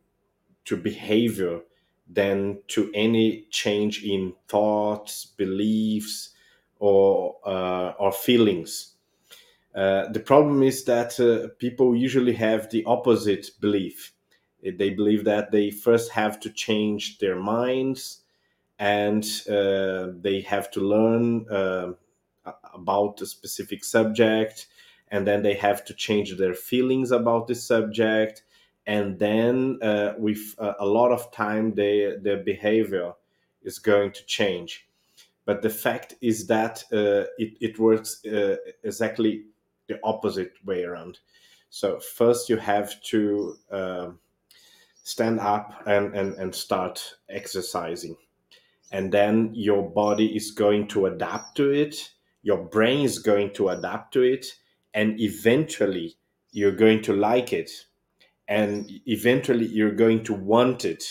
to 0.65 0.75
behavior 0.75 1.61
than 2.09 2.59
to 2.69 2.91
any 2.93 3.45
change 3.51 4.03
in 4.03 4.33
thoughts, 4.47 5.25
beliefs, 5.25 6.31
or 6.79 7.37
uh, 7.45 7.93
or 7.99 8.11
feelings. 8.11 8.95
Uh, 9.75 10.09
the 10.11 10.19
problem 10.19 10.63
is 10.63 10.83
that 10.85 11.19
uh, 11.19 11.49
people 11.59 11.95
usually 11.95 12.33
have 12.33 12.69
the 12.69 12.83
opposite 12.85 13.51
belief. 13.61 14.13
They 14.63 14.89
believe 14.89 15.23
that 15.25 15.51
they 15.51 15.71
first 15.71 16.11
have 16.11 16.39
to 16.41 16.49
change 16.49 17.19
their 17.19 17.37
minds 17.37 18.23
and 18.79 19.23
uh, 19.49 20.09
they 20.21 20.41
have 20.47 20.71
to 20.71 20.81
learn 20.81 21.47
uh, 21.49 21.93
about 22.73 23.21
a 23.21 23.25
specific 23.25 23.83
subject 23.83 24.67
and 25.11 25.25
then 25.27 25.43
they 25.43 25.53
have 25.55 25.85
to 25.85 25.93
change 25.93 26.37
their 26.37 26.53
feelings 26.53 27.11
about 27.11 27.47
the 27.47 27.55
subject 27.55 28.43
and 28.89 29.19
then 29.19 29.77
uh, 29.83 30.13
with 30.17 30.55
uh, 30.57 30.73
a 30.79 30.85
lot 30.85 31.11
of 31.11 31.31
time 31.31 31.75
they, 31.75 32.15
their 32.23 32.43
behavior 32.43 33.13
is 33.61 33.77
going 33.77 34.11
to 34.11 34.25
change. 34.25 34.87
But 35.45 35.61
the 35.61 35.69
fact 35.69 36.15
is 36.21 36.47
that 36.47 36.83
uh, 36.91 37.29
it, 37.37 37.53
it 37.61 37.77
works 37.77 38.25
uh, 38.25 38.55
exactly 38.83 39.43
the 39.87 39.99
opposite 40.03 40.53
way 40.65 40.85
around. 40.85 41.19
So 41.69 41.99
first 41.99 42.49
you 42.49 42.57
have 42.57 42.99
to 43.03 43.57
um, 43.69 44.19
stand 45.03 45.39
up 45.39 45.83
and, 45.85 46.15
and, 46.15 46.33
and 46.37 46.53
start 46.53 47.13
exercising. 47.29 48.17
And 48.91 49.11
then 49.11 49.51
your 49.53 49.87
body 49.87 50.35
is 50.35 50.49
going 50.49 50.87
to 50.87 51.05
adapt 51.05 51.55
to 51.57 51.69
it. 51.69 52.09
Your 52.41 52.57
brain 52.57 53.05
is 53.05 53.19
going 53.19 53.53
to 53.53 53.69
adapt 53.69 54.13
to 54.13 54.23
it. 54.23 54.47
And 54.95 55.19
eventually 55.19 56.15
you're 56.51 56.71
going 56.75 57.03
to 57.03 57.13
like 57.13 57.53
it 57.53 57.69
and 58.49 58.91
eventually 59.07 59.67
you're 59.67 59.93
going 59.93 60.25
to 60.25 60.33
want 60.33 60.85
it. 60.85 61.05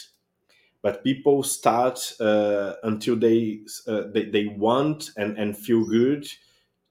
But 0.83 1.05
people 1.05 1.43
start 1.43 2.13
uh, 2.21 2.75
until 2.85 3.17
they, 3.17 3.61
uh, 3.87 4.03
they 4.13 4.27
they 4.27 4.47
want 4.47 5.11
and 5.17 5.39
and 5.39 5.57
feel 5.57 5.85
good 5.85 6.29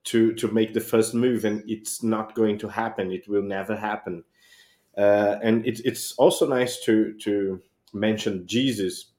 to 0.06 0.34
to 0.36 0.48
make 0.50 0.74
the 0.74 0.82
first 0.82 1.14
move 1.14 1.46
and 1.46 1.64
it's 1.68 2.04
not 2.04 2.36
going 2.36 2.58
to 2.60 2.70
happen. 2.70 3.12
It 3.12 3.28
will 3.28 3.44
never 3.44 3.76
happen. 3.76 4.24
Uh, 4.98 5.38
and 5.44 5.66
it, 5.68 5.82
it's 5.86 6.14
also 6.14 6.48
nice 6.48 6.80
to 6.86 7.14
to 7.20 7.62
mention 7.94 8.46
jesus 8.48 9.14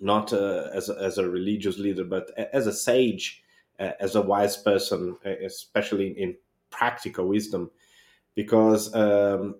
not 0.00 0.32
uh, 0.32 0.68
as, 0.74 0.90
a, 0.90 0.96
as 1.00 1.18
a 1.18 1.28
religious 1.28 1.78
leader 1.78 2.04
but 2.04 2.30
as 2.52 2.66
a 2.66 2.72
sage 2.72 3.42
as 3.78 4.16
a 4.16 4.22
wise 4.22 4.56
person 4.56 5.16
especially 5.44 6.08
in 6.20 6.36
practical 6.70 7.26
wisdom. 7.28 7.70
Because 8.34 8.94
um, 8.94 9.56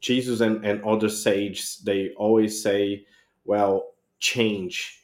jesus 0.00 0.40
and, 0.40 0.64
and 0.64 0.82
other 0.84 1.08
sages 1.08 1.80
they 1.84 2.10
always 2.16 2.62
say 2.62 3.04
well 3.44 3.92
change 4.20 4.96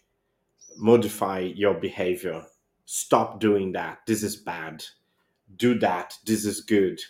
modify 0.77 1.41
your 1.41 1.75
behavior. 1.75 2.45
Stop 2.85 3.41
doing 3.41 3.73
that. 3.73 3.99
This 4.07 4.23
is 4.23 4.37
bad. 4.37 4.85
Do 5.57 5.79
that. 5.81 6.17
This 6.27 6.45
is 6.45 6.61
good. 6.61 7.01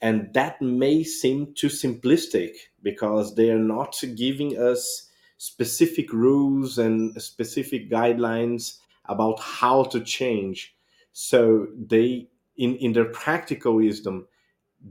And 0.00 0.32
that 0.34 0.60
may 0.62 1.02
seem 1.04 1.54
too 1.54 1.68
simplistic 1.68 2.52
because 2.82 3.34
they 3.34 3.50
are 3.50 3.58
not 3.58 4.00
giving 4.16 4.58
us 4.58 5.08
specific 5.36 6.12
rules 6.12 6.78
and 6.78 7.20
specific 7.20 7.90
guidelines 7.90 8.78
about 9.06 9.38
how 9.40 9.84
to 9.84 10.00
change. 10.00 10.74
So 11.12 11.66
they 11.76 12.28
in 12.56 12.76
in 12.76 12.92
their 12.92 13.06
practical 13.06 13.76
wisdom 13.76 14.26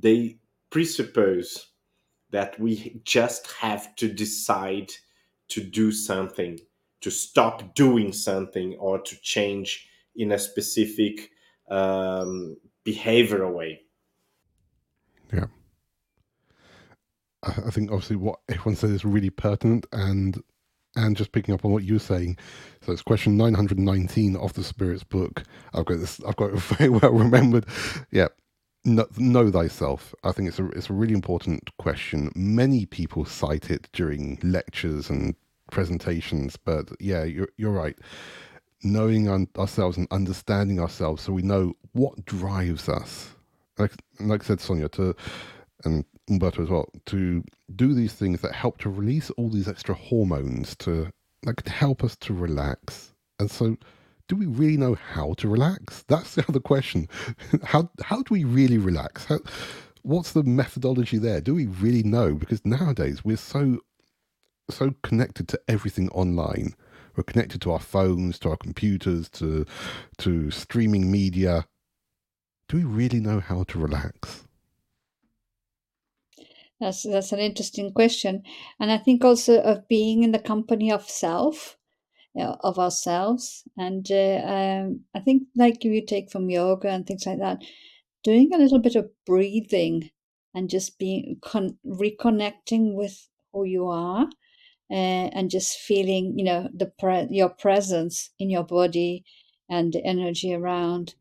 they 0.01 0.37
presuppose 0.69 1.68
that 2.31 2.59
we 2.59 3.01
just 3.03 3.51
have 3.53 3.95
to 3.95 4.07
decide 4.07 4.91
to 5.47 5.63
do 5.63 5.91
something 5.91 6.59
to 7.01 7.09
stop 7.09 7.73
doing 7.75 8.11
something 8.11 8.75
or 8.75 8.99
to 8.99 9.15
change 9.21 9.87
in 10.15 10.31
a 10.31 10.39
specific 10.39 11.31
um, 11.69 12.57
behavioral 12.85 13.53
way 13.53 13.81
yeah 15.33 15.45
I 17.43 17.71
think 17.71 17.91
obviously 17.91 18.17
what 18.17 18.39
everyone 18.49 18.75
said 18.75 18.89
is 18.89 19.05
really 19.05 19.29
pertinent 19.29 19.85
and 19.93 20.41
and 20.95 21.15
just 21.15 21.31
picking 21.31 21.53
up 21.53 21.63
on 21.63 21.71
what 21.71 21.83
you're 21.83 21.99
saying, 21.99 22.37
so 22.81 22.91
it's 22.91 23.01
question 23.01 23.37
919 23.37 24.35
of 24.35 24.53
the 24.53 24.63
Spirit's 24.63 25.03
book. 25.03 25.43
I've 25.73 25.85
got 25.85 25.99
this, 25.99 26.19
I've 26.27 26.35
got 26.35 26.51
it 26.51 26.59
very 26.59 26.89
well 26.89 27.11
remembered. 27.11 27.65
Yeah. 28.11 28.29
Know, 28.85 29.07
know 29.17 29.51
thyself. 29.51 30.15
I 30.23 30.31
think 30.31 30.47
it's 30.47 30.59
a 30.59 30.67
it's 30.69 30.89
a 30.89 30.93
really 30.93 31.13
important 31.13 31.75
question. 31.77 32.31
Many 32.35 32.85
people 32.85 33.25
cite 33.25 33.69
it 33.69 33.89
during 33.91 34.39
lectures 34.41 35.09
and 35.09 35.35
presentations, 35.71 36.55
but 36.55 36.89
yeah, 36.99 37.23
you're 37.25 37.49
you're 37.57 37.73
right. 37.73 37.97
Knowing 38.81 39.27
un- 39.27 39.49
ourselves 39.57 39.97
and 39.97 40.07
understanding 40.11 40.79
ourselves, 40.79 41.23
so 41.23 41.33
we 41.33 41.41
know 41.41 41.73
what 41.91 42.25
drives 42.25 42.87
us. 42.87 43.35
Like 43.77 43.91
like 44.19 44.43
I 44.43 44.47
said, 44.47 44.61
Sonia, 44.61 44.87
to 44.89 45.13
and 45.83 46.05
Humberto 46.29 46.63
as 46.63 46.69
well, 46.69 46.89
to 47.07 47.43
do 47.75 47.93
these 47.93 48.13
things 48.13 48.41
that 48.41 48.53
help 48.53 48.77
to 48.79 48.89
release 48.89 49.29
all 49.31 49.49
these 49.49 49.67
extra 49.67 49.95
hormones 49.95 50.75
to 50.77 51.11
like 51.45 51.67
help 51.67 52.03
us 52.03 52.15
to 52.17 52.33
relax. 52.33 53.13
And 53.39 53.51
so 53.51 53.77
do 54.29 54.35
we 54.35 54.45
really 54.45 54.77
know 54.77 54.95
how 54.95 55.33
to 55.33 55.49
relax? 55.49 56.05
That's 56.07 56.35
the 56.35 56.45
other 56.49 56.61
question. 56.61 57.09
how 57.63 57.91
how 58.01 58.21
do 58.21 58.33
we 58.33 58.45
really 58.45 58.77
relax? 58.77 59.25
How, 59.25 59.39
what's 60.03 60.31
the 60.31 60.43
methodology 60.43 61.17
there? 61.17 61.41
Do 61.41 61.55
we 61.55 61.65
really 61.65 62.03
know? 62.03 62.35
Because 62.35 62.63
nowadays 62.63 63.25
we're 63.25 63.37
so 63.37 63.79
so 64.69 64.93
connected 65.03 65.47
to 65.49 65.59
everything 65.67 66.09
online. 66.09 66.75
We're 67.15 67.23
connected 67.23 67.59
to 67.61 67.71
our 67.71 67.79
phones, 67.79 68.39
to 68.39 68.51
our 68.51 68.57
computers, 68.57 69.27
to 69.29 69.65
to 70.19 70.51
streaming 70.51 71.11
media. 71.11 71.65
Do 72.69 72.77
we 72.77 72.83
really 72.83 73.19
know 73.19 73.39
how 73.39 73.63
to 73.63 73.79
relax? 73.79 74.45
That's 76.79 77.01
that's 77.01 77.31
an 77.31 77.39
interesting 77.39 77.91
question, 77.91 78.43
and 78.79 78.91
I 78.91 78.99
think 78.99 79.25
also 79.25 79.59
of 79.59 79.87
being 79.87 80.23
in 80.23 80.31
the 80.31 80.39
company 80.39 80.91
of 80.91 81.09
self, 81.09 81.78
of 82.35 82.79
ourselves, 82.79 83.63
and 83.77 84.09
uh, 84.11 84.41
um, 84.45 85.01
I 85.15 85.19
think 85.19 85.43
like 85.55 85.83
you 85.83 86.05
take 86.05 86.31
from 86.31 86.49
yoga 86.49 86.89
and 86.89 87.05
things 87.05 87.25
like 87.25 87.39
that, 87.39 87.63
doing 88.23 88.53
a 88.53 88.57
little 88.57 88.79
bit 88.79 88.95
of 88.95 89.09
breathing 89.25 90.11
and 90.53 90.69
just 90.69 90.99
being 90.99 91.37
con- 91.41 91.77
reconnecting 91.85 92.95
with 92.95 93.29
who 93.53 93.65
you 93.65 93.87
are, 93.87 94.25
uh, 94.91 95.29
and 95.33 95.51
just 95.51 95.79
feeling, 95.79 96.37
you 96.37 96.45
know, 96.45 96.69
the 96.73 96.87
pre- 96.87 97.27
your 97.31 97.49
presence 97.49 98.31
in 98.39 98.49
your 98.49 98.63
body 98.63 99.23
and 99.69 99.93
the 99.93 100.05
energy 100.05 100.53
around, 100.53 101.15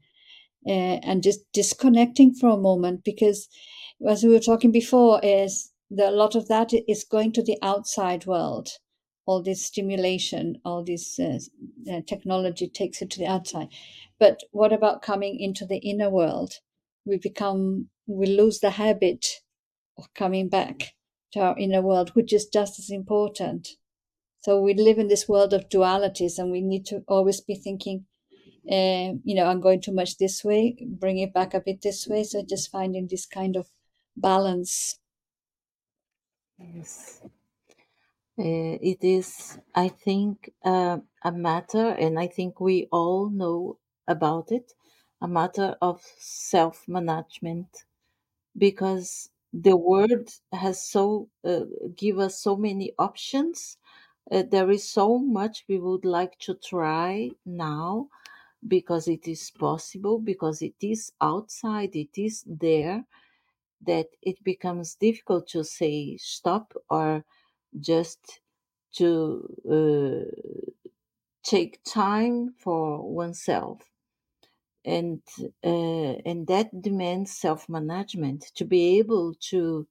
uh, 0.67 0.99
and 1.03 1.23
just 1.23 1.41
disconnecting 1.53 2.35
for 2.35 2.51
a 2.51 2.57
moment 2.57 3.05
because 3.05 3.49
as 4.07 4.23
we 4.23 4.31
were 4.31 4.39
talking 4.41 4.71
before, 4.73 5.21
is 5.25 5.73
that 5.91 6.13
a 6.13 6.17
lot 6.17 6.35
of 6.37 6.49
that 6.49 6.73
is 6.89 7.05
going 7.05 7.33
to 7.33 7.43
the 7.43 7.59
outside 7.63 8.27
world. 8.27 8.69
All 9.29 9.43
this 9.43 9.67
stimulation, 9.67 10.45
all 10.65 10.83
this 10.83 11.19
uh, 11.19 11.39
uh, 11.91 12.01
technology 12.07 12.67
takes 12.67 13.03
it 13.03 13.11
to 13.11 13.19
the 13.19 13.27
outside. 13.27 13.69
But 14.19 14.37
what 14.53 14.73
about 14.73 15.03
coming 15.03 15.39
into 15.39 15.67
the 15.67 15.81
inner 15.91 16.11
world? 16.11 16.53
We 17.05 17.19
become, 17.19 17.91
we 18.07 18.27
lose 18.27 18.61
the 18.61 18.71
habit 18.71 19.43
of 19.99 20.15
coming 20.15 20.49
back 20.49 20.95
to 21.33 21.41
our 21.41 21.59
inner 21.59 21.83
world, 21.83 22.11
which 22.15 22.33
is 22.33 22.47
just 22.47 22.79
as 22.79 22.91
important. 22.91 23.69
So 24.41 24.63
we 24.63 24.73
live 24.73 24.99
in 24.99 25.09
this 25.09 25.29
world 25.29 25.53
of 25.53 25.69
dualities, 25.69 26.39
and 26.39 26.51
we 26.51 26.63
need 26.63 26.87
to 26.87 27.03
always 27.07 27.41
be 27.43 27.55
thinking, 27.55 28.07
uh, 28.71 29.19
you 29.25 29.35
know, 29.35 29.47
I'm 29.47 29.61
going 29.61 29.83
too 29.83 29.93
much 29.93 30.17
this 30.17 30.43
way, 30.43 30.77
bring 31.03 31.19
it 31.19 31.35
back 31.35 31.53
a 31.53 31.61
bit 31.61 31.83
this 31.83 32.07
way. 32.07 32.25
So 32.25 32.43
just 32.49 32.71
finding 32.71 33.09
this 33.11 33.27
kind 33.27 33.57
of 33.57 33.67
balance. 34.17 35.01
Yes. 36.59 37.21
Uh, 38.39 38.79
it 38.93 39.03
is, 39.03 39.59
I 39.75 39.89
think, 39.89 40.51
uh, 40.65 40.99
a 41.23 41.33
matter, 41.33 41.89
and 41.89 42.19
I 42.19 42.29
think 42.29 42.61
we 42.61 42.87
all 42.93 43.29
know 43.31 43.79
about 44.07 44.53
it, 44.53 44.73
a 45.21 45.27
matter 45.29 45.77
of 45.83 46.01
self 46.19 46.87
management 46.89 47.85
because 48.59 49.31
the 49.53 49.77
world 49.77 50.29
has 50.53 50.83
so 50.83 51.31
uh, 51.45 51.65
give 51.97 52.19
us 52.21 52.41
so 52.41 52.57
many 52.57 52.93
options 52.99 53.79
uh, 54.33 54.43
there 54.51 54.71
is 54.71 54.89
so 54.89 55.19
much 55.19 55.65
we 55.69 55.79
would 55.79 56.05
like 56.05 56.39
to 56.41 56.55
try 56.55 57.31
now 57.47 58.09
because 58.69 59.09
it 59.09 59.29
is 59.29 59.51
possible 59.53 60.19
because 60.21 60.63
it 60.63 60.77
is 60.83 61.13
outside 61.21 61.97
it 61.97 62.17
is 62.19 62.45
there 62.47 63.07
that 63.81 64.09
it 64.23 64.43
becomes 64.45 64.95
difficult 64.95 65.47
to 65.49 65.65
say 65.65 66.17
stop 66.19 66.75
or 66.91 67.25
just 67.81 68.41
to 68.95 69.47
uh, 69.71 70.31
take 71.45 71.81
time 71.85 72.55
for 72.59 73.03
oneself 73.03 73.83
and 74.85 75.21
uh, 75.65 76.15
and 76.25 76.47
that 76.47 76.69
demands 76.83 77.31
self 77.37 77.69
management 77.69 78.45
to 78.55 78.65
be 78.65 78.99
able 78.99 79.35
to 79.51 79.87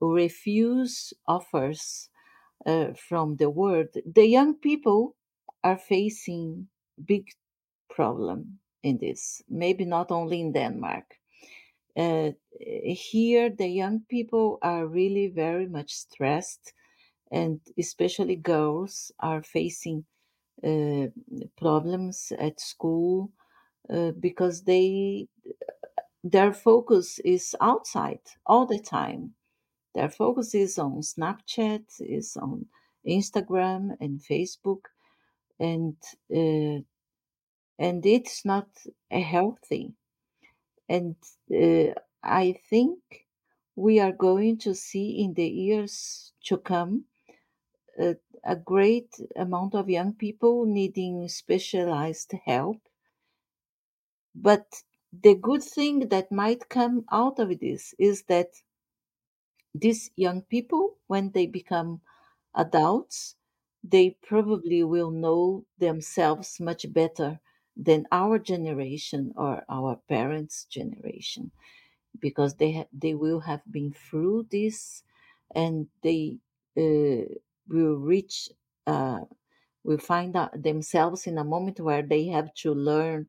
refuse 0.00 1.12
offers 1.26 2.08
uh, 2.66 2.88
from 3.08 3.36
the 3.36 3.50
world 3.50 3.88
the 4.14 4.26
young 4.26 4.54
people 4.54 5.16
are 5.62 5.78
facing 5.78 6.68
big 7.04 7.28
problem 7.90 8.58
in 8.82 8.98
this 8.98 9.42
maybe 9.48 9.84
not 9.84 10.10
only 10.10 10.40
in 10.40 10.52
denmark. 10.52 11.04
Uh, 11.96 12.30
here 12.84 13.50
the 13.50 13.66
young 13.68 14.00
people 14.08 14.58
are 14.62 14.86
really 14.86 15.28
very 15.28 15.66
much 15.66 15.92
stressed 15.92 16.72
and 17.30 17.60
especially 17.78 18.36
girls 18.36 19.12
are 19.20 19.42
facing 19.42 20.04
uh, 20.64 21.06
problems 21.58 22.32
at 22.38 22.60
school 22.60 23.30
uh, 23.90 24.12
because 24.20 24.62
they 24.64 25.28
their 26.24 26.52
focus 26.52 27.18
is 27.20 27.56
outside 27.60 28.20
all 28.46 28.66
the 28.66 28.78
time. 28.80 29.34
Their 29.94 30.10
focus 30.10 30.54
is 30.54 30.78
on 30.78 31.00
snapchat 31.02 31.84
is 32.00 32.36
on 32.36 32.66
instagram 33.08 33.96
and 34.00 34.20
facebook 34.20 34.82
and 35.60 35.96
uh, 36.34 36.82
and 37.78 38.06
it's 38.06 38.44
not 38.44 38.68
healthy. 39.10 39.94
And 40.88 41.16
uh, 41.54 41.94
i 42.22 42.54
think 42.70 42.98
we 43.76 43.98
are 44.00 44.12
going 44.12 44.58
to 44.58 44.74
see 44.74 45.22
in 45.24 45.34
the 45.34 45.48
years 45.48 46.32
to 46.44 46.58
come 46.58 47.04
a, 48.00 48.16
great 48.56 49.10
amount 49.36 49.74
of 49.76 49.90
young 49.90 50.14
people 50.14 50.66
needing 50.66 51.28
specialized 51.28 52.32
help. 52.46 52.78
But 54.34 54.66
the 55.12 55.34
good 55.36 55.62
thing 55.64 56.08
that 56.10 56.32
might 56.32 56.68
come 56.68 57.04
out 57.12 57.38
of 57.40 57.60
this 57.60 57.94
is 57.98 58.24
that 58.24 58.50
these 59.74 60.10
young 60.16 60.42
people, 60.42 60.96
when 61.08 61.30
they 61.32 61.46
become 61.46 62.02
adults, 62.54 63.36
they 63.84 64.16
probably 64.22 64.84
will 64.84 65.10
know 65.12 65.64
themselves 65.78 66.60
much 66.60 66.92
better 66.92 67.40
than 67.76 68.06
our 68.12 68.38
generation 68.38 69.32
or 69.36 69.64
our 69.70 69.96
parents' 70.08 70.66
generation 70.66 71.50
because 72.20 72.56
they 72.56 72.72
ha- 72.72 72.88
they 72.92 73.14
will 73.14 73.40
have 73.40 73.62
been 73.70 73.92
through 73.92 74.46
this 74.50 75.04
and 75.54 75.88
they 76.02 76.38
uh, 76.78 77.24
will 77.70 77.96
reach 77.96 78.50
uh, 78.86 79.20
will 79.84 79.98
find 79.98 80.36
themselves 80.54 81.26
in 81.26 81.38
a 81.38 81.44
moment 81.44 81.80
where 81.80 82.02
they 82.02 82.26
have 82.26 82.52
to 82.54 82.74
learn 82.74 83.28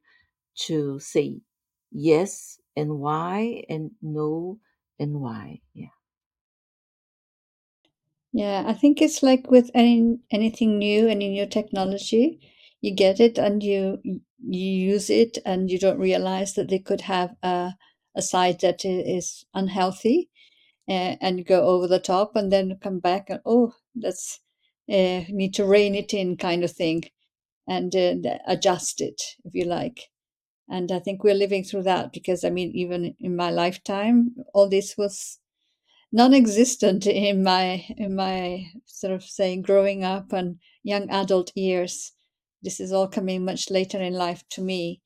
to 0.55 0.99
say 0.99 1.41
yes 1.91 2.59
and 2.75 2.99
why 2.99 3.63
and 3.69 3.91
no 4.01 4.59
and 4.99 5.21
why 5.21 5.61
yeah. 5.73 5.95
Yeah, 8.33 8.63
I 8.67 8.73
think 8.73 9.01
it's 9.01 9.21
like 9.23 9.49
with 9.51 9.71
any 9.73 10.19
anything 10.31 10.77
new, 10.77 11.07
any 11.07 11.29
new 11.29 11.45
technology, 11.45 12.39
you 12.81 12.93
get 12.93 13.19
it 13.21 13.37
and 13.37 13.61
you 13.63 14.01
you 14.03 14.19
use 14.93 15.09
it 15.09 15.37
and 15.45 15.69
you 15.71 15.77
don't 15.79 15.99
realize 15.99 16.53
that 16.55 16.67
they 16.69 16.79
could 16.79 17.01
have 17.01 17.35
a 17.43 17.75
a 18.15 18.21
side 18.21 18.59
that 18.61 18.83
is 18.85 19.45
unhealthy, 19.53 20.29
uh, 20.89 21.17
and 21.21 21.45
go 21.45 21.63
over 21.67 21.87
the 21.87 21.99
top 21.99 22.35
and 22.35 22.51
then 22.51 22.77
come 22.81 22.99
back 22.99 23.29
and 23.29 23.41
oh, 23.45 23.75
that's 23.95 24.39
uh, 24.89 25.23
need 25.29 25.53
to 25.55 25.65
rein 25.65 25.95
it 25.95 26.13
in 26.13 26.37
kind 26.37 26.63
of 26.63 26.71
thing 26.71 27.03
and 27.67 27.95
uh, 27.95 28.15
adjust 28.47 29.01
it 29.01 29.21
if 29.45 29.53
you 29.53 29.65
like. 29.65 30.09
And 30.69 30.91
I 30.91 30.99
think 30.99 31.23
we're 31.23 31.33
living 31.35 31.63
through 31.63 31.83
that 31.83 32.13
because 32.13 32.43
I 32.43 32.49
mean, 32.49 32.71
even 32.73 33.15
in 33.19 33.35
my 33.35 33.49
lifetime, 33.51 34.35
all 34.53 34.69
this 34.69 34.97
was 34.97 35.39
non-existent 36.11 37.07
in 37.07 37.43
my 37.43 37.85
in 37.97 38.15
my 38.15 38.65
sort 38.85 39.13
of 39.13 39.23
saying 39.23 39.61
growing 39.61 40.03
up 40.03 40.33
and 40.33 40.57
young 40.83 41.09
adult 41.09 41.51
years 41.55 42.11
this 42.61 42.79
is 42.79 42.91
all 42.91 43.07
coming 43.07 43.45
much 43.45 43.69
later 43.69 43.99
in 44.01 44.13
life 44.13 44.43
to 44.49 44.61
me 44.61 45.01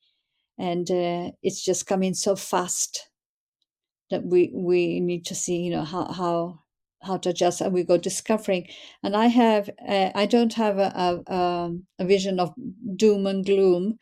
and 0.58 0.90
uh, 0.90 1.30
it's 1.42 1.64
just 1.64 1.86
coming 1.86 2.14
so 2.14 2.34
fast 2.34 3.08
that 4.10 4.24
we 4.24 4.50
we 4.54 5.00
need 5.00 5.24
to 5.24 5.34
see 5.34 5.58
you 5.58 5.70
know 5.70 5.84
how 5.84 6.12
how 6.12 6.58
how 7.06 7.18
to 7.18 7.30
adjust 7.30 7.60
and 7.62 7.72
we 7.74 7.84
go 7.84 7.98
discovering. 7.98 8.68
And 9.02 9.16
i 9.16 9.26
have 9.28 9.70
uh, 9.88 10.10
i 10.14 10.26
don't 10.26 10.54
have 10.54 10.78
a, 10.78 10.92
a, 11.06 11.34
um, 11.34 11.86
a 11.98 12.04
vision 12.06 12.40
of 12.40 12.54
doom 12.96 13.26
and 13.26 13.44
gloom 13.46 13.98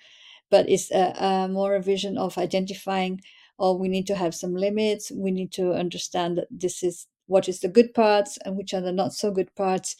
but 0.50 0.68
it's 0.68 0.90
a, 0.92 1.14
a 1.18 1.48
more 1.48 1.74
a 1.74 1.82
vision 1.82 2.18
of 2.18 2.38
identifying 2.38 3.20
oh 3.58 3.76
we 3.76 3.88
need 3.88 4.06
to 4.06 4.14
have 4.16 4.34
some 4.34 4.54
limits. 4.54 5.10
We 5.12 5.30
need 5.30 5.52
to 5.54 5.72
understand 5.72 6.38
that 6.38 6.48
this 6.50 6.82
is 6.82 7.06
what 7.26 7.48
is 7.48 7.60
the 7.60 7.68
good 7.68 7.94
parts 7.94 8.38
and 8.44 8.56
which 8.56 8.74
are 8.74 8.80
the 8.82 8.92
not 8.92 9.12
so 9.14 9.30
good 9.30 9.54
parts 9.56 9.96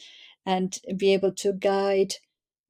and 0.46 0.78
be 0.96 1.12
able 1.14 1.32
to 1.32 1.52
guide 1.54 2.14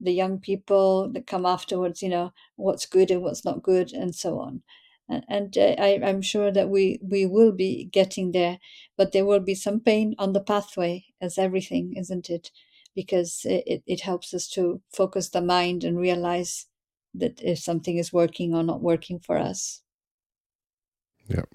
the 0.01 0.13
young 0.13 0.39
people 0.41 1.11
that 1.13 1.27
come 1.27 1.47
afterwards 1.47 2.03
you 2.03 2.09
know 2.09 2.33
what's 2.57 2.87
good 2.87 3.11
and 3.11 3.23
what's 3.23 3.45
not 3.45 3.63
good 3.63 3.93
and 3.93 4.15
so 4.15 4.39
on 4.41 4.63
and, 5.09 5.25
and 5.29 5.59
uh, 5.59 5.75
I, 5.79 6.01
i'm 6.03 6.23
sure 6.23 6.51
that 6.51 6.69
we 6.69 6.99
we 7.03 7.27
will 7.27 7.53
be 7.53 7.85
getting 7.85 8.33
there 8.33 8.59
but 8.97 9.13
there 9.13 9.25
will 9.25 9.41
be 9.41 9.55
some 9.55 9.81
pain 9.81 10.15
on 10.19 10.33
the 10.33 10.41
pathway 10.41 11.05
as 11.21 11.39
everything 11.39 11.95
isn't 11.97 12.31
it 12.31 12.51
because 12.95 13.41
it, 13.45 13.83
it, 13.87 14.01
helps 14.03 14.33
us 14.33 14.49
to 14.49 14.81
focus 14.93 15.29
the 15.29 15.41
mind 15.41 15.83
and 15.85 15.99
realize 15.99 16.67
that 17.15 17.41
if 17.43 17.59
something 17.59 17.97
is 17.97 18.13
working 18.13 18.55
or 18.55 18.63
not 18.63 18.83
working 18.83 19.19
for 19.19 19.39
us. 19.39 19.83
Yep. 21.29 21.49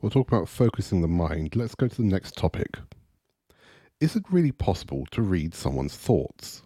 We'll 0.00 0.10
talk 0.10 0.28
about 0.28 0.48
focusing 0.48 1.02
the 1.02 1.08
mind. 1.08 1.54
Let's 1.56 1.74
go 1.74 1.88
to 1.88 1.96
the 1.96 2.02
next 2.02 2.36
topic. 2.36 2.78
Is 4.00 4.16
it 4.16 4.24
really 4.30 4.52
possible 4.52 5.06
to 5.10 5.22
read 5.22 5.54
someone's 5.54 5.96
thoughts? 5.96 6.62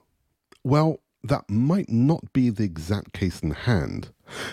Well, 0.63 1.01
that 1.25 1.49
might 1.49 1.89
not 1.89 2.33
be 2.33 2.51
the 2.51 2.65
exact 2.65 3.13
case 3.13 3.41
in 3.41 3.53
hand, 3.53 4.11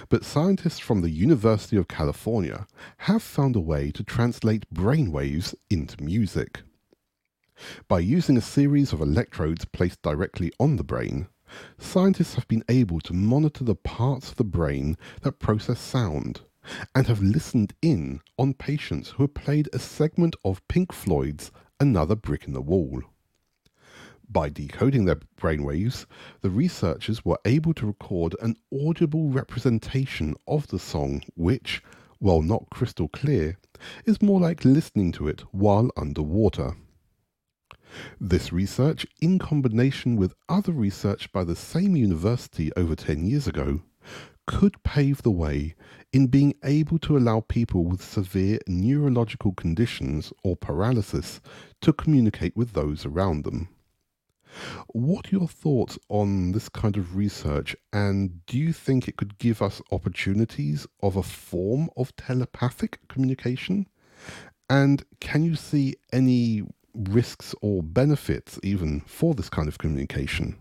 but 0.10 0.26
scientists 0.26 0.80
from 0.80 1.02
the 1.02 1.10
University 1.10 1.78
of 1.78 1.88
California 1.88 2.68
have 2.98 3.24
found 3.24 3.56
a 3.56 3.60
way 3.60 3.92
to 3.92 4.04
translate 4.04 4.72
brainwaves 4.74 5.56
into 5.70 6.04
music. 6.04 6.62
By 7.88 8.00
using 8.00 8.38
a 8.38 8.42
series 8.42 8.94
of 8.94 9.02
electrodes 9.02 9.66
placed 9.66 10.02
directly 10.02 10.52
on 10.60 10.78
the 10.78 10.84
brain, 10.84 11.28
scientists 11.78 12.36
have 12.36 12.48
been 12.48 12.64
able 12.70 13.00
to 13.02 13.14
monitor 13.14 13.64
the 13.64 13.76
parts 13.76 14.30
of 14.30 14.38
the 14.38 14.44
brain 14.44 14.98
that 15.22 15.40
process 15.40 15.80
sound 15.80 16.42
and 16.94 17.08
have 17.08 17.22
listened 17.22 17.74
in 17.82 18.22
on 18.38 18.54
patients 18.54 19.10
who 19.12 19.24
have 19.24 19.34
played 19.34 19.70
a 19.74 19.80
segment 19.80 20.36
of 20.46 20.66
Pink 20.68 20.94
Floyd's 20.94 21.52
Another 21.80 22.16
Brick 22.16 22.46
in 22.46 22.54
the 22.54 22.62
Wall. 22.62 23.02
By 24.32 24.50
decoding 24.50 25.06
their 25.06 25.20
brainwaves, 25.42 26.06
the 26.42 26.52
researchers 26.52 27.26
were 27.26 27.40
able 27.46 27.74
to 27.74 27.88
record 27.88 28.36
an 28.42 28.58
audible 28.72 29.30
representation 29.30 30.36
of 30.48 30.68
the 30.68 30.78
song, 30.78 31.24
which, 31.36 31.82
while 32.20 32.44
not 32.44 32.70
crystal 32.70 33.08
clear, 33.08 33.58
is 34.06 34.22
more 34.22 34.40
like 34.40 34.64
listening 34.64 35.12
to 35.14 35.28
it 35.28 35.42
while 35.52 35.90
underwater. 35.98 36.76
This 38.22 38.54
research, 38.54 39.08
in 39.20 39.40
combination 39.40 40.16
with 40.16 40.36
other 40.48 40.74
research 40.74 41.32
by 41.32 41.44
the 41.44 41.56
same 41.56 41.96
university 41.96 42.72
over 42.78 42.96
10 42.96 43.26
years 43.26 43.48
ago, 43.48 43.82
could 44.46 44.84
pave 44.84 45.24
the 45.24 45.32
way 45.32 45.74
in 46.14 46.28
being 46.28 46.54
able 46.64 47.00
to 47.00 47.18
allow 47.18 47.40
people 47.40 47.84
with 47.84 48.04
severe 48.04 48.60
neurological 48.68 49.54
conditions 49.54 50.32
or 50.44 50.56
paralysis 50.56 51.42
to 51.82 51.92
communicate 51.92 52.56
with 52.56 52.74
those 52.74 53.08
around 53.08 53.44
them. 53.44 53.70
What 54.89 55.28
are 55.28 55.38
your 55.38 55.47
thoughts 55.47 56.00
on 56.10 56.52
this 56.54 56.70
kind 56.70 56.97
of 56.97 57.16
research, 57.16 57.76
and 57.93 58.45
do 58.45 58.58
you 58.58 58.74
think 58.74 59.08
it 59.08 59.18
could 59.18 59.38
give 59.38 59.62
us 59.62 59.82
opportunities 59.91 60.88
of 61.02 61.16
a 61.16 61.24
form 61.24 61.89
of 61.97 62.16
telepathic 62.16 63.00
communication? 63.08 63.88
And 64.70 65.04
can 65.20 65.43
you 65.43 65.56
see 65.56 65.95
any 66.14 66.64
risks 66.93 67.56
or 67.62 67.84
benefits 67.84 68.60
even 68.64 69.02
for 69.02 69.34
this 69.36 69.50
kind 69.50 69.68
of 69.68 69.78
communication? 69.78 70.58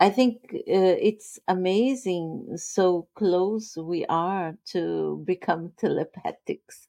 I 0.00 0.10
think 0.10 0.50
uh, 0.52 0.96
it's 1.00 1.38
amazing 1.48 2.56
so 2.56 3.08
close 3.14 3.76
we 3.76 4.04
are 4.06 4.56
to 4.72 5.22
become 5.26 5.72
telepathics. 5.82 6.88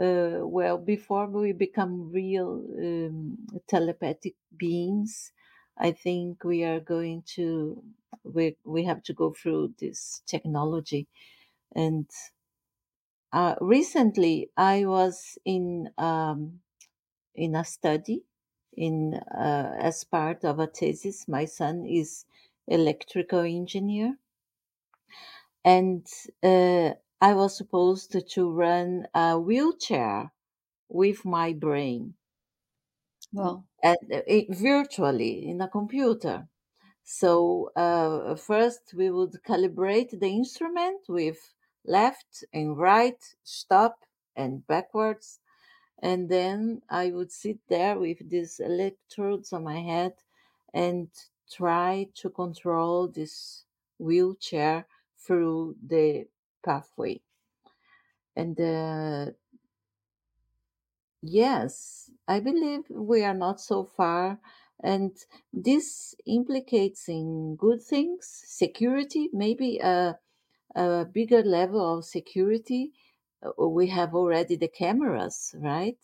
Uh, 0.00 0.40
well, 0.42 0.78
before 0.78 1.26
we 1.26 1.52
become 1.52 2.10
real 2.10 2.64
um, 2.78 3.36
telepathic 3.68 4.34
beings, 4.56 5.32
I 5.78 5.92
think 5.92 6.42
we 6.44 6.64
are 6.64 6.80
going 6.80 7.22
to 7.36 7.82
we 8.24 8.56
we 8.64 8.84
have 8.84 9.02
to 9.04 9.12
go 9.12 9.32
through 9.32 9.74
this 9.78 10.22
technology. 10.26 11.06
And 11.74 12.08
uh, 13.32 13.54
recently, 13.60 14.50
I 14.56 14.84
was 14.86 15.38
in 15.44 15.90
um, 15.98 16.60
in 17.34 17.54
a 17.56 17.64
study 17.64 18.24
in 18.76 19.14
uh, 19.14 19.74
as 19.80 20.04
part 20.04 20.44
of 20.44 20.58
a 20.60 20.66
thesis. 20.68 21.28
My 21.28 21.46
son 21.46 21.86
is 21.86 22.26
electrical 22.68 23.40
engineer, 23.40 24.18
and 25.64 26.06
uh, 26.42 26.90
I 27.20 27.34
was 27.34 27.56
supposed 27.56 28.12
to, 28.12 28.50
run 28.50 29.08
a 29.14 29.38
wheelchair 29.38 30.32
with 30.88 31.24
my 31.24 31.52
brain. 31.52 32.14
Well, 33.32 33.66
and 33.82 33.98
uh, 34.12 34.22
it, 34.26 34.46
virtually 34.56 35.48
in 35.48 35.60
a 35.60 35.68
computer. 35.68 36.48
So 37.04 37.70
uh, 37.76 38.36
first 38.36 38.94
we 38.94 39.10
would 39.10 39.34
calibrate 39.46 40.18
the 40.20 40.28
instrument 40.28 41.02
with 41.08 41.54
left 41.84 42.44
and 42.52 42.78
right, 42.78 43.22
stop 43.44 44.04
and 44.36 44.66
backwards, 44.66 45.40
and 46.02 46.28
then 46.28 46.82
I 46.90 47.10
would 47.12 47.32
sit 47.32 47.58
there 47.68 47.98
with 47.98 48.28
these 48.30 48.60
electrodes 48.60 49.52
on 49.52 49.64
my 49.64 49.80
head 49.80 50.14
and 50.74 51.08
try 51.50 52.08
to 52.16 52.30
control 52.30 53.08
this 53.08 53.64
wheelchair 53.98 54.86
through 55.18 55.76
the 55.86 56.26
pathway. 56.64 57.20
And 58.36 58.60
uh, 58.60 59.32
yes, 61.22 62.10
I 62.28 62.40
believe 62.40 62.84
we 62.90 63.24
are 63.24 63.34
not 63.34 63.60
so 63.60 63.84
far. 63.84 64.40
And 64.82 65.16
this 65.52 66.14
implicates 66.26 67.08
in 67.08 67.56
good 67.56 67.82
things, 67.82 68.26
security, 68.46 69.28
maybe 69.32 69.78
a, 69.78 70.18
a 70.76 71.06
bigger 71.06 71.42
level 71.42 71.98
of 71.98 72.04
security. 72.06 72.92
Uh, 73.44 73.68
We 73.68 73.88
have 73.88 74.14
already 74.14 74.56
the 74.56 74.68
cameras, 74.68 75.54
right? 75.58 75.98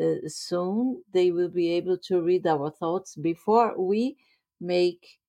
uh, 0.00 0.28
soon 0.28 1.04
they 1.12 1.30
will 1.30 1.50
be 1.50 1.70
able 1.72 1.98
to 1.98 2.22
read 2.22 2.46
our 2.46 2.70
thoughts 2.70 3.16
before 3.16 3.74
we 3.80 4.16
make 4.60 5.20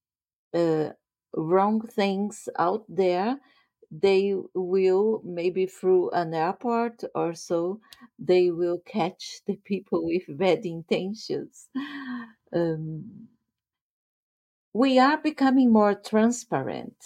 uh, 0.53 0.89
wrong 1.35 1.81
things 1.81 2.49
out 2.57 2.85
there 2.89 3.39
they 4.01 4.35
will 4.55 5.21
maybe 5.25 5.67
through 5.67 6.11
an 6.11 6.33
airport 6.33 7.03
or 7.15 7.35
so 7.35 7.81
they 8.19 8.51
will 8.51 8.79
catch 8.85 9.41
the 9.47 9.57
people 9.65 10.05
with 10.05 10.23
bad 10.37 10.65
intentions. 10.65 11.69
Um, 12.53 13.29
we 14.73 14.99
are 14.99 15.17
becoming 15.17 15.71
more 15.73 15.95
transparent 15.95 16.97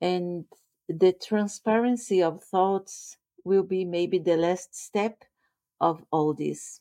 and 0.00 0.46
the 0.88 1.12
transparency 1.14 2.22
of 2.22 2.44
thoughts 2.44 3.18
will 3.44 3.64
be 3.64 3.84
maybe 3.84 4.20
the 4.20 4.36
last 4.38 4.76
step 4.76 5.24
of 5.80 6.04
all 6.12 6.34
this. 6.34 6.80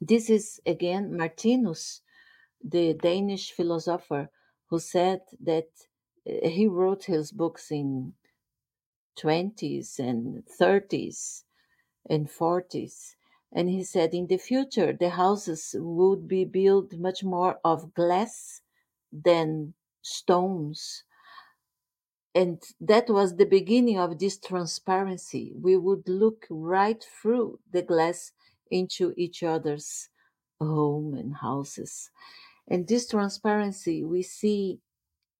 This 0.00 0.30
is 0.30 0.60
again 0.66 1.16
Martinus, 1.16 2.02
the 2.64 2.94
Danish 2.94 3.52
philosopher, 3.52 4.30
who 4.70 4.80
said 4.80 5.22
that 5.44 5.68
he 6.42 6.66
wrote 6.66 7.04
his 7.04 7.32
books 7.32 7.70
in 7.70 8.14
20s 9.18 9.98
and 9.98 10.44
30s 10.60 11.44
and 12.08 12.28
40s. 12.28 13.14
And 13.52 13.68
he 13.68 13.82
said 13.84 14.14
in 14.14 14.26
the 14.26 14.36
future, 14.38 14.92
the 14.92 15.10
houses 15.10 15.74
would 15.78 16.28
be 16.28 16.44
built 16.44 16.94
much 16.94 17.24
more 17.24 17.58
of 17.64 17.94
glass 17.94 18.62
than 19.12 19.74
stones. 20.02 21.04
And 22.34 22.62
that 22.80 23.08
was 23.08 23.36
the 23.36 23.46
beginning 23.46 23.98
of 23.98 24.18
this 24.18 24.38
transparency. 24.38 25.54
We 25.60 25.76
would 25.76 26.08
look 26.08 26.46
right 26.50 27.02
through 27.02 27.60
the 27.72 27.82
glass 27.82 28.32
into 28.70 29.14
each 29.16 29.42
other's 29.42 30.10
home 30.60 31.14
and 31.14 31.36
houses. 31.36 32.10
And 32.68 32.86
this 32.86 33.08
transparency 33.08 34.04
we 34.04 34.22
see 34.22 34.80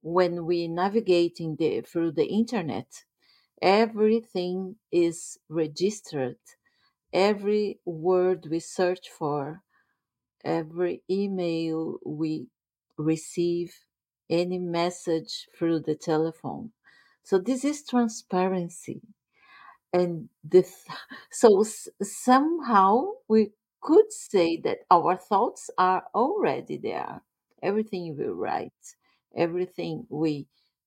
when 0.02 0.46
we 0.46 0.68
navigating 0.68 1.56
the, 1.56 1.80
through 1.82 2.12
the 2.12 2.26
internet. 2.26 3.04
Everything 3.62 4.76
is 4.92 5.38
registered. 5.48 6.38
Every 7.12 7.80
word 7.84 8.46
we 8.50 8.60
search 8.60 9.10
for, 9.10 9.62
every 10.44 11.02
email 11.10 11.98
we 12.06 12.48
receive, 12.98 13.74
any 14.30 14.58
message 14.58 15.48
through 15.58 15.80
the 15.80 15.96
telephone. 15.96 16.72
So 17.24 17.38
this 17.38 17.64
is 17.64 17.84
transparency 17.86 19.02
and 19.92 20.28
so 21.30 21.60
s- 21.62 21.88
somehow 22.02 23.04
we 23.28 23.52
could 23.80 24.12
say 24.12 24.56
that 24.64 24.78
our 24.90 25.16
thoughts 25.16 25.70
are 25.78 26.04
already 26.14 26.76
there 26.76 27.22
everything 27.62 28.16
we 28.16 28.24
write 28.26 28.96
everything 29.36 30.06
we 30.10 30.46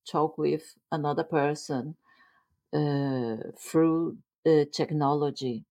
talk 0.09 0.37
with 0.37 0.75
another 0.91 1.23
person 1.23 1.95
uh, 2.73 3.37
through 3.57 4.17
uh, 4.45 4.65
technology. 4.73 5.65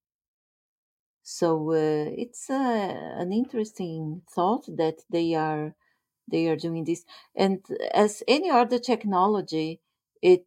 So 1.23 1.73
uh, 1.73 2.11
it's 2.17 2.51
uh, 2.51 2.55
an 3.19 3.33
interesting 3.33 4.23
thought 4.31 4.67
that 4.77 5.01
they 5.11 5.35
are 5.35 5.75
they 6.29 6.49
are 6.49 6.57
doing 6.57 6.85
this. 6.85 7.05
And 7.37 7.61
as 7.95 8.23
any 8.29 8.51
other 8.51 8.79
technology 8.79 9.81
it 10.23 10.47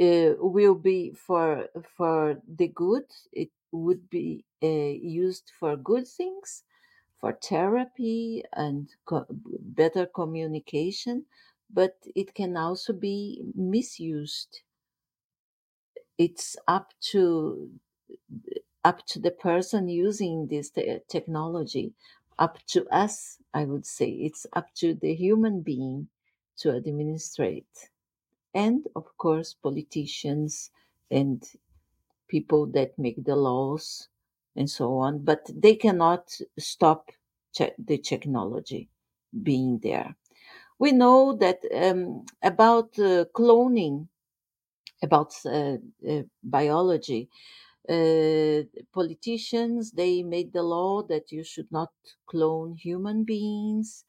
uh, 0.00 0.34
will 0.38 0.74
be 0.74 1.12
for 1.12 1.68
for 1.96 2.40
the 2.48 2.68
good. 2.68 3.06
It 3.32 3.50
would 3.72 4.10
be 4.10 4.44
uh, 4.62 4.66
used 4.68 5.52
for 5.58 5.76
good 5.76 6.08
things 6.08 6.64
for 7.20 7.32
therapy 7.42 8.44
and 8.52 8.88
co- 9.06 9.26
better 9.30 10.06
communication 10.06 11.26
but 11.72 11.96
it 12.14 12.34
can 12.34 12.56
also 12.56 12.92
be 12.92 13.42
misused. 13.54 14.62
It's 16.18 16.56
up 16.68 16.92
to 17.12 17.72
up 18.84 19.04
to 19.06 19.18
the 19.20 19.30
person 19.30 19.88
using 19.88 20.46
this 20.48 20.70
te- 20.70 21.00
technology 21.08 21.92
up 22.38 22.58
to 22.66 22.86
us 22.88 23.38
i 23.54 23.64
would 23.64 23.86
say. 23.86 24.08
It's 24.10 24.46
up 24.54 24.74
to 24.76 24.94
the 24.94 25.14
human 25.14 25.60
being 25.62 26.08
to 26.58 26.70
administrate. 26.72 27.90
And 28.54 28.86
of 28.96 29.16
course 29.18 29.54
politicians 29.54 30.70
and 31.10 31.42
people 32.28 32.66
that 32.68 32.98
make 32.98 33.24
the 33.24 33.36
laws 33.36 34.08
and 34.56 34.70
so 34.70 34.98
on 34.98 35.24
but 35.24 35.50
they 35.54 35.74
cannot 35.76 36.38
stop 36.58 37.10
the 37.78 37.98
technology 37.98 38.88
being 39.42 39.78
there 39.80 40.16
we 40.80 40.92
know 40.92 41.34
that 41.44 41.60
um, 41.74 42.26
about 42.42 42.98
uh, 42.98 43.26
cloning 43.38 44.08
about 45.02 45.34
uh, 45.46 45.76
uh, 46.08 46.22
biology 46.42 47.28
uh, 47.88 48.62
politicians 48.92 49.92
they 49.92 50.22
made 50.22 50.52
the 50.52 50.62
law 50.62 51.02
that 51.02 51.32
you 51.32 51.42
should 51.44 51.70
not 51.72 51.92
clone 52.26 52.74
human 52.74 53.24
beings. 53.24 54.04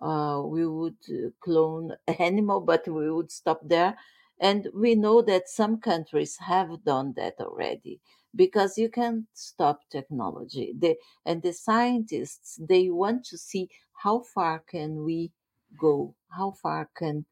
Uh, 0.00 0.42
we 0.44 0.66
would 0.66 0.98
clone 1.40 1.96
animal 2.20 2.60
but 2.60 2.86
we 2.88 3.10
would 3.10 3.30
stop 3.30 3.60
there. 3.64 3.96
And 4.40 4.68
we 4.74 4.94
know 4.94 5.22
that 5.22 5.48
some 5.48 5.78
countries 5.80 6.36
have 6.38 6.84
done 6.84 7.14
that 7.16 7.36
already 7.40 8.00
because 8.34 8.76
you 8.78 8.90
can 8.90 9.28
stop 9.34 9.80
technology. 9.90 10.74
The, 10.78 10.96
and 11.24 11.42
the 11.42 11.52
scientists 11.54 12.58
they 12.60 12.90
want 12.90 13.24
to 13.26 13.38
see 13.38 13.70
how 14.02 14.20
far 14.20 14.58
can 14.60 15.04
we 15.04 15.32
go 15.78 16.14
how 16.30 16.50
far 16.50 16.90
can 16.94 17.26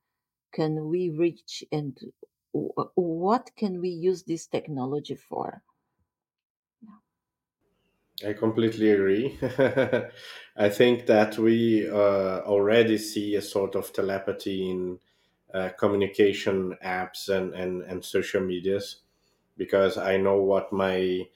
can 0.53 0.89
we 0.89 1.11
reach 1.11 1.65
and 1.73 1.99
what 2.53 3.55
can 3.57 3.81
we 3.81 3.91
use 3.91 4.25
this 4.25 4.47
technology 4.47 5.17
for? 5.17 5.63
I 8.25 8.33
completely 8.33 8.91
agree. 8.91 9.39
I 10.57 10.69
think 10.69 11.07
that 11.07 11.37
we 11.39 11.89
uh, 11.89 12.41
already 12.43 12.97
see 12.99 13.35
a 13.35 13.43
sort 13.43 13.75
of 13.75 13.93
telepathy 13.93 14.71
in 14.71 15.01
uh, 15.53 15.71
communication 15.79 16.77
apps 16.85 17.29
and, 17.29 17.55
and, 17.55 17.83
and 17.83 18.05
social 18.05 18.41
medias 18.41 19.03
because 19.57 19.99
I 19.99 20.19
know 20.19 20.41
what 20.43 20.73
my 20.73 21.29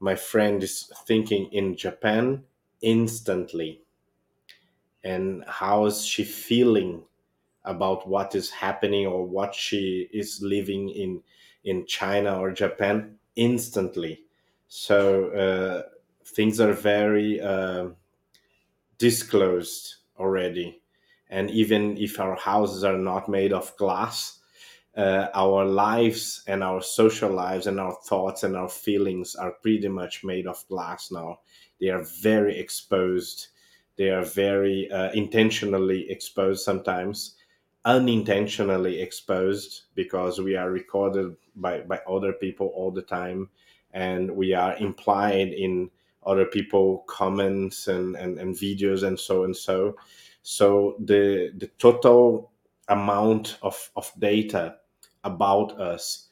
my 0.00 0.16
friend 0.16 0.62
is 0.62 0.92
thinking 1.06 1.52
in 1.52 1.76
Japan 1.76 2.46
instantly 2.82 3.85
and 5.06 5.44
how 5.46 5.86
is 5.86 6.04
she 6.04 6.24
feeling 6.24 7.04
about 7.64 8.08
what 8.08 8.34
is 8.34 8.50
happening 8.50 9.06
or 9.06 9.26
what 9.26 9.54
she 9.54 10.08
is 10.12 10.40
living 10.42 10.90
in 10.90 11.22
in 11.64 11.86
China 11.86 12.40
or 12.40 12.52
Japan 12.52 13.16
instantly. 13.36 14.22
So 14.68 15.30
uh, 15.30 15.82
things 16.24 16.60
are 16.60 16.72
very 16.72 17.40
uh, 17.40 17.88
disclosed 18.98 19.96
already, 20.18 20.80
and 21.30 21.50
even 21.50 21.96
if 21.98 22.18
our 22.20 22.36
houses 22.36 22.84
are 22.84 22.98
not 22.98 23.28
made 23.28 23.52
of 23.52 23.76
glass, 23.76 24.40
uh, 24.96 25.28
our 25.34 25.64
lives 25.64 26.42
and 26.46 26.62
our 26.64 26.80
social 26.80 27.30
lives 27.30 27.66
and 27.66 27.78
our 27.78 27.94
thoughts 28.06 28.42
and 28.44 28.56
our 28.56 28.68
feelings 28.68 29.34
are 29.34 29.52
pretty 29.62 29.88
much 29.88 30.24
made 30.24 30.46
of 30.46 30.66
glass 30.68 31.10
now. 31.10 31.40
They 31.80 31.88
are 31.88 32.04
very 32.22 32.58
exposed. 32.58 33.48
They 33.96 34.10
are 34.10 34.24
very 34.24 34.90
uh, 34.90 35.12
intentionally 35.12 36.10
exposed 36.10 36.64
sometimes 36.64 37.36
unintentionally 37.86 39.00
exposed 39.00 39.82
because 39.94 40.40
we 40.40 40.56
are 40.56 40.70
recorded 40.70 41.36
by, 41.54 41.80
by 41.82 42.00
other 42.10 42.32
people 42.32 42.66
all 42.74 42.90
the 42.90 43.02
time 43.02 43.48
and 43.92 44.30
we 44.30 44.52
are 44.52 44.76
implied 44.78 45.48
in 45.52 45.88
other 46.26 46.44
people 46.44 47.04
comments 47.06 47.86
and, 47.86 48.16
and, 48.16 48.38
and 48.38 48.54
videos 48.56 49.04
and 49.04 49.18
so 49.18 49.44
and 49.44 49.56
so. 49.56 49.96
So 50.42 50.96
the 50.98 51.52
the 51.56 51.68
total 51.78 52.50
amount 52.88 53.58
of, 53.62 53.90
of 53.96 54.12
data 54.18 54.76
about 55.22 55.80
us 55.80 56.26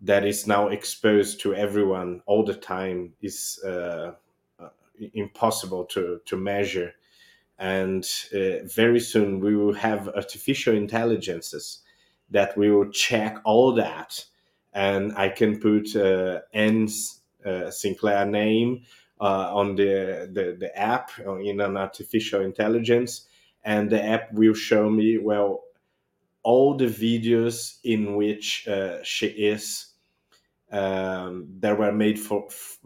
that 0.00 0.24
is 0.24 0.46
now 0.46 0.68
exposed 0.68 1.40
to 1.40 1.54
everyone 1.54 2.22
all 2.26 2.44
the 2.44 2.54
time 2.54 3.14
is 3.20 3.60
uh, 3.64 4.12
impossible 5.14 5.84
to, 5.86 6.20
to 6.26 6.36
measure. 6.36 6.92
And 7.58 8.04
uh, 8.34 8.64
very 8.64 9.00
soon 9.00 9.40
we 9.40 9.56
will 9.56 9.74
have 9.74 10.08
artificial 10.08 10.74
intelligences 10.74 11.80
that 12.30 12.56
will 12.56 12.90
check 12.90 13.38
all 13.44 13.74
that. 13.74 14.24
And 14.72 15.12
i 15.16 15.28
can 15.28 15.60
put 15.60 15.94
uh, 15.94 16.40
n's 16.52 17.20
uh, 17.46 17.70
sinclair 17.70 18.26
name 18.26 18.82
uh, 19.20 19.54
on 19.54 19.76
the, 19.76 20.28
the, 20.32 20.56
the 20.58 20.76
app 20.76 21.10
in 21.18 21.60
an 21.60 21.76
artificial 21.76 22.40
intelligence. 22.40 23.26
And 23.62 23.88
the 23.88 24.02
app 24.02 24.32
will 24.32 24.54
show 24.54 24.90
me 24.90 25.18
well 25.18 25.62
all 26.42 26.76
the 26.76 26.86
videos 26.86 27.78
in 27.84 28.16
which 28.16 28.66
uh, 28.68 29.02
she 29.02 29.28
is 29.28 29.93
um, 30.74 31.46
that 31.60 31.78
were 31.78 31.92
made 31.92 32.18
for, 32.18 32.46
f- 32.48 32.78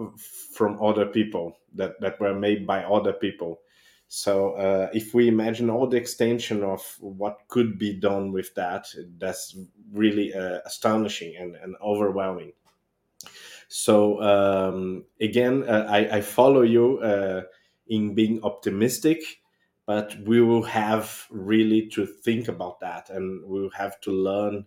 from 0.53 0.83
other 0.83 1.07
people 1.07 1.59
that, 1.75 2.01
that 2.01 2.21
were 2.21 2.35
made 2.35 2.67
by 2.67 2.85
other 2.85 3.13
people 3.13 3.61
so 4.09 4.53
uh, 4.53 4.89
if 4.95 5.13
we 5.13 5.29
imagine 5.29 5.69
all 5.69 5.87
the 5.87 5.99
extension 5.99 6.65
of 6.65 6.83
what 7.01 7.41
could 7.49 7.79
be 7.79 7.93
done 7.93 8.33
with 8.33 8.55
that, 8.55 8.87
that's 9.19 9.55
really 9.93 10.33
uh, 10.33 10.61
astonishing 10.65 11.37
and, 11.39 11.57
and 11.57 11.77
overwhelming. 11.83 12.53
So 13.69 14.23
um, 14.23 15.05
again, 15.21 15.65
uh, 15.69 15.87
I, 15.91 16.17
I, 16.17 16.21
follow 16.23 16.63
you 16.63 16.99
uh, 17.01 17.43
in 17.89 18.15
being 18.15 18.43
optimistic, 18.43 19.21
but 19.85 20.17
we 20.25 20.41
will 20.41 20.63
have 20.63 21.27
really 21.31 21.87
to 21.89 22.07
think 22.07 22.49
about 22.49 22.81
that, 22.81 23.11
and 23.11 23.45
we 23.45 23.61
will 23.61 23.71
have 23.77 24.01
to 24.03 24.11
learn 24.11 24.65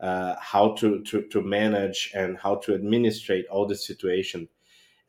uh, 0.00 0.34
how 0.40 0.72
to, 0.74 1.02
to 1.02 1.22
to 1.22 1.42
manage 1.42 2.10
and 2.14 2.38
how 2.38 2.56
to 2.56 2.74
administrate 2.74 3.46
all 3.48 3.66
the 3.66 3.76
situation 3.76 4.48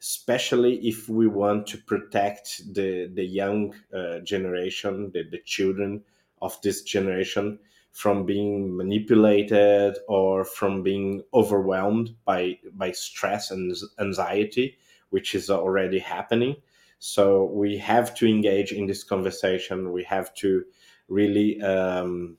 especially 0.01 0.77
if 0.87 1.07
we 1.07 1.27
want 1.27 1.67
to 1.67 1.77
protect 1.77 2.61
the 2.73 3.09
the 3.13 3.23
young 3.23 3.73
uh, 3.95 4.19
generation, 4.19 5.11
the, 5.13 5.23
the 5.29 5.39
children 5.45 6.03
of 6.41 6.59
this 6.61 6.81
generation 6.81 7.59
from 7.91 8.25
being 8.25 8.75
manipulated 8.75 9.97
or 10.07 10.43
from 10.43 10.81
being 10.81 11.21
overwhelmed 11.33 12.15
by 12.25 12.57
by 12.73 12.91
stress 12.91 13.51
and 13.51 13.75
anxiety, 13.99 14.77
which 15.11 15.35
is 15.35 15.49
already 15.49 15.99
happening. 15.99 16.55
So 16.97 17.45
we 17.45 17.77
have 17.77 18.15
to 18.15 18.27
engage 18.27 18.71
in 18.71 18.87
this 18.87 19.03
conversation. 19.03 19.91
We 19.91 20.03
have 20.03 20.33
to 20.35 20.63
really 21.09 21.61
um, 21.61 22.37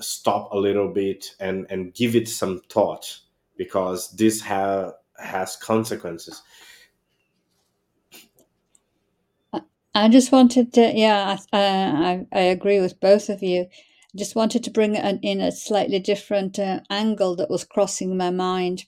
stop 0.00 0.52
a 0.52 0.58
little 0.58 0.88
bit 0.88 1.34
and 1.40 1.66
and 1.70 1.94
give 1.94 2.16
it 2.16 2.28
some 2.28 2.60
thought 2.68 3.20
because 3.56 4.10
this 4.16 4.40
ha- 4.40 4.92
has 5.18 5.56
consequences 5.56 6.42
I 9.94 10.08
just 10.08 10.32
wanted 10.32 10.72
to, 10.72 10.92
yeah, 10.92 11.36
I, 11.52 11.58
I, 11.58 12.26
I 12.32 12.40
agree 12.40 12.80
with 12.80 12.98
both 12.98 13.28
of 13.28 13.42
you. 13.42 13.66
Just 14.16 14.34
wanted 14.34 14.64
to 14.64 14.70
bring 14.70 14.96
an, 14.96 15.20
in 15.22 15.40
a 15.40 15.52
slightly 15.52 16.00
different 16.00 16.58
uh, 16.58 16.80
angle 16.90 17.36
that 17.36 17.50
was 17.50 17.64
crossing 17.64 18.16
my 18.16 18.30
mind. 18.30 18.86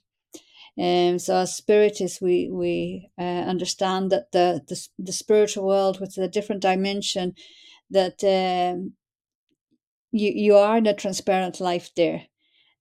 Um, 0.78 1.18
so 1.18 1.36
as 1.36 1.57
spiritists, 1.57 2.20
we 2.20 2.51
we 2.51 3.11
uh, 3.18 3.22
understand 3.22 4.11
that 4.12 4.30
the, 4.32 4.62
the 4.68 4.88
the 4.99 5.12
spiritual 5.12 5.66
world, 5.66 6.01
with 6.01 6.18
a 6.18 6.28
different 6.28 6.61
dimension, 6.61 7.34
that 7.90 8.22
um, 8.22 8.92
you 10.17 10.33
you 10.35 10.57
are 10.57 10.79
in 10.79 10.87
a 10.87 10.95
transparent 10.95 11.61
life 11.61 11.91
there, 11.97 12.23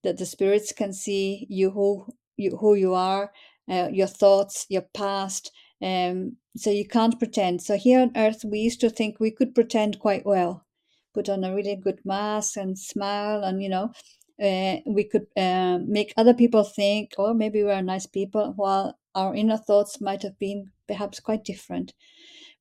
that 0.04 0.18
the 0.18 0.26
spirits 0.26 0.72
can 0.72 0.94
see 0.94 1.46
you 1.50 1.72
who 1.72 2.08
you 2.38 2.58
who 2.62 2.76
you 2.76 2.94
are, 2.94 3.32
uh, 3.70 3.90
your 3.92 4.08
thoughts, 4.08 4.66
your 4.70 4.86
past, 4.94 5.52
um, 5.82 6.38
so 6.56 6.70
you 6.70 6.88
can't 6.88 7.20
pretend. 7.20 7.62
So 7.62 7.78
here 7.78 8.02
on 8.02 8.12
earth, 8.16 8.44
we 8.46 8.60
used 8.60 8.82
to 8.82 8.90
think 8.90 9.20
we 9.20 9.32
could 9.32 9.54
pretend 9.54 10.00
quite 10.00 10.26
well, 10.26 10.66
put 11.14 11.30
on 11.30 11.44
a 11.44 11.56
really 11.56 11.76
good 11.76 12.00
mask 12.06 12.58
and 12.58 12.78
smile, 12.78 13.44
and 13.44 13.62
you 13.62 13.70
know, 13.70 13.92
uh, 14.42 14.78
we 14.86 15.04
could 15.04 15.28
uh, 15.38 15.80
make 15.86 16.14
other 16.18 16.34
people 16.34 16.64
think, 16.64 17.14
oh, 17.18 17.34
maybe 17.34 17.64
we're 17.64 17.82
nice 17.82 18.08
people, 18.08 18.54
while 18.56 18.98
our 19.14 19.36
inner 19.36 19.58
thoughts 19.58 20.02
might 20.02 20.24
have 20.24 20.38
been 20.40 20.72
perhaps 20.88 21.20
quite 21.20 21.44
different. 21.46 21.94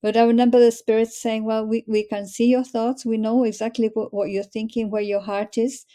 But 0.04 0.18
I 0.18 0.24
remember 0.24 0.60
the 0.60 0.70
spirits 0.70 1.18
saying, 1.20 1.46
well, 1.46 1.66
we, 1.66 1.84
we 1.88 2.04
can 2.06 2.26
see 2.26 2.48
your 2.48 2.62
thoughts. 2.64 3.06
We 3.06 3.16
know 3.16 3.44
exactly 3.44 3.90
what, 3.94 4.14
what 4.14 4.30
you're 4.30 4.44
thinking, 4.44 4.90
where 4.90 5.02
your 5.02 5.22
heart 5.22 5.56
is. 5.58 5.86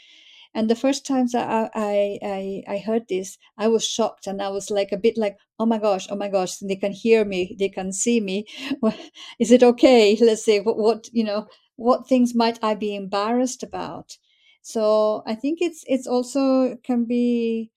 And 0.56 0.68
the 0.68 0.76
first 0.76 1.06
times 1.06 1.36
I, 1.36 1.70
I, 1.76 2.20
I, 2.24 2.64
I 2.68 2.78
heard 2.80 3.08
this, 3.08 3.38
I 3.58 3.68
was 3.68 3.86
shocked 3.86 4.26
and 4.26 4.42
I 4.42 4.50
was 4.50 4.72
like 4.72 4.92
a 4.92 4.98
bit 4.98 5.16
like, 5.16 5.38
oh 5.60 5.68
my 5.68 5.78
gosh, 5.78 6.08
oh 6.10 6.16
my 6.16 6.28
gosh, 6.28 6.58
they 6.58 6.76
can 6.76 6.92
hear 6.92 7.24
me, 7.24 7.56
they 7.60 7.70
can 7.70 7.94
see 7.94 8.20
me. 8.20 8.48
Is 9.40 9.52
it 9.52 9.62
okay? 9.62 10.18
Let's 10.22 10.44
say, 10.44 10.60
what, 10.60 10.78
what, 10.78 11.08
you 11.14 11.24
know, 11.24 11.48
what 11.76 12.08
things 12.08 12.34
might 12.34 12.58
I 12.64 12.74
be 12.74 12.96
embarrassed 12.96 13.62
about? 13.62 14.18
So 14.64 15.24
I 15.28 15.36
think 15.36 15.60
it's 15.62 15.84
it's 15.88 16.08
also 16.08 16.76
can 16.84 17.06
be 17.06 17.72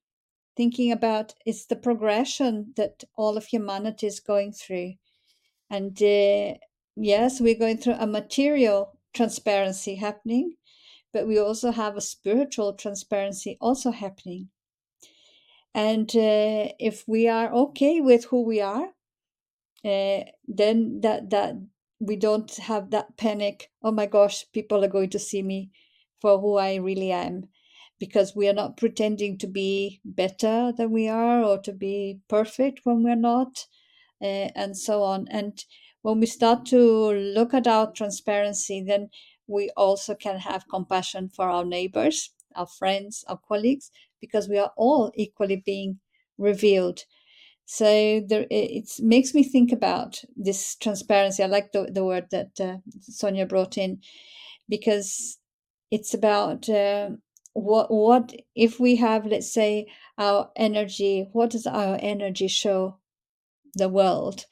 thinking 0.56 0.92
about 0.92 1.34
it's 1.46 1.66
the 1.66 1.76
progression 1.76 2.72
that 2.76 3.04
all 3.16 3.36
of 3.36 3.46
humanity 3.46 4.06
is 4.06 4.20
going 4.20 4.52
through, 4.52 4.94
and 5.72 5.96
uh, 6.02 6.58
yes, 6.94 7.40
we're 7.40 7.58
going 7.58 7.78
through 7.78 7.96
a 7.98 8.06
material 8.06 8.98
transparency 9.12 9.96
happening, 9.96 10.54
but 11.12 11.26
we 11.26 11.38
also 11.38 11.72
have 11.72 11.96
a 11.96 12.00
spiritual 12.00 12.74
transparency 12.74 13.56
also 13.60 13.90
happening. 13.90 14.50
And 15.74 16.08
uh, 16.14 16.68
if 16.78 17.04
we 17.08 17.28
are 17.28 17.50
okay 17.52 18.00
with 18.00 18.26
who 18.26 18.44
we 18.44 18.60
are, 18.60 18.88
uh, 19.84 20.20
then 20.46 21.00
that 21.00 21.30
that 21.30 21.54
we 21.98 22.16
don't 22.16 22.54
have 22.56 22.90
that 22.90 23.16
panic. 23.16 23.70
Oh 23.82 23.92
my 23.92 24.06
gosh, 24.06 24.44
people 24.52 24.84
are 24.84 24.88
going 24.88 25.10
to 25.10 25.18
see 25.18 25.42
me 25.42 25.70
for 26.20 26.38
who 26.38 26.58
I 26.58 26.74
really 26.76 27.12
am, 27.12 27.48
because 27.98 28.36
we 28.36 28.48
are 28.48 28.54
not 28.54 28.76
pretending 28.76 29.38
to 29.38 29.46
be 29.46 30.00
better 30.04 30.72
than 30.76 30.90
we 30.92 31.08
are 31.08 31.42
or 31.42 31.58
to 31.62 31.72
be 31.72 32.20
perfect 32.28 32.80
when 32.84 33.02
we're 33.02 33.16
not, 33.16 33.66
uh, 34.22 34.50
and 34.54 34.76
so 34.76 35.02
on. 35.02 35.28
And 35.30 35.64
when 36.02 36.20
we 36.20 36.26
start 36.26 36.66
to 36.66 36.78
look 37.12 37.54
at 37.54 37.66
our 37.66 37.92
transparency, 37.92 38.82
then 38.86 39.10
we 39.46 39.70
also 39.76 40.14
can 40.14 40.38
have 40.38 40.68
compassion 40.70 41.28
for 41.28 41.48
our 41.50 41.64
neighbors, 41.64 42.30
our 42.56 42.66
friends, 42.66 43.24
our 43.28 43.38
colleagues, 43.48 43.90
because 44.20 44.48
we 44.48 44.58
are 44.58 44.72
all 44.76 45.12
equally 45.16 45.62
being 45.64 46.00
revealed. 46.38 47.04
So 47.66 48.20
there, 48.26 48.46
it 48.50 48.90
makes 49.00 49.34
me 49.34 49.44
think 49.44 49.72
about 49.72 50.22
this 50.36 50.76
transparency. 50.76 51.42
I 51.42 51.46
like 51.46 51.72
the, 51.72 51.90
the 51.92 52.04
word 52.04 52.26
that 52.30 52.60
uh, 52.60 52.78
Sonia 53.00 53.46
brought 53.46 53.78
in 53.78 54.00
because 54.68 55.38
it's 55.90 56.14
about 56.14 56.68
uh, 56.68 57.10
what 57.54 57.90
what 57.90 58.32
if 58.54 58.80
we 58.80 58.96
have 58.96 59.26
let's 59.26 59.52
say 59.52 59.86
our 60.18 60.50
energy 60.56 61.28
what 61.32 61.50
does 61.50 61.66
our 61.66 61.98
energy 62.02 62.48
show 62.48 62.98
the 63.74 63.88
world 63.88 64.46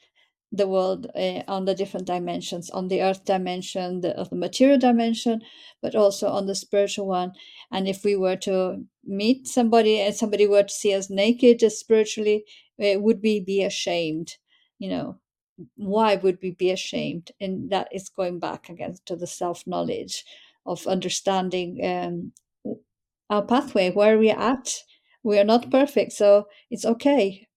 the 0.53 0.67
world 0.67 1.07
uh, 1.15 1.41
on 1.47 1.65
the 1.65 1.73
different 1.73 2.05
dimensions 2.05 2.69
on 2.71 2.89
the 2.89 3.01
earth 3.01 3.23
dimension 3.25 4.01
the, 4.01 4.27
the 4.29 4.35
material 4.35 4.77
dimension 4.77 5.41
but 5.81 5.95
also 5.95 6.27
on 6.27 6.45
the 6.45 6.55
spiritual 6.55 7.07
one. 7.07 7.31
And 7.71 7.87
if 7.87 8.03
we 8.03 8.15
were 8.15 8.35
to 8.37 8.83
meet 9.05 9.47
somebody 9.47 9.99
and 9.99 10.13
somebody 10.13 10.47
were 10.47 10.63
to 10.63 10.73
see 10.73 10.93
us 10.93 11.09
naked 11.09 11.61
spiritually 11.71 12.45
would 12.77 13.21
we 13.23 13.39
be 13.39 13.63
ashamed 13.63 14.37
you 14.79 14.89
know. 14.89 15.17
Why 15.75 16.15
would 16.15 16.39
we 16.41 16.51
be 16.51 16.71
ashamed? 16.71 17.31
And 17.39 17.69
that 17.69 17.87
is 17.93 18.09
going 18.09 18.39
back 18.39 18.67
again 18.67 18.95
to 19.05 19.15
the 19.15 19.27
self 19.27 19.67
knowledge 19.67 20.25
of 20.65 20.87
understanding 20.87 21.79
um, 21.85 22.33
our 23.29 23.43
pathway 23.43 23.91
where 23.91 24.17
we're 24.17 24.37
at. 24.37 24.73
We 25.23 25.37
are 25.37 25.43
not 25.43 25.69
perfect 25.69 26.13
so 26.13 26.47
it's 26.71 26.83
okay 26.83 27.47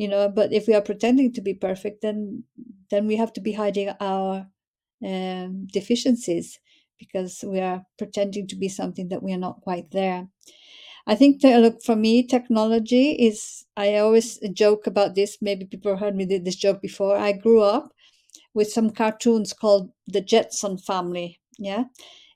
you 0.00 0.08
know 0.08 0.28
but 0.28 0.52
if 0.52 0.66
we 0.66 0.74
are 0.74 0.88
pretending 0.90 1.32
to 1.32 1.42
be 1.42 1.54
perfect 1.54 2.02
then 2.02 2.44
then 2.90 3.06
we 3.06 3.16
have 3.16 3.32
to 3.32 3.40
be 3.40 3.52
hiding 3.52 3.90
our 4.00 4.46
um, 5.06 5.66
deficiencies 5.72 6.58
because 6.98 7.44
we 7.46 7.60
are 7.60 7.82
pretending 7.98 8.46
to 8.46 8.56
be 8.56 8.68
something 8.68 9.08
that 9.08 9.22
we 9.22 9.32
are 9.32 9.38
not 9.46 9.62
quite 9.62 9.90
there. 9.90 10.28
I 11.06 11.14
think 11.14 11.42
look 11.42 11.82
for 11.82 11.96
me 11.96 12.22
technology 12.26 13.12
is 13.12 13.64
i 13.76 13.96
always 13.96 14.38
joke 14.52 14.86
about 14.86 15.14
this. 15.14 15.38
Maybe 15.40 15.64
people 15.64 15.96
heard 15.96 16.16
me 16.16 16.26
did 16.26 16.44
this 16.44 16.56
joke 16.56 16.80
before. 16.82 17.16
I 17.16 17.32
grew 17.32 17.62
up 17.62 17.92
with 18.54 18.70
some 18.72 18.90
cartoons 18.90 19.52
called 19.52 19.90
the 20.06 20.20
jetson 20.20 20.78
family 20.78 21.40
yeah? 21.58 21.84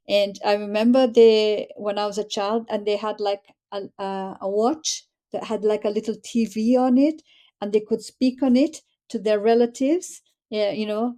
And 0.08 0.38
i 0.44 0.54
remember 0.54 1.06
they 1.06 1.68
when 1.76 1.98
i 1.98 2.06
was 2.06 2.18
a 2.18 2.28
child 2.36 2.66
and 2.70 2.86
they 2.86 2.96
had 2.96 3.20
like 3.20 3.44
a, 3.72 3.80
a, 3.98 4.38
a 4.42 4.48
watch 4.48 5.04
that 5.32 5.44
had 5.44 5.64
like 5.64 5.84
a 5.84 5.90
little 5.98 6.16
tv 6.16 6.78
on 6.78 6.98
it 6.98 7.22
and 7.60 7.72
they 7.72 7.80
could 7.80 8.02
speak 8.02 8.42
on 8.42 8.56
it 8.56 8.82
to 9.08 9.18
their 9.18 9.40
relatives 9.40 10.22
yeah 10.50 10.70
you 10.70 10.86
know 10.86 11.16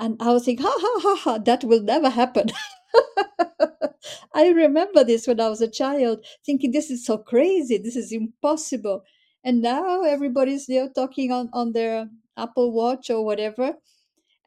and 0.00 0.16
i 0.20 0.32
was 0.32 0.44
thinking 0.44 0.64
ha 0.64 0.72
ha 0.76 1.00
ha 1.02 1.16
ha 1.16 1.38
that 1.38 1.64
will 1.64 1.82
never 1.82 2.10
happen. 2.10 2.48
I 4.34 4.48
remember 4.48 5.04
this 5.04 5.26
when 5.26 5.40
i 5.40 5.48
was 5.48 5.60
a 5.60 5.70
child 5.70 6.24
thinking 6.44 6.72
this 6.72 6.90
is 6.90 7.04
so 7.04 7.18
crazy 7.18 7.78
this 7.78 7.96
is 7.96 8.12
impossible. 8.12 9.02
And 9.44 9.62
now 9.62 10.02
everybody's 10.02 10.68
you 10.68 10.80
know 10.80 10.90
talking 10.94 11.32
on 11.32 11.48
on 11.52 11.72
their 11.72 12.08
apple 12.36 12.72
watch 12.72 13.10
or 13.10 13.24
whatever 13.24 13.74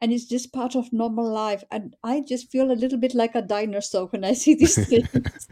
and 0.00 0.12
it's 0.12 0.26
just 0.26 0.52
part 0.52 0.76
of 0.76 0.92
normal 0.92 1.28
life 1.30 1.64
and 1.70 1.96
i 2.04 2.20
just 2.20 2.50
feel 2.50 2.70
a 2.72 2.80
little 2.82 2.98
bit 2.98 3.14
like 3.14 3.34
a 3.34 3.42
dinosaur 3.42 4.06
when 4.08 4.24
i 4.24 4.32
see 4.34 4.54
these 4.54 4.78
things. 4.88 5.48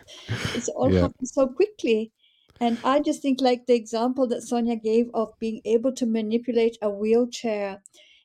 It's 0.54 0.68
all 0.68 0.92
Yeah. 0.92 1.00
happened 1.00 1.28
so 1.28 1.48
quickly 1.48 2.12
and 2.62 2.78
i 2.84 2.98
just 3.00 3.22
think 3.22 3.40
like 3.40 3.66
the 3.66 3.74
example 3.74 4.26
that 4.26 4.42
sonia 4.42 4.76
gave 4.76 5.10
of 5.14 5.32
being 5.38 5.60
able 5.64 5.92
to 5.92 6.06
manipulate 6.06 6.76
a 6.82 6.90
wheelchair 6.90 7.82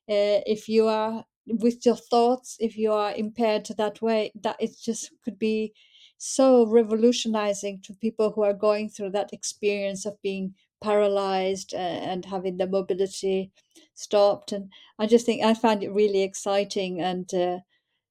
uh, 0.10 0.40
if 0.56 0.68
you 0.70 0.88
are 0.88 1.26
with 1.48 1.86
your 1.86 1.96
thoughts 1.96 2.58
if 2.60 2.78
you 2.78 2.92
are 2.92 3.14
impaired 3.16 3.66
that 3.78 4.02
way 4.02 4.32
that 4.36 4.58
it 4.60 4.72
just 4.90 5.12
could 5.24 5.40
be 5.40 5.74
so 6.18 6.66
revolutionizing 6.68 7.80
to 7.82 7.94
people 7.94 8.32
who 8.32 8.44
are 8.44 8.54
going 8.54 8.90
through 8.90 9.10
that 9.12 9.32
experience 9.34 10.06
of 10.06 10.22
being 10.22 10.56
paralyzed 10.82 11.74
uh, 11.74 11.78
and 11.78 12.26
having 12.26 12.58
the 12.58 12.68
mobility 12.68 13.52
stopped. 13.94 14.52
And 14.52 14.72
i 15.00 15.06
just 15.08 15.26
think 15.26 15.44
i 15.44 15.54
find 15.54 15.84
it 15.84 15.92
really 15.92 16.22
exciting 16.24 17.00
and 17.02 17.32
uh, 17.34 17.60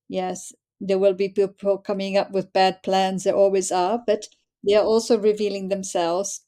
yes 0.08 0.52
there 0.80 0.98
will 0.98 1.14
be 1.14 1.28
people 1.28 1.78
coming 1.78 2.16
up 2.16 2.30
with 2.32 2.52
bad 2.52 2.82
plans 2.82 3.24
there 3.24 3.34
always 3.34 3.72
are 3.72 4.02
but 4.06 4.28
they 4.66 4.74
are 4.74 4.84
also 4.84 5.18
revealing 5.18 5.68
themselves 5.68 6.42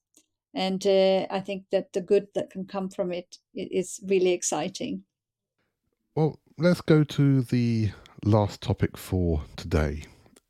and 0.55 0.87
uh, 0.87 1.27
i 1.31 1.41
think 1.41 1.65
that 1.71 1.93
the 1.93 2.01
good 2.01 2.27
that 2.35 2.51
can 2.51 2.65
come 2.65 2.89
from 2.89 3.13
it 3.13 3.39
is 3.55 4.01
really 4.07 4.33
exciting 4.33 5.05
Well, 6.19 6.41
let's 6.59 6.81
go 6.81 7.05
to 7.05 7.43
the 7.43 7.93
last 8.25 8.61
topic 8.61 8.97
for 8.97 9.41
today. 9.57 10.03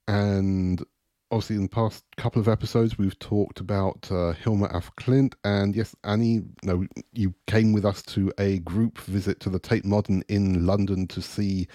And 0.06 0.82
obviously, 1.30 1.56
in 1.56 1.64
the 1.64 1.68
past 1.68 2.04
couple 2.16 2.40
of 2.40 2.48
episodes, 2.48 2.96
we've 2.96 3.18
talked 3.18 3.60
about 3.60 4.08
uh, 4.10 4.32
Hilma 4.32 4.70
af 4.72 4.90
Klint. 4.96 5.34
And 5.44 5.76
yes, 5.76 5.94
Annie, 6.04 6.40
no, 6.62 6.86
you 7.12 7.34
came 7.46 7.74
with 7.74 7.84
us 7.84 8.00
to 8.04 8.32
a 8.38 8.60
group 8.60 8.96
visit 8.96 9.40
to 9.40 9.50
the 9.50 9.58
Tate 9.58 9.84
Modern 9.84 10.22
in 10.28 10.64
London 10.64 11.06
to 11.08 11.20
see 11.20 11.68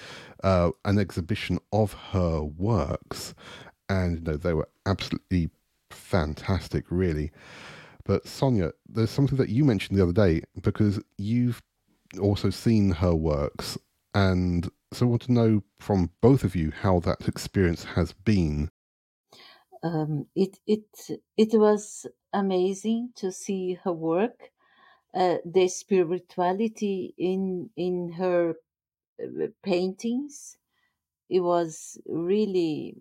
uh, 0.43 0.71
an 0.85 0.97
exhibition 0.97 1.59
of 1.71 1.93
her 1.93 2.41
works. 2.41 3.35
And 3.89 4.15
you 4.15 4.21
know, 4.23 4.37
they 4.37 4.53
were 4.53 4.69
absolutely 4.87 5.51
fantastic, 5.93 6.85
really. 6.89 7.31
But 8.05 8.27
Sonia, 8.27 8.73
there's 8.87 9.11
something 9.11 9.37
that 9.37 9.49
you 9.49 9.65
mentioned 9.65 9.97
the 9.97 10.03
other 10.03 10.13
day 10.13 10.43
because 10.61 10.99
you've 11.17 11.61
also 12.21 12.49
seen 12.49 12.91
her 12.91 13.15
works, 13.15 13.77
and 14.13 14.69
so 14.93 15.05
I 15.05 15.09
want 15.09 15.23
to 15.23 15.33
know 15.33 15.63
from 15.79 16.11
both 16.21 16.43
of 16.43 16.55
you 16.55 16.71
how 16.81 16.99
that 17.01 17.27
experience 17.27 17.83
has 17.85 18.13
been. 18.13 18.69
Um, 19.83 20.27
it 20.35 20.59
it 20.67 20.85
it 21.37 21.49
was 21.53 22.07
amazing 22.33 23.11
to 23.17 23.31
see 23.31 23.79
her 23.83 23.93
work, 23.93 24.51
uh, 25.15 25.37
the 25.45 25.67
spirituality 25.69 27.13
in 27.17 27.69
in 27.77 28.13
her 28.13 28.55
uh, 29.23 29.47
paintings. 29.63 30.57
It 31.29 31.41
was 31.41 31.97
really 32.07 32.95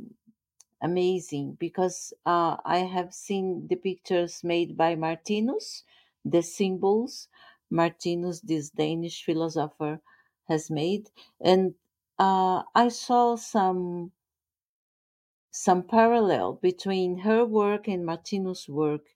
amazing 0.82 1.54
because 1.60 2.12
uh, 2.26 2.58
I 2.64 2.78
have 2.80 3.14
seen 3.14 3.68
the 3.68 3.76
pictures 3.76 4.44
made 4.44 4.76
by 4.76 4.96
Martinus, 4.96 5.84
the 6.24 6.42
symbols 6.42 7.28
Martinus, 7.70 8.40
this 8.42 8.70
Danish 8.70 9.24
philosopher, 9.24 10.00
has 10.48 10.70
made, 10.70 11.10
and 11.40 11.74
uh, 12.18 12.64
I 12.74 12.88
saw 12.88 13.36
some 13.36 14.12
some 15.52 15.82
parallel 15.84 16.54
between 16.54 17.18
her 17.18 17.44
work 17.46 17.88
and 17.88 18.04
Martinus' 18.04 18.68
work. 18.68 19.06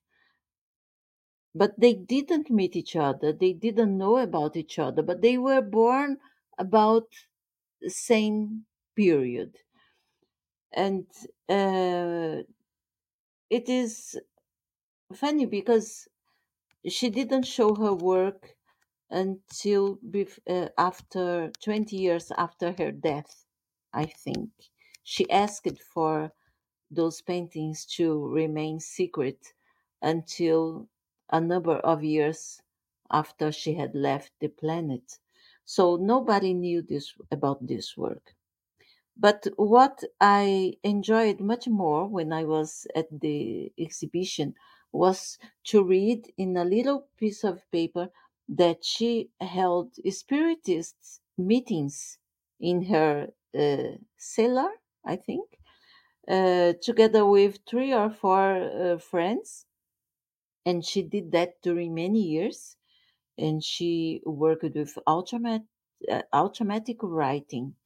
But 1.55 1.81
they 1.81 1.95
didn't 1.95 2.51
meet 2.51 2.77
each 2.77 2.95
other. 2.97 3.33
They 3.33 3.53
didn't 3.53 3.99
know 3.99 4.19
about 4.19 4.57
each 4.57 4.79
other. 4.79 5.03
But 5.03 5.23
they 5.23 5.39
were 5.39 5.63
born 5.63 6.19
about 6.59 7.09
the 7.81 7.91
same 7.91 8.67
period, 8.97 9.59
and 10.77 11.07
uh, 11.51 12.43
it 13.51 13.69
is 13.69 14.21
funny 15.15 15.47
because 15.47 16.09
she 16.89 17.11
didn't 17.11 17.45
show 17.45 17.75
her 17.77 17.95
work 17.95 18.57
until 19.11 19.97
bef- 19.99 20.41
uh, 20.49 20.71
after 20.79 21.53
20 21.63 21.97
years 21.97 22.33
after 22.39 22.73
her 22.79 22.93
death 22.93 23.47
i 23.95 24.07
think. 24.07 24.51
She 25.05 25.31
asked 25.31 25.83
for 25.83 26.33
those 26.91 27.23
paintings 27.23 27.87
to 27.99 28.29
remain 28.29 28.81
secret 28.81 29.55
until 30.03 30.89
a 31.31 31.41
number 31.41 31.79
of 31.79 32.05
years 32.05 32.63
after 33.11 33.53
she 33.53 33.75
had 33.75 33.95
left 33.97 34.33
the 34.41 34.49
planet. 34.49 35.21
So 35.67 35.97
nobody 35.97 36.55
knew 36.55 36.83
this 36.83 37.15
about 37.33 37.67
this 37.67 37.97
work 37.99 38.36
but 39.17 39.47
what 39.57 40.03
I 40.21 40.75
enjoyed 40.83 41.41
much 41.41 41.69
more 41.69 42.07
when 42.07 42.33
I 42.33 42.45
was 42.45 42.87
at 42.95 43.09
the 43.21 43.73
exhibition 43.79 44.55
was 44.93 45.39
to 45.65 45.83
read 45.83 46.33
in 46.39 46.57
a 46.57 46.65
little 46.65 47.09
piece 47.19 47.45
of 47.45 47.71
paper 47.71 48.11
that 48.49 48.85
she 48.85 49.31
held 49.41 49.95
spiritist 50.11 51.21
meetings 51.37 52.19
in 52.61 52.85
her 52.85 53.33
uh, 53.59 53.99
cellar, 54.17 54.71
I 55.05 55.17
think, 55.17 55.59
uh, 56.29 56.75
together 56.83 57.27
with 57.27 57.61
three 57.69 57.93
or 57.95 58.11
four 58.11 58.55
uh, 58.57 58.99
friends. 58.99 59.67
And 60.67 60.85
she 60.85 61.03
did 61.03 61.33
that 61.33 61.63
during 61.63 61.95
many 61.95 62.21
years. 62.21 62.77
And 63.39 63.65
she 63.65 64.23
worked 64.27 64.65
with 64.65 64.99
uh, 66.11 66.23
automatic 66.33 66.99
writing 67.03 67.77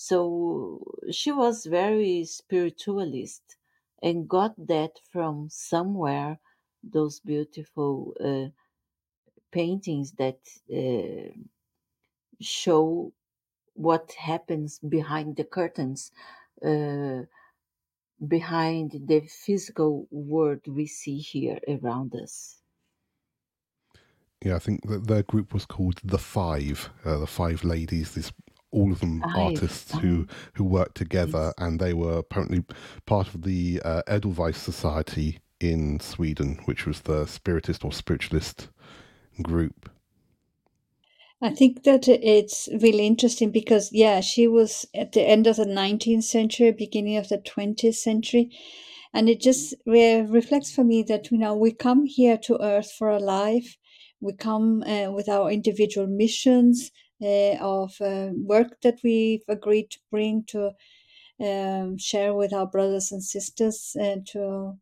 so 0.00 0.82
she 1.10 1.30
was 1.30 1.66
very 1.66 2.24
spiritualist 2.24 3.56
and 4.02 4.26
got 4.26 4.54
that 4.56 4.98
from 5.12 5.50
somewhere, 5.50 6.38
those 6.82 7.20
beautiful 7.20 8.14
uh, 8.18 8.48
paintings 9.50 10.12
that 10.12 10.40
uh, 10.72 11.34
show 12.40 13.12
what 13.74 14.12
happens 14.12 14.78
behind 14.78 15.36
the 15.36 15.44
curtains, 15.44 16.12
uh, 16.64 17.24
behind 18.26 19.02
the 19.06 19.20
physical 19.20 20.08
world 20.10 20.66
we 20.66 20.86
see 20.86 21.18
here 21.18 21.60
around 21.68 22.14
us. 22.14 22.62
Yeah, 24.42 24.56
I 24.56 24.60
think 24.60 24.88
that 24.88 25.06
their 25.06 25.22
group 25.22 25.52
was 25.52 25.66
called 25.66 26.00
the 26.02 26.18
Five, 26.18 26.88
uh, 27.04 27.18
the 27.18 27.26
Five 27.26 27.62
Ladies. 27.62 28.14
This 28.14 28.32
all 28.70 28.92
of 28.92 29.00
them 29.00 29.22
artists 29.34 29.92
who 29.98 30.26
who 30.54 30.64
worked 30.64 30.96
together, 30.96 31.52
and 31.58 31.80
they 31.80 31.92
were 31.92 32.18
apparently 32.18 32.64
part 33.06 33.28
of 33.28 33.42
the 33.42 33.80
uh, 33.84 34.02
Edelweiss 34.06 34.58
Society 34.58 35.40
in 35.60 36.00
Sweden, 36.00 36.60
which 36.64 36.86
was 36.86 37.00
the 37.00 37.26
spiritist 37.26 37.84
or 37.84 37.92
spiritualist 37.92 38.68
group. 39.42 39.90
I 41.42 41.50
think 41.50 41.84
that 41.84 42.06
it's 42.06 42.68
really 42.82 43.06
interesting 43.06 43.50
because, 43.50 43.90
yeah, 43.92 44.20
she 44.20 44.46
was 44.46 44.84
at 44.94 45.12
the 45.12 45.22
end 45.22 45.46
of 45.46 45.56
the 45.56 45.64
19th 45.64 46.24
century, 46.24 46.70
beginning 46.70 47.16
of 47.16 47.30
the 47.30 47.38
20th 47.38 47.94
century. 47.94 48.50
And 49.14 49.28
it 49.28 49.40
just 49.40 49.74
re- 49.86 50.20
reflects 50.20 50.70
for 50.70 50.84
me 50.84 51.02
that, 51.04 51.30
you 51.30 51.38
know, 51.38 51.56
we 51.56 51.72
come 51.72 52.04
here 52.04 52.36
to 52.44 52.62
Earth 52.62 52.92
for 52.92 53.08
a 53.08 53.18
life. 53.18 53.78
We 54.20 54.34
come 54.34 54.82
uh, 54.82 55.10
with 55.12 55.30
our 55.30 55.50
individual 55.50 56.06
missions 56.06 56.90
of 57.22 58.00
uh, 58.00 58.30
work 58.34 58.80
that 58.82 59.00
we've 59.04 59.44
agreed 59.48 59.90
to 59.90 59.98
bring 60.10 60.44
to 60.48 60.72
um, 61.40 61.98
share 61.98 62.34
with 62.34 62.52
our 62.52 62.66
brothers 62.66 63.12
and 63.12 63.22
sisters 63.22 63.96
and 63.98 64.26
to 64.28 64.78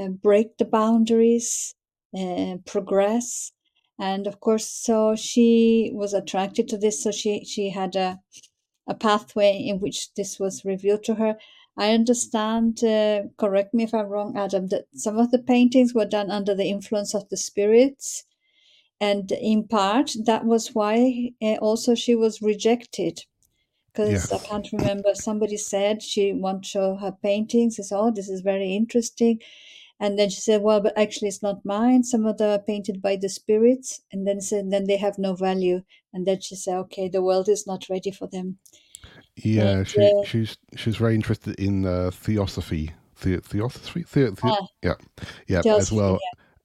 uh, 0.00 0.08
break 0.08 0.58
the 0.58 0.64
boundaries 0.64 1.74
and 2.14 2.64
progress. 2.66 3.52
And 3.98 4.26
of 4.26 4.40
course 4.40 4.66
so 4.68 5.14
she 5.16 5.90
was 5.94 6.14
attracted 6.14 6.68
to 6.68 6.78
this 6.78 7.02
so 7.02 7.10
she 7.12 7.44
she 7.44 7.70
had 7.70 7.96
a 7.96 8.20
a 8.86 8.94
pathway 8.94 9.58
in 9.58 9.80
which 9.80 10.12
this 10.14 10.38
was 10.38 10.64
revealed 10.64 11.04
to 11.04 11.14
her. 11.16 11.36
I 11.76 11.92
understand 11.92 12.84
uh, 12.84 13.22
correct 13.38 13.74
me 13.74 13.84
if 13.84 13.94
i'm 13.94 14.06
wrong 14.06 14.36
adam 14.36 14.68
that 14.68 14.86
some 14.94 15.18
of 15.18 15.30
the 15.32 15.40
paintings 15.40 15.92
were 15.94 16.04
done 16.04 16.30
under 16.30 16.54
the 16.54 16.68
influence 16.70 17.14
of 17.14 17.28
the 17.30 17.36
spirits 17.36 18.24
and 19.00 19.32
in 19.32 19.66
part 19.66 20.12
that 20.24 20.44
was 20.44 20.74
why 20.74 21.30
uh, 21.42 21.56
also 21.56 21.94
she 21.94 22.14
was 22.14 22.42
rejected 22.42 23.20
because 23.94 24.10
Yes. 24.10 24.32
I 24.32 24.38
can't 24.38 24.68
remember. 24.72 25.14
Somebody 25.14 25.56
said 25.56 26.02
she 26.02 26.32
to 26.32 26.60
show 26.62 26.96
her 26.96 27.12
paintings. 27.22 27.76
Said, 27.76 27.96
"Oh, 27.96 28.10
this 28.10 28.28
is 28.28 28.40
very 28.40 28.74
interesting," 28.74 29.40
and 30.00 30.18
then 30.18 30.30
she 30.30 30.40
said, 30.40 30.62
"Well, 30.62 30.80
but 30.80 30.98
actually, 30.98 31.28
it's 31.28 31.42
not 31.42 31.64
mine. 31.64 32.02
Some 32.02 32.26
of 32.26 32.38
them 32.38 32.50
are 32.50 32.62
painted 32.62 33.00
by 33.00 33.16
the 33.16 33.28
spirits." 33.28 34.00
And 34.12 34.26
then 34.26 34.40
said, 34.40 34.70
"Then 34.70 34.84
they 34.84 34.96
have 34.96 35.18
no 35.18 35.34
value." 35.34 35.82
And 36.12 36.26
then 36.26 36.40
she 36.40 36.56
said, 36.56 36.76
"Okay, 36.78 37.08
the 37.08 37.22
world 37.22 37.48
is 37.48 37.66
not 37.66 37.88
ready 37.88 38.10
for 38.10 38.26
them." 38.26 38.58
Yeah, 39.36 39.78
And, 39.78 39.88
she 39.88 40.00
uh, 40.00 40.24
she's 40.24 40.56
she's 40.76 40.96
very 40.96 41.14
interested 41.14 41.58
in 41.60 41.86
uh, 41.86 42.10
theosophy, 42.10 42.90
the, 43.22 43.40
theosophy, 43.40 44.04
the, 44.12 44.30
the, 44.30 44.40
Ah, 44.42 44.66
yeah, 44.82 44.94
yeah, 45.46 45.58
as 45.58 45.64
theosophy, 45.64 45.96
well. 45.96 46.18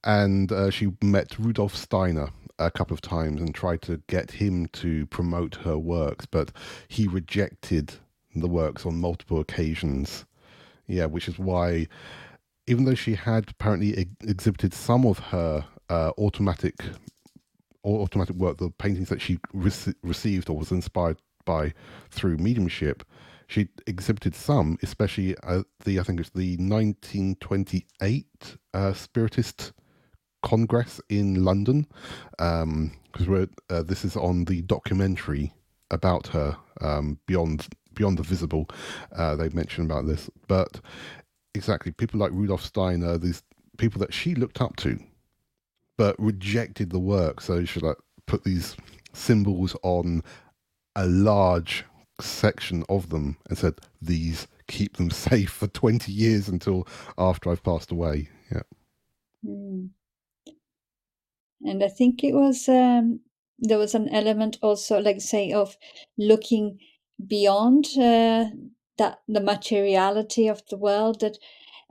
And 0.04 0.50
uh, 0.50 0.70
she 0.70 0.92
met 1.02 1.38
Rudolf 1.38 1.76
Steiner 1.76 2.30
a 2.58 2.70
couple 2.70 2.94
of 2.94 3.00
times 3.00 3.40
and 3.40 3.54
tried 3.54 3.82
to 3.82 4.02
get 4.06 4.30
him 4.30 4.66
to 4.68 5.06
promote 5.06 5.56
her 5.56 5.78
works, 5.78 6.26
but 6.26 6.52
he 6.88 7.06
rejected 7.06 7.94
the 8.34 8.48
works 8.48 8.86
on 8.86 9.00
multiple 9.00 9.40
occasions. 9.40 10.24
Yeah, 10.86 11.06
which 11.06 11.28
is 11.28 11.38
why, 11.38 11.86
even 12.66 12.84
though 12.84 12.94
she 12.94 13.14
had 13.14 13.50
apparently 13.50 13.96
ex- 13.96 14.10
exhibited 14.22 14.74
some 14.74 15.06
of 15.06 15.18
her 15.18 15.64
uh, 15.88 16.12
automatic 16.18 16.76
or 17.82 18.00
automatic 18.00 18.36
work, 18.36 18.58
the 18.58 18.70
paintings 18.70 19.08
that 19.08 19.20
she 19.20 19.38
rece- 19.54 19.94
received 20.02 20.50
or 20.50 20.56
was 20.56 20.70
inspired 20.70 21.18
by 21.44 21.72
through 22.10 22.36
mediumship, 22.36 23.04
she 23.46 23.68
exhibited 23.86 24.34
some, 24.34 24.78
especially 24.82 25.36
uh, 25.42 25.62
the 25.84 25.98
I 25.98 26.02
think 26.02 26.20
it's 26.20 26.30
the 26.30 26.56
1928 26.56 28.26
uh, 28.74 28.92
Spiritist 28.92 29.72
Congress 30.42 31.00
in 31.08 31.44
London, 31.44 31.86
because 32.32 33.28
we're 33.28 33.48
uh, 33.68 33.82
this 33.82 34.04
is 34.04 34.16
on 34.16 34.44
the 34.44 34.62
documentary 34.62 35.52
about 35.90 36.28
her 36.28 36.56
um, 36.80 37.18
beyond 37.26 37.68
beyond 37.94 38.18
the 38.18 38.22
visible. 38.22 38.68
Uh, 39.14 39.36
they 39.36 39.48
mentioned 39.50 39.90
about 39.90 40.06
this, 40.06 40.30
but 40.48 40.80
exactly 41.54 41.92
people 41.92 42.20
like 42.20 42.32
Rudolf 42.32 42.62
Steiner, 42.64 43.18
these 43.18 43.42
people 43.78 44.00
that 44.00 44.14
she 44.14 44.34
looked 44.34 44.60
up 44.60 44.76
to, 44.76 44.98
but 45.98 46.16
rejected 46.18 46.90
the 46.90 46.98
work. 46.98 47.40
So 47.40 47.64
she 47.64 47.80
like 47.80 47.96
put 48.26 48.44
these 48.44 48.76
symbols 49.12 49.76
on 49.82 50.22
a 50.96 51.06
large 51.06 51.84
section 52.20 52.84
of 52.88 53.10
them 53.10 53.36
and 53.48 53.58
said, 53.58 53.74
"These 54.00 54.46
keep 54.68 54.96
them 54.96 55.10
safe 55.28 55.50
for 55.50 55.66
twenty 55.66 56.12
years 56.12 56.48
until 56.48 56.86
after 57.18 57.50
I've 57.50 57.62
passed 57.64 57.90
away." 57.90 58.28
Yeah, 58.52 58.62
Mm. 59.46 59.90
And 61.64 61.82
I 61.82 61.88
think 61.88 62.24
it 62.24 62.32
was 62.34 62.68
um, 62.68 63.20
there 63.58 63.78
was 63.78 63.94
an 63.94 64.08
element 64.08 64.58
also, 64.62 65.00
like 65.00 65.20
say, 65.20 65.52
of 65.52 65.76
looking 66.18 66.78
beyond 67.26 67.86
uh, 67.98 68.46
that 68.98 69.20
the 69.28 69.40
materiality 69.40 70.48
of 70.48 70.62
the 70.70 70.76
world 70.78 71.20
that 71.20 71.38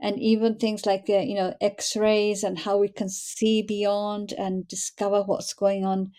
and 0.00 0.18
even 0.20 0.56
things 0.56 0.86
like 0.86 1.06
uh, 1.08 1.18
you 1.18 1.34
know 1.34 1.54
x-rays 1.60 2.42
and 2.42 2.60
how 2.60 2.78
we 2.78 2.88
can 2.88 3.08
see 3.08 3.62
beyond 3.62 4.32
and 4.38 4.66
discover 4.68 5.22
what's 5.22 5.52
going 5.52 5.84
on 5.84 6.12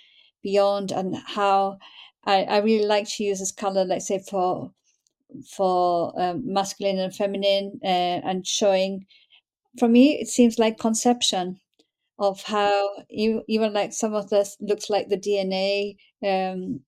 beyond 0.44 0.92
and 0.92 1.16
how 1.36 1.78
i, 2.26 2.44
I 2.44 2.58
really 2.60 2.86
like 2.86 3.08
to 3.10 3.24
use 3.24 3.40
this 3.40 3.52
color 3.52 3.86
like 3.86 4.02
say 4.02 4.20
for 4.20 4.72
for 5.56 6.14
um, 6.22 6.44
masculine 6.46 7.00
and 7.00 7.16
feminine 7.16 7.80
uh, 7.84 7.88
and 7.88 8.46
showing 8.46 9.06
for 9.80 9.90
me 9.90 10.20
it 10.22 10.28
seems 10.30 10.60
like 10.60 10.80
conception 10.80 11.61
of 12.22 12.44
how 12.44 12.90
e- 13.12 13.42
even 13.50 13.74
like 13.74 13.94
some 13.94 14.16
of 14.16 14.30
this 14.30 14.58
looks 14.62 14.90
like 14.90 15.10
the 15.10 15.18
dna 15.18 15.98
um, 16.26 16.82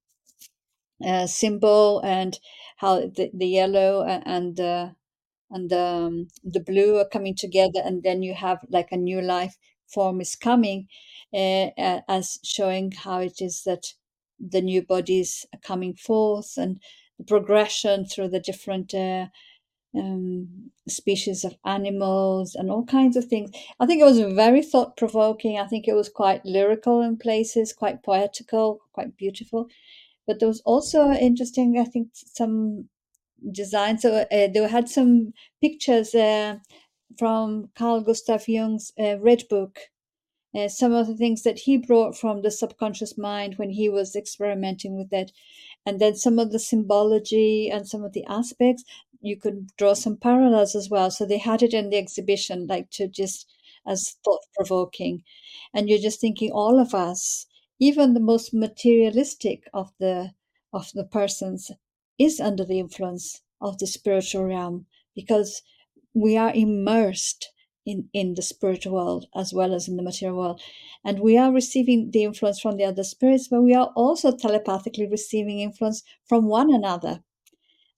uh, 1.06 1.28
symbol 1.28 2.00
and 2.04 2.40
how 2.78 3.00
the, 3.02 3.30
the 3.34 3.48
yellow 3.48 4.04
and 4.04 4.56
the 4.58 4.96
and 5.52 5.70
the, 5.70 5.80
um, 5.80 6.28
the 6.44 6.60
blue 6.60 6.98
are 6.98 7.08
coming 7.10 7.36
together 7.36 7.82
and 7.86 8.04
then 8.04 8.24
you 8.24 8.34
have 8.36 8.60
like 8.70 8.90
a 8.92 8.98
new 8.98 9.22
life 9.22 9.56
form 9.88 10.22
is 10.22 10.36
coming 10.36 10.88
uh, 11.34 11.70
as 12.08 12.40
showing 12.44 12.92
how 12.92 13.20
it 13.20 13.42
is 13.42 13.64
that 13.66 13.94
the 14.40 14.62
new 14.62 14.82
bodies 14.82 15.46
are 15.54 15.60
coming 15.62 15.96
forth 15.96 16.58
and 16.58 16.82
the 17.20 17.26
progression 17.26 18.06
through 18.06 18.28
the 18.30 18.40
different 18.40 18.94
uh, 18.94 19.28
um, 19.96 20.72
species 20.88 21.44
of 21.44 21.56
animals 21.66 22.56
and 22.56 22.70
all 22.70 22.86
kinds 22.86 23.16
of 23.16 23.26
things. 23.26 23.52
I 23.80 23.86
think 23.86 24.02
it 24.02 24.06
was 24.06 24.20
very 24.20 24.62
thought 24.62 24.98
provoking. 24.98 25.58
I 25.58 25.68
think 25.68 25.88
it 25.88 25.94
was 25.94 26.10
quite 26.10 26.46
lyrical 26.46 27.02
in 27.02 27.18
places, 27.18 27.74
quite 27.74 28.04
poetical, 28.04 28.82
quite 28.94 29.16
beautiful. 29.18 29.68
But 30.28 30.40
there 30.40 30.48
was 30.48 30.62
also 30.66 31.12
interesting, 31.12 31.78
I 31.80 31.86
think, 31.86 32.10
some 32.14 32.90
design. 33.52 33.98
So 34.00 34.26
uh, 34.32 34.48
they 34.54 34.68
had 34.68 34.90
some 34.90 35.34
pictures 35.62 36.16
uh, 36.16 36.58
from 37.18 37.70
Carl 37.76 38.02
Gustav 38.02 38.48
Jung's 38.48 38.92
uh, 39.00 39.20
Red 39.20 39.44
Book. 39.50 39.80
Uh, 40.56 40.68
some 40.68 40.94
of 40.94 41.08
the 41.08 41.16
things 41.16 41.42
that 41.42 41.60
he 41.60 41.78
brought 41.78 42.16
from 42.16 42.44
the 42.44 42.52
subconscious 42.52 43.18
mind 43.18 43.56
when 43.56 43.72
he 43.72 43.90
was 43.90 44.16
experimenting 44.16 44.96
with 44.96 45.10
that, 45.10 45.32
and 45.84 46.00
then 46.00 46.16
some 46.16 46.38
of 46.38 46.52
the 46.52 46.60
symbology 46.60 47.72
and 47.72 47.88
some 47.88 48.04
of 48.04 48.14
the 48.14 48.24
aspects. 48.26 48.84
You 49.24 49.38
could 49.38 49.70
draw 49.76 49.96
some 49.96 50.18
parallels 50.18 50.76
as 50.76 50.88
well. 50.88 51.10
So 51.10 51.26
they 51.26 51.40
had 51.40 51.64
it 51.64 51.74
in 51.74 51.90
the 51.90 51.98
exhibition, 51.98 52.68
like 52.68 52.92
to 52.92 53.08
just 53.08 53.48
as 53.88 54.18
thought 54.24 54.42
provoking, 54.56 55.24
and 55.74 55.90
you're 55.90 55.98
just 55.98 56.22
thinking 56.22 56.52
all 56.52 56.80
of 56.80 56.94
us, 56.94 57.48
even 57.80 58.14
the 58.14 58.20
most 58.20 58.54
materialistic 58.54 59.68
of 59.74 59.92
the 60.00 60.36
of 60.72 60.92
the 60.94 61.06
persons, 61.06 61.72
is 62.20 62.40
under 62.40 62.64
the 62.66 62.78
influence 62.80 63.42
of 63.60 63.80
the 63.80 63.88
spiritual 63.88 64.46
realm 64.46 64.86
because 65.16 65.64
we 66.14 66.38
are 66.38 66.54
immersed 66.54 67.52
in, 67.86 68.10
in 68.14 68.34
the 68.36 68.42
spiritual 68.42 68.94
world 68.94 69.28
as 69.36 69.54
well 69.54 69.74
as 69.74 69.88
in 69.88 69.98
the 69.98 70.04
material 70.04 70.38
world. 70.38 70.62
And 71.04 71.20
we 71.20 71.38
are 71.38 71.52
receiving 71.52 72.12
the 72.12 72.24
influence 72.24 72.60
from 72.60 72.78
the 72.78 72.86
other 72.86 73.04
spirits, 73.04 73.48
but 73.48 73.62
we 73.62 73.74
are 73.74 73.92
also 73.96 74.36
telepathically 74.36 75.08
receiving 75.08 75.60
influence 75.60 76.04
from 76.26 76.46
one 76.48 76.74
another. 76.74 77.24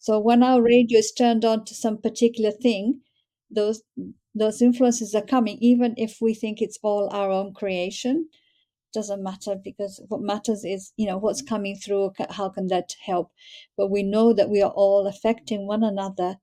So 0.05 0.19
when 0.19 0.41
our 0.43 0.61
radio 0.61 0.99
is 0.99 1.11
turned 1.11 1.43
on 1.51 1.65
to 1.65 1.73
some 1.75 1.97
particular 2.07 2.51
thing, 2.51 3.01
those 3.59 3.83
those 4.43 4.61
influences 4.61 5.15
are 5.15 5.25
coming, 5.35 5.57
even 5.61 5.95
if 5.97 6.11
we 6.21 6.33
think 6.33 6.61
it's 6.61 6.79
all 6.83 7.09
our 7.19 7.31
own 7.39 7.53
creation. 7.53 8.29
Doesn't 8.93 9.23
matter 9.23 9.55
because 9.55 10.01
what 10.09 10.21
matters 10.21 10.63
is 10.65 10.93
you 10.97 11.07
know 11.07 11.17
what's 11.19 11.41
coming 11.43 11.75
through 11.77 12.13
how 12.31 12.49
can 12.49 12.67
that 12.67 12.95
help? 13.05 13.31
But 13.77 13.89
we 13.91 14.03
know 14.03 14.33
that 14.33 14.49
we 14.49 14.61
are 14.61 14.71
all 14.71 15.07
affecting 15.07 15.67
one 15.67 15.83
another 15.83 16.39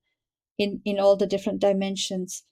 in 0.59 0.83
in 0.85 0.99
all 1.01 1.17
the 1.17 1.27
different 1.27 1.61
dimensions. 1.61 2.45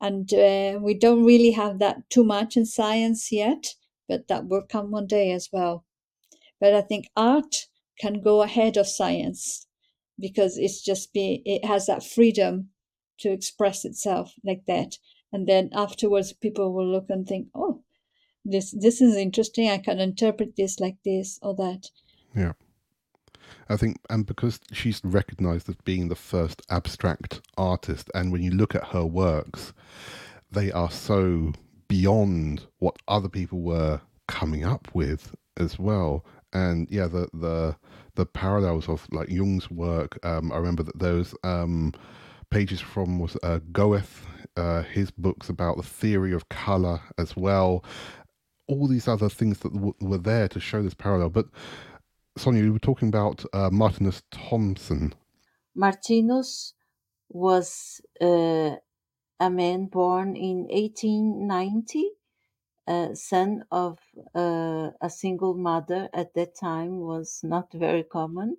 And 0.00 0.32
uh, 0.34 0.78
we 0.82 0.94
don't 0.94 1.24
really 1.24 1.52
have 1.52 1.78
that 1.80 2.10
too 2.10 2.24
much 2.24 2.56
in 2.56 2.66
science 2.66 3.32
yet 3.32 3.74
but 4.08 4.28
that 4.28 4.46
will 4.48 4.62
come 4.62 4.90
one 4.90 5.06
day 5.06 5.32
as 5.32 5.50
well. 5.52 5.84
But 6.60 6.74
i 6.74 6.82
think 6.82 7.08
art 7.16 7.68
can 8.00 8.20
go 8.22 8.42
ahead 8.42 8.76
of 8.76 8.86
science 8.88 9.65
because 10.18 10.56
it's 10.56 10.82
just 10.82 11.12
be 11.12 11.42
it 11.44 11.64
has 11.64 11.86
that 11.86 12.04
freedom 12.04 12.68
to 13.18 13.30
express 13.30 13.84
itself 13.84 14.32
like 14.44 14.62
that 14.66 14.96
and 15.32 15.46
then 15.48 15.70
afterwards 15.72 16.32
people 16.32 16.72
will 16.72 16.86
look 16.86 17.06
and 17.08 17.26
think 17.26 17.48
oh 17.54 17.82
this 18.44 18.74
this 18.80 19.00
is 19.00 19.16
interesting 19.16 19.68
i 19.68 19.78
can 19.78 19.98
interpret 19.98 20.56
this 20.56 20.78
like 20.80 20.96
this 21.04 21.38
or 21.42 21.54
that 21.54 21.88
yeah. 22.36 22.52
I 23.68 23.76
think, 23.76 23.98
and 24.10 24.26
because 24.26 24.60
she's 24.72 25.00
recognized 25.02 25.68
as 25.68 25.76
being 25.84 26.08
the 26.08 26.14
first 26.14 26.62
abstract 26.70 27.40
artist, 27.56 28.10
and 28.14 28.30
when 28.30 28.42
you 28.42 28.50
look 28.50 28.74
at 28.74 28.88
her 28.88 29.04
works, 29.04 29.72
they 30.50 30.70
are 30.70 30.90
so 30.90 31.52
beyond 31.88 32.66
what 32.78 32.96
other 33.08 33.28
people 33.28 33.60
were 33.60 34.00
coming 34.28 34.64
up 34.64 34.88
with 34.94 35.34
as 35.56 35.78
well. 35.78 36.24
And 36.52 36.88
yeah, 36.90 37.06
the 37.06 37.28
the 37.34 37.76
the 38.14 38.26
parallels 38.26 38.88
of 38.88 39.06
like 39.12 39.28
Jung's 39.28 39.70
work. 39.70 40.18
Um, 40.24 40.52
I 40.52 40.56
remember 40.56 40.82
that 40.82 40.98
those 40.98 41.34
um, 41.44 41.92
pages 42.50 42.80
from 42.80 43.18
was 43.18 43.36
uh, 43.42 43.60
Goethe, 43.72 44.24
uh, 44.56 44.82
his 44.82 45.10
books 45.10 45.48
about 45.48 45.76
the 45.76 45.82
theory 45.82 46.32
of 46.32 46.48
color 46.48 47.00
as 47.18 47.36
well. 47.36 47.84
All 48.68 48.88
these 48.88 49.06
other 49.06 49.28
things 49.28 49.58
that 49.60 49.72
w- 49.72 49.94
were 50.00 50.18
there 50.18 50.48
to 50.48 50.58
show 50.58 50.82
this 50.82 50.94
parallel, 50.94 51.30
but 51.30 51.46
Sonia, 52.36 52.62
you 52.64 52.72
were 52.72 52.78
talking 52.78 53.08
about 53.08 53.44
uh, 53.52 53.70
Martinus 53.70 54.22
Thomsen. 54.32 55.12
Martinus 55.74 56.74
was 57.28 58.00
uh, 58.20 58.76
a 59.40 59.50
man 59.50 59.86
born 59.86 60.36
in 60.36 60.66
1890, 60.68 62.10
uh, 62.86 63.14
son 63.14 63.64
of 63.70 63.98
uh, 64.34 64.90
a 65.00 65.10
single 65.10 65.54
mother. 65.54 66.08
At 66.12 66.34
that 66.34 66.54
time, 66.56 67.00
was 67.00 67.42
not 67.44 67.72
very 67.72 68.04
common, 68.04 68.58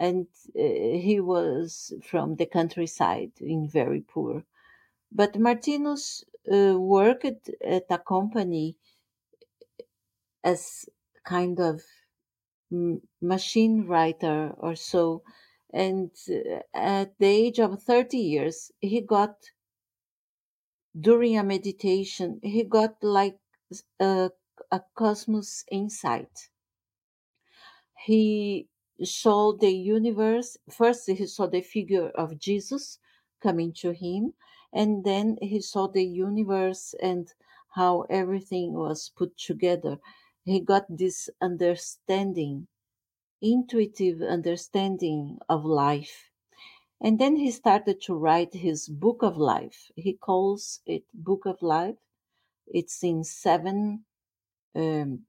and 0.00 0.26
uh, 0.58 0.62
he 1.06 1.20
was 1.20 1.92
from 2.02 2.36
the 2.36 2.46
countryside, 2.46 3.32
in 3.40 3.68
very 3.68 4.00
poor. 4.00 4.44
But 5.12 5.38
Martinus 5.38 6.24
uh, 6.52 6.78
worked 6.78 7.50
at 7.62 7.86
a 7.90 7.98
company 7.98 8.76
as 10.42 10.88
kind 11.24 11.60
of 11.60 11.82
machine 13.20 13.86
writer 13.86 14.54
or 14.58 14.74
so. 14.74 15.22
And 15.72 16.10
uh, 16.30 16.60
at 16.74 17.18
the 17.18 17.26
age 17.26 17.60
of 17.60 17.82
30 17.82 18.18
years, 18.18 18.72
he 18.80 19.00
got, 19.00 19.36
during 21.00 21.38
a 21.38 21.44
meditation, 21.44 22.40
he 22.42 22.64
got 22.64 22.96
like 23.02 23.38
a, 24.00 24.30
a 24.72 24.82
cosmos 24.94 25.64
insight. 25.70 26.50
He 28.06 28.68
saw 29.04 29.52
the 29.52 29.70
universe. 29.70 30.56
First, 30.70 31.08
he 31.10 31.26
saw 31.26 31.46
the 31.46 31.62
figure 31.62 32.10
of 32.10 32.38
Jesus 32.38 32.98
coming 33.42 33.72
to 33.74 33.92
him, 33.92 34.34
and 34.72 35.04
then 35.04 35.38
he 35.42 35.60
saw 35.60 35.88
the 35.88 36.04
universe 36.04 36.94
and 37.02 37.28
how 37.74 38.02
everything 38.10 38.72
was 38.74 39.10
put 39.16 39.36
together. 39.38 39.98
He 40.44 40.60
got 40.60 40.86
this 40.88 41.30
understanding 41.42 42.66
intuitive 43.42 44.22
understanding 44.22 45.38
of 45.48 45.64
life. 45.64 46.27
And 47.00 47.18
then 47.18 47.36
he 47.36 47.50
started 47.50 48.00
to 48.02 48.14
write 48.14 48.54
his 48.54 48.88
book 48.88 49.22
of 49.22 49.36
life. 49.36 49.90
He 49.96 50.14
calls 50.14 50.80
it 50.86 51.04
Book 51.14 51.46
of 51.46 51.62
Life. 51.62 51.96
It's 52.66 53.02
in 53.04 53.24
seven 53.24 54.04
um, 54.74 55.26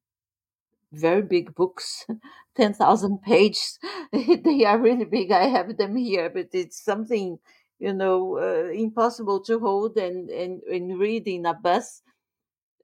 very 0.92 1.22
big 1.22 1.56
books, 1.56 2.06
10,000 2.56 3.22
pages. 3.24 3.80
they 4.14 4.66
are 4.66 4.80
really 4.80 5.06
big. 5.06 5.32
I 5.32 5.46
have 5.48 5.78
them 5.78 5.96
here, 5.96 6.30
but 6.30 6.50
it's 6.54 6.84
something, 6.84 7.40
you 7.80 7.94
know, 7.94 8.38
uh, 8.38 8.72
impossible 8.72 9.42
to 9.42 9.60
hold 9.60 9.98
and, 9.98 10.30
and, 10.30 10.62
and 10.64 11.00
read 11.00 11.28
in 11.28 11.46
a 11.46 11.54
bus 11.54 12.02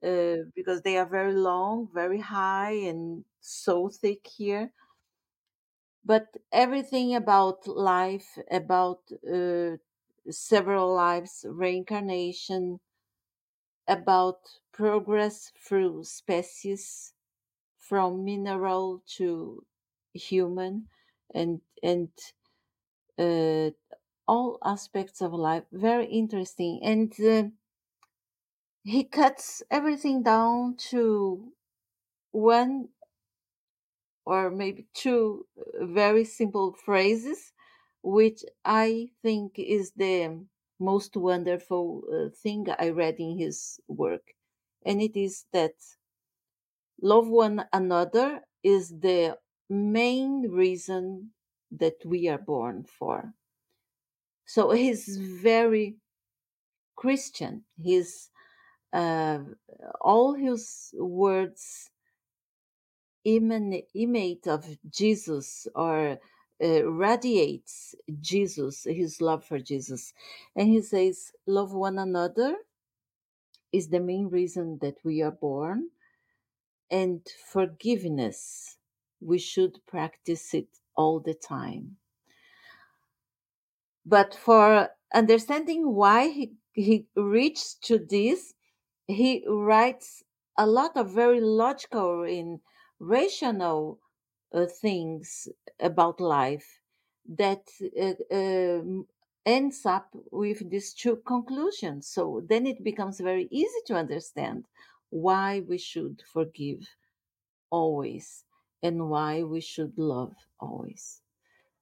uh, 0.02 0.36
because 0.54 0.82
they 0.82 0.96
are 0.98 1.06
very 1.08 1.34
long, 1.34 1.88
very 1.92 2.20
high, 2.20 2.72
and 2.72 3.24
so 3.40 3.88
thick 3.88 4.26
here 4.26 4.72
but 6.06 6.28
everything 6.52 7.14
about 7.14 7.66
life, 7.68 8.38
about 8.50 9.02
uh, 9.30 9.78
several 10.30 10.94
lives, 10.94 11.44
reincarnation, 11.48 12.80
about 13.88 14.60
progress 14.72 15.50
through 15.58 16.04
species, 16.04 17.14
from 17.78 18.24
mineral 18.24 19.02
to 19.06 19.66
human, 20.14 20.88
and 21.34 21.62
and 21.82 22.10
uh, 23.18 23.70
all 24.28 24.58
aspects 24.64 25.20
of 25.22 25.32
life. 25.32 25.64
Very 25.72 26.06
interesting, 26.06 26.80
and 26.82 27.12
uh, 27.20 27.50
he 28.84 29.04
cuts 29.04 29.62
everything 29.70 30.22
down 30.22 30.76
to 30.76 31.52
one 32.32 32.90
or 34.26 34.50
maybe 34.50 34.86
two 34.94 35.46
uh, 35.58 35.86
very 35.86 36.24
simple 36.24 36.74
phrases, 36.74 37.52
which 38.02 38.44
I 38.64 39.10
think 39.22 39.58
is 39.58 39.92
the 39.96 40.46
most 40.80 41.16
wonderful 41.16 42.02
uh, 42.12 42.30
thing 42.42 42.66
I 42.78 42.90
read 42.90 43.16
in 43.18 43.38
his 43.38 43.80
work. 43.88 44.34
And 44.84 45.00
it 45.00 45.16
is 45.18 45.46
that 45.52 45.74
love 47.00 47.28
one 47.28 47.66
another 47.72 48.42
is 48.62 48.90
the 49.00 49.38
main 49.68 50.50
reason 50.50 51.32
that 51.70 51.96
we 52.04 52.28
are 52.28 52.38
born 52.38 52.84
for. 52.84 53.34
So 54.46 54.70
he's 54.70 55.16
very 55.18 55.96
Christian. 56.96 57.64
His 57.82 58.30
uh, 58.92 59.40
all 60.00 60.34
his 60.34 60.94
words 60.98 61.90
emanate 63.26 64.46
of 64.46 64.78
Jesus 64.90 65.68
or 65.74 66.18
uh, 66.62 66.84
radiates 66.90 67.94
Jesus, 68.20 68.84
his 68.84 69.20
love 69.20 69.44
for 69.44 69.58
Jesus. 69.58 70.14
And 70.54 70.68
he 70.68 70.82
says, 70.82 71.32
Love 71.46 71.72
one 71.74 71.98
another 71.98 72.56
is 73.72 73.88
the 73.88 74.00
main 74.00 74.28
reason 74.28 74.78
that 74.82 74.96
we 75.04 75.22
are 75.22 75.32
born. 75.32 75.88
And 76.90 77.20
forgiveness, 77.52 78.78
we 79.20 79.38
should 79.38 79.80
practice 79.86 80.54
it 80.54 80.68
all 80.96 81.20
the 81.20 81.34
time. 81.34 81.96
But 84.06 84.34
for 84.34 84.90
understanding 85.14 85.94
why 85.94 86.28
he, 86.28 86.52
he 86.72 87.06
reached 87.16 87.82
to 87.84 87.98
this, 87.98 88.54
he 89.08 89.44
writes 89.48 90.22
a 90.58 90.66
lot 90.66 90.96
of 90.96 91.10
very 91.10 91.40
logical 91.40 92.22
and 92.22 92.60
rational 92.98 93.98
uh, 94.52 94.66
things 94.66 95.48
about 95.80 96.20
life 96.20 96.80
that 97.28 97.68
uh, 98.00 98.34
um, 98.34 99.06
ends 99.44 99.84
up 99.84 100.08
with 100.30 100.68
these 100.70 100.92
two 100.92 101.16
conclusions. 101.26 102.08
So 102.08 102.42
then 102.48 102.66
it 102.66 102.82
becomes 102.82 103.20
very 103.20 103.48
easy 103.50 103.80
to 103.86 103.94
understand 103.94 104.66
why 105.10 105.62
we 105.68 105.78
should 105.78 106.22
forgive 106.32 106.86
always 107.70 108.44
and 108.82 109.08
why 109.08 109.42
we 109.42 109.60
should 109.60 109.96
love 109.96 110.34
always. 110.60 111.20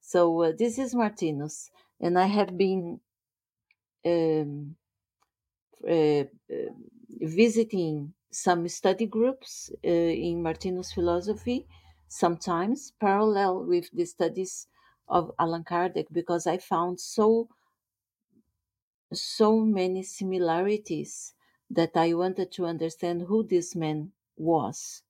So 0.01 0.43
uh, 0.43 0.51
this 0.57 0.77
is 0.77 0.93
Martinus, 0.93 1.71
and 1.99 2.17
I 2.19 2.27
have 2.27 2.55
been 2.57 2.99
um, 4.05 4.75
uh, 5.87 6.25
uh 6.53 6.71
visiting 7.21 8.13
some 8.35 8.67
study 8.67 9.05
groups 9.07 9.71
uh, 9.85 9.89
in 9.89 10.43
Martinus 10.43 10.91
philosophy, 10.93 11.67
sometimes 12.07 12.91
parallel 12.99 13.65
with 13.65 13.89
the 13.91 14.05
studies 14.05 14.67
of 15.07 15.31
Allan 15.39 15.63
Kardec, 15.63 16.07
because 16.11 16.47
I 16.47 16.57
found 16.57 16.99
so 16.99 17.49
so 19.13 19.61
many 19.61 20.03
similarities 20.03 21.33
that 21.71 21.97
I 21.97 22.13
wanted 22.13 22.51
to 22.51 22.65
understand 22.67 23.23
who 23.23 23.41
this 23.43 23.75
man 23.75 24.11
was. 24.37 25.01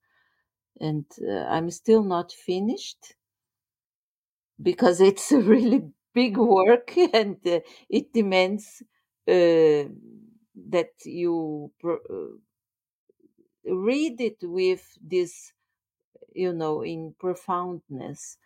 And 0.80 1.05
uh, 1.21 1.45
I'm 1.47 1.71
still 1.71 2.03
not 2.03 2.32
finished 2.34 3.15
because 4.61 5.01
it's 5.01 5.32
a 5.32 5.39
really 5.41 5.82
big 6.13 6.38
work 6.38 6.95
and 7.13 7.38
uh, 7.47 7.59
it 7.89 8.13
demands 8.13 8.82
uh, 9.28 9.84
that 10.69 10.91
you 11.03 11.71
uh, 11.84 12.38
read 13.68 14.22
it 14.22 14.38
with 14.41 14.97
this 15.01 15.53
you 16.34 16.53
know 16.53 16.84
in 16.84 17.16
profoundness. 17.20 18.38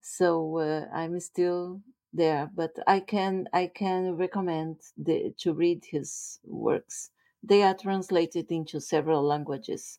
So 0.00 0.58
uh, 0.58 0.86
i'm 0.94 1.20
still 1.20 1.80
there 2.12 2.50
but 2.54 2.70
i 2.86 2.98
can 3.00 3.46
i 3.52 3.66
can 3.66 4.16
recommend 4.16 4.76
the, 4.96 5.34
to 5.38 5.52
read 5.52 5.84
his 5.84 6.40
works. 6.44 7.10
They 7.42 7.62
are 7.62 7.74
translated 7.74 8.50
into 8.50 8.80
several 8.80 9.22
languages 9.22 9.98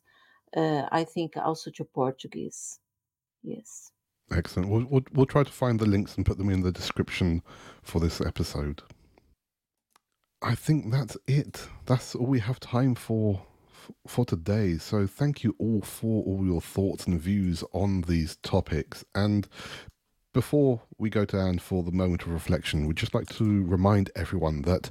uh, 0.56 0.82
i 0.90 1.04
think 1.04 1.36
also 1.36 1.70
to 1.70 1.84
portuguese. 1.84 2.80
Yes. 3.42 3.92
Excellent. 4.32 4.68
We'll, 4.68 4.86
we'll, 4.88 5.04
we'll 5.12 5.26
try 5.26 5.42
to 5.42 5.52
find 5.52 5.80
the 5.80 5.86
links 5.86 6.16
and 6.16 6.24
put 6.24 6.38
them 6.38 6.50
in 6.50 6.62
the 6.62 6.70
description 6.70 7.42
for 7.82 8.00
this 8.00 8.20
episode. 8.20 8.82
I 10.42 10.54
think 10.54 10.92
that's 10.92 11.16
it. 11.26 11.68
That's 11.86 12.14
all 12.14 12.26
we 12.26 12.38
have 12.40 12.60
time 12.60 12.94
for 12.94 13.42
for 14.06 14.24
today. 14.24 14.78
So 14.78 15.06
thank 15.06 15.44
you 15.44 15.54
all 15.58 15.82
for 15.82 16.24
all 16.24 16.44
your 16.44 16.60
thoughts 16.60 17.06
and 17.06 17.20
views 17.20 17.64
on 17.72 18.02
these 18.02 18.36
topics. 18.36 19.04
And 19.14 19.48
before 20.32 20.82
we 20.96 21.10
go 21.10 21.24
down 21.24 21.58
for 21.58 21.82
the 21.82 21.90
moment 21.90 22.22
of 22.22 22.28
reflection, 22.28 22.86
we'd 22.86 22.96
just 22.96 23.14
like 23.14 23.28
to 23.30 23.64
remind 23.64 24.10
everyone 24.14 24.62
that 24.62 24.90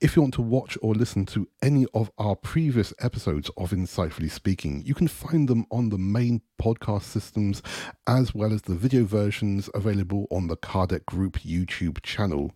if 0.00 0.16
you 0.16 0.22
want 0.22 0.34
to 0.34 0.42
watch 0.42 0.76
or 0.82 0.94
listen 0.94 1.24
to 1.26 1.48
any 1.62 1.86
of 1.94 2.10
our 2.18 2.34
previous 2.34 2.92
episodes 2.98 3.50
of 3.56 3.70
Insightfully 3.70 4.30
Speaking, 4.30 4.82
you 4.84 4.94
can 4.94 5.06
find 5.06 5.48
them 5.48 5.64
on 5.70 5.90
the 5.90 5.98
main 5.98 6.42
podcast 6.60 7.02
systems 7.02 7.62
as 8.08 8.34
well 8.34 8.52
as 8.52 8.62
the 8.62 8.74
video 8.74 9.04
versions 9.04 9.70
available 9.74 10.26
on 10.30 10.48
the 10.48 10.56
Kardec 10.56 11.04
Group 11.04 11.38
YouTube 11.38 12.02
channel. 12.02 12.52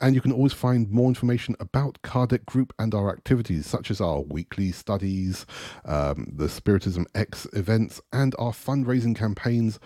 And 0.00 0.14
you 0.14 0.20
can 0.20 0.32
always 0.32 0.52
find 0.52 0.90
more 0.90 1.08
information 1.08 1.56
about 1.60 2.02
Kardec 2.02 2.44
Group 2.46 2.72
and 2.78 2.94
our 2.94 3.10
activities, 3.10 3.66
such 3.66 3.90
as 3.90 4.00
our 4.00 4.20
weekly 4.20 4.72
studies, 4.72 5.46
um, 5.84 6.32
the 6.34 6.48
Spiritism 6.48 7.06
X 7.14 7.46
events, 7.52 8.00
and 8.12 8.34
our 8.38 8.52
fundraising 8.52 9.16
campaigns. 9.16 9.78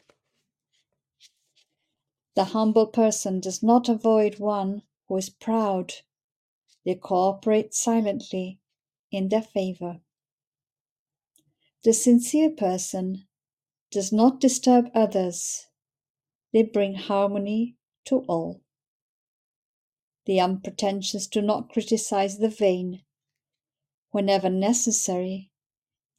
The 2.35 2.45
humble 2.45 2.87
person 2.87 3.41
does 3.41 3.63
not 3.63 3.89
avoid 3.89 4.39
one 4.39 4.83
who 5.07 5.17
is 5.17 5.29
proud. 5.29 5.93
They 6.85 6.95
cooperate 6.95 7.75
silently 7.75 8.59
in 9.11 9.29
their 9.29 9.43
favor. 9.43 10.01
The 11.85 11.93
sincere 11.93 12.51
person 12.51 13.27
does 13.91 14.13
not 14.13 14.41
disturb 14.41 14.91
others. 14.95 15.67
They 16.53 16.63
bring 16.63 16.95
harmony 16.95 17.77
to 18.07 18.21
all. 18.29 18.63
The 20.25 20.41
unpretentious 20.41 21.27
do 21.27 21.43
not 21.43 21.69
criticize 21.69 22.39
the 22.39 22.49
vain. 22.49 23.03
Whenever 24.11 24.49
necessary, 24.49 25.51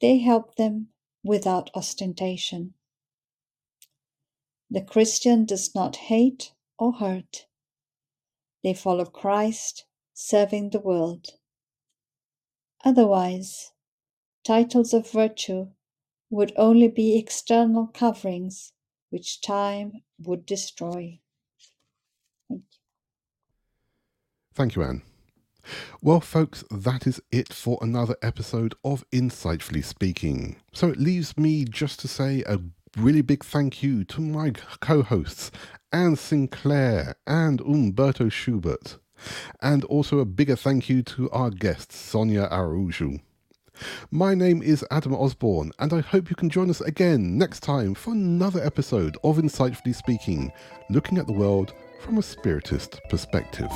they 0.00 0.18
help 0.18 0.56
them 0.56 0.88
without 1.24 1.70
ostentation. 1.74 2.74
The 4.70 4.82
Christian 4.82 5.44
does 5.44 5.74
not 5.74 5.96
hate 5.96 6.52
or 6.78 6.92
hurt. 6.92 7.46
They 8.62 8.74
follow 8.74 9.04
Christ, 9.04 9.86
serving 10.12 10.70
the 10.70 10.80
world. 10.80 11.30
Otherwise, 12.84 13.72
titles 14.44 14.92
of 14.92 15.10
virtue 15.10 15.68
would 16.30 16.52
only 16.56 16.88
be 16.88 17.18
external 17.18 17.86
coverings 17.86 18.72
which 19.10 19.40
time 19.40 20.02
would 20.18 20.44
destroy. 20.44 21.20
Thank 22.48 22.62
you. 22.62 22.78
Thank 24.54 24.76
you, 24.76 24.82
Anne. 24.82 25.02
Well, 26.02 26.20
folks, 26.20 26.64
that 26.70 27.06
is 27.06 27.20
it 27.30 27.52
for 27.52 27.78
another 27.80 28.16
episode 28.22 28.74
of 28.84 29.04
Insightfully 29.10 29.84
Speaking. 29.84 30.56
So 30.72 30.88
it 30.88 30.98
leaves 30.98 31.36
me 31.36 31.64
just 31.64 32.00
to 32.00 32.08
say 32.08 32.42
a 32.46 32.60
really 32.96 33.22
big 33.22 33.44
thank 33.44 33.82
you 33.82 34.04
to 34.04 34.20
my 34.20 34.52
co 34.80 35.02
hosts, 35.02 35.50
Anne 35.92 36.16
Sinclair 36.16 37.16
and 37.26 37.60
Humberto 37.60 38.30
Schubert. 38.30 38.98
And 39.62 39.84
also 39.84 40.18
a 40.18 40.24
bigger 40.24 40.56
thank 40.56 40.88
you 40.88 41.02
to 41.02 41.30
our 41.30 41.50
guest, 41.50 41.92
Sonia 41.92 42.48
Araújo. 42.48 43.20
My 44.10 44.34
name 44.34 44.62
is 44.62 44.84
Adam 44.90 45.14
Osborne, 45.14 45.72
and 45.78 45.92
I 45.92 46.00
hope 46.00 46.30
you 46.30 46.36
can 46.36 46.50
join 46.50 46.70
us 46.70 46.80
again 46.80 47.36
next 47.36 47.60
time 47.60 47.94
for 47.94 48.12
another 48.12 48.64
episode 48.64 49.16
of 49.24 49.38
Insightfully 49.38 49.94
Speaking, 49.94 50.52
looking 50.90 51.18
at 51.18 51.26
the 51.26 51.32
world 51.32 51.72
from 52.00 52.18
a 52.18 52.22
spiritist 52.22 53.00
perspective. 53.08 53.70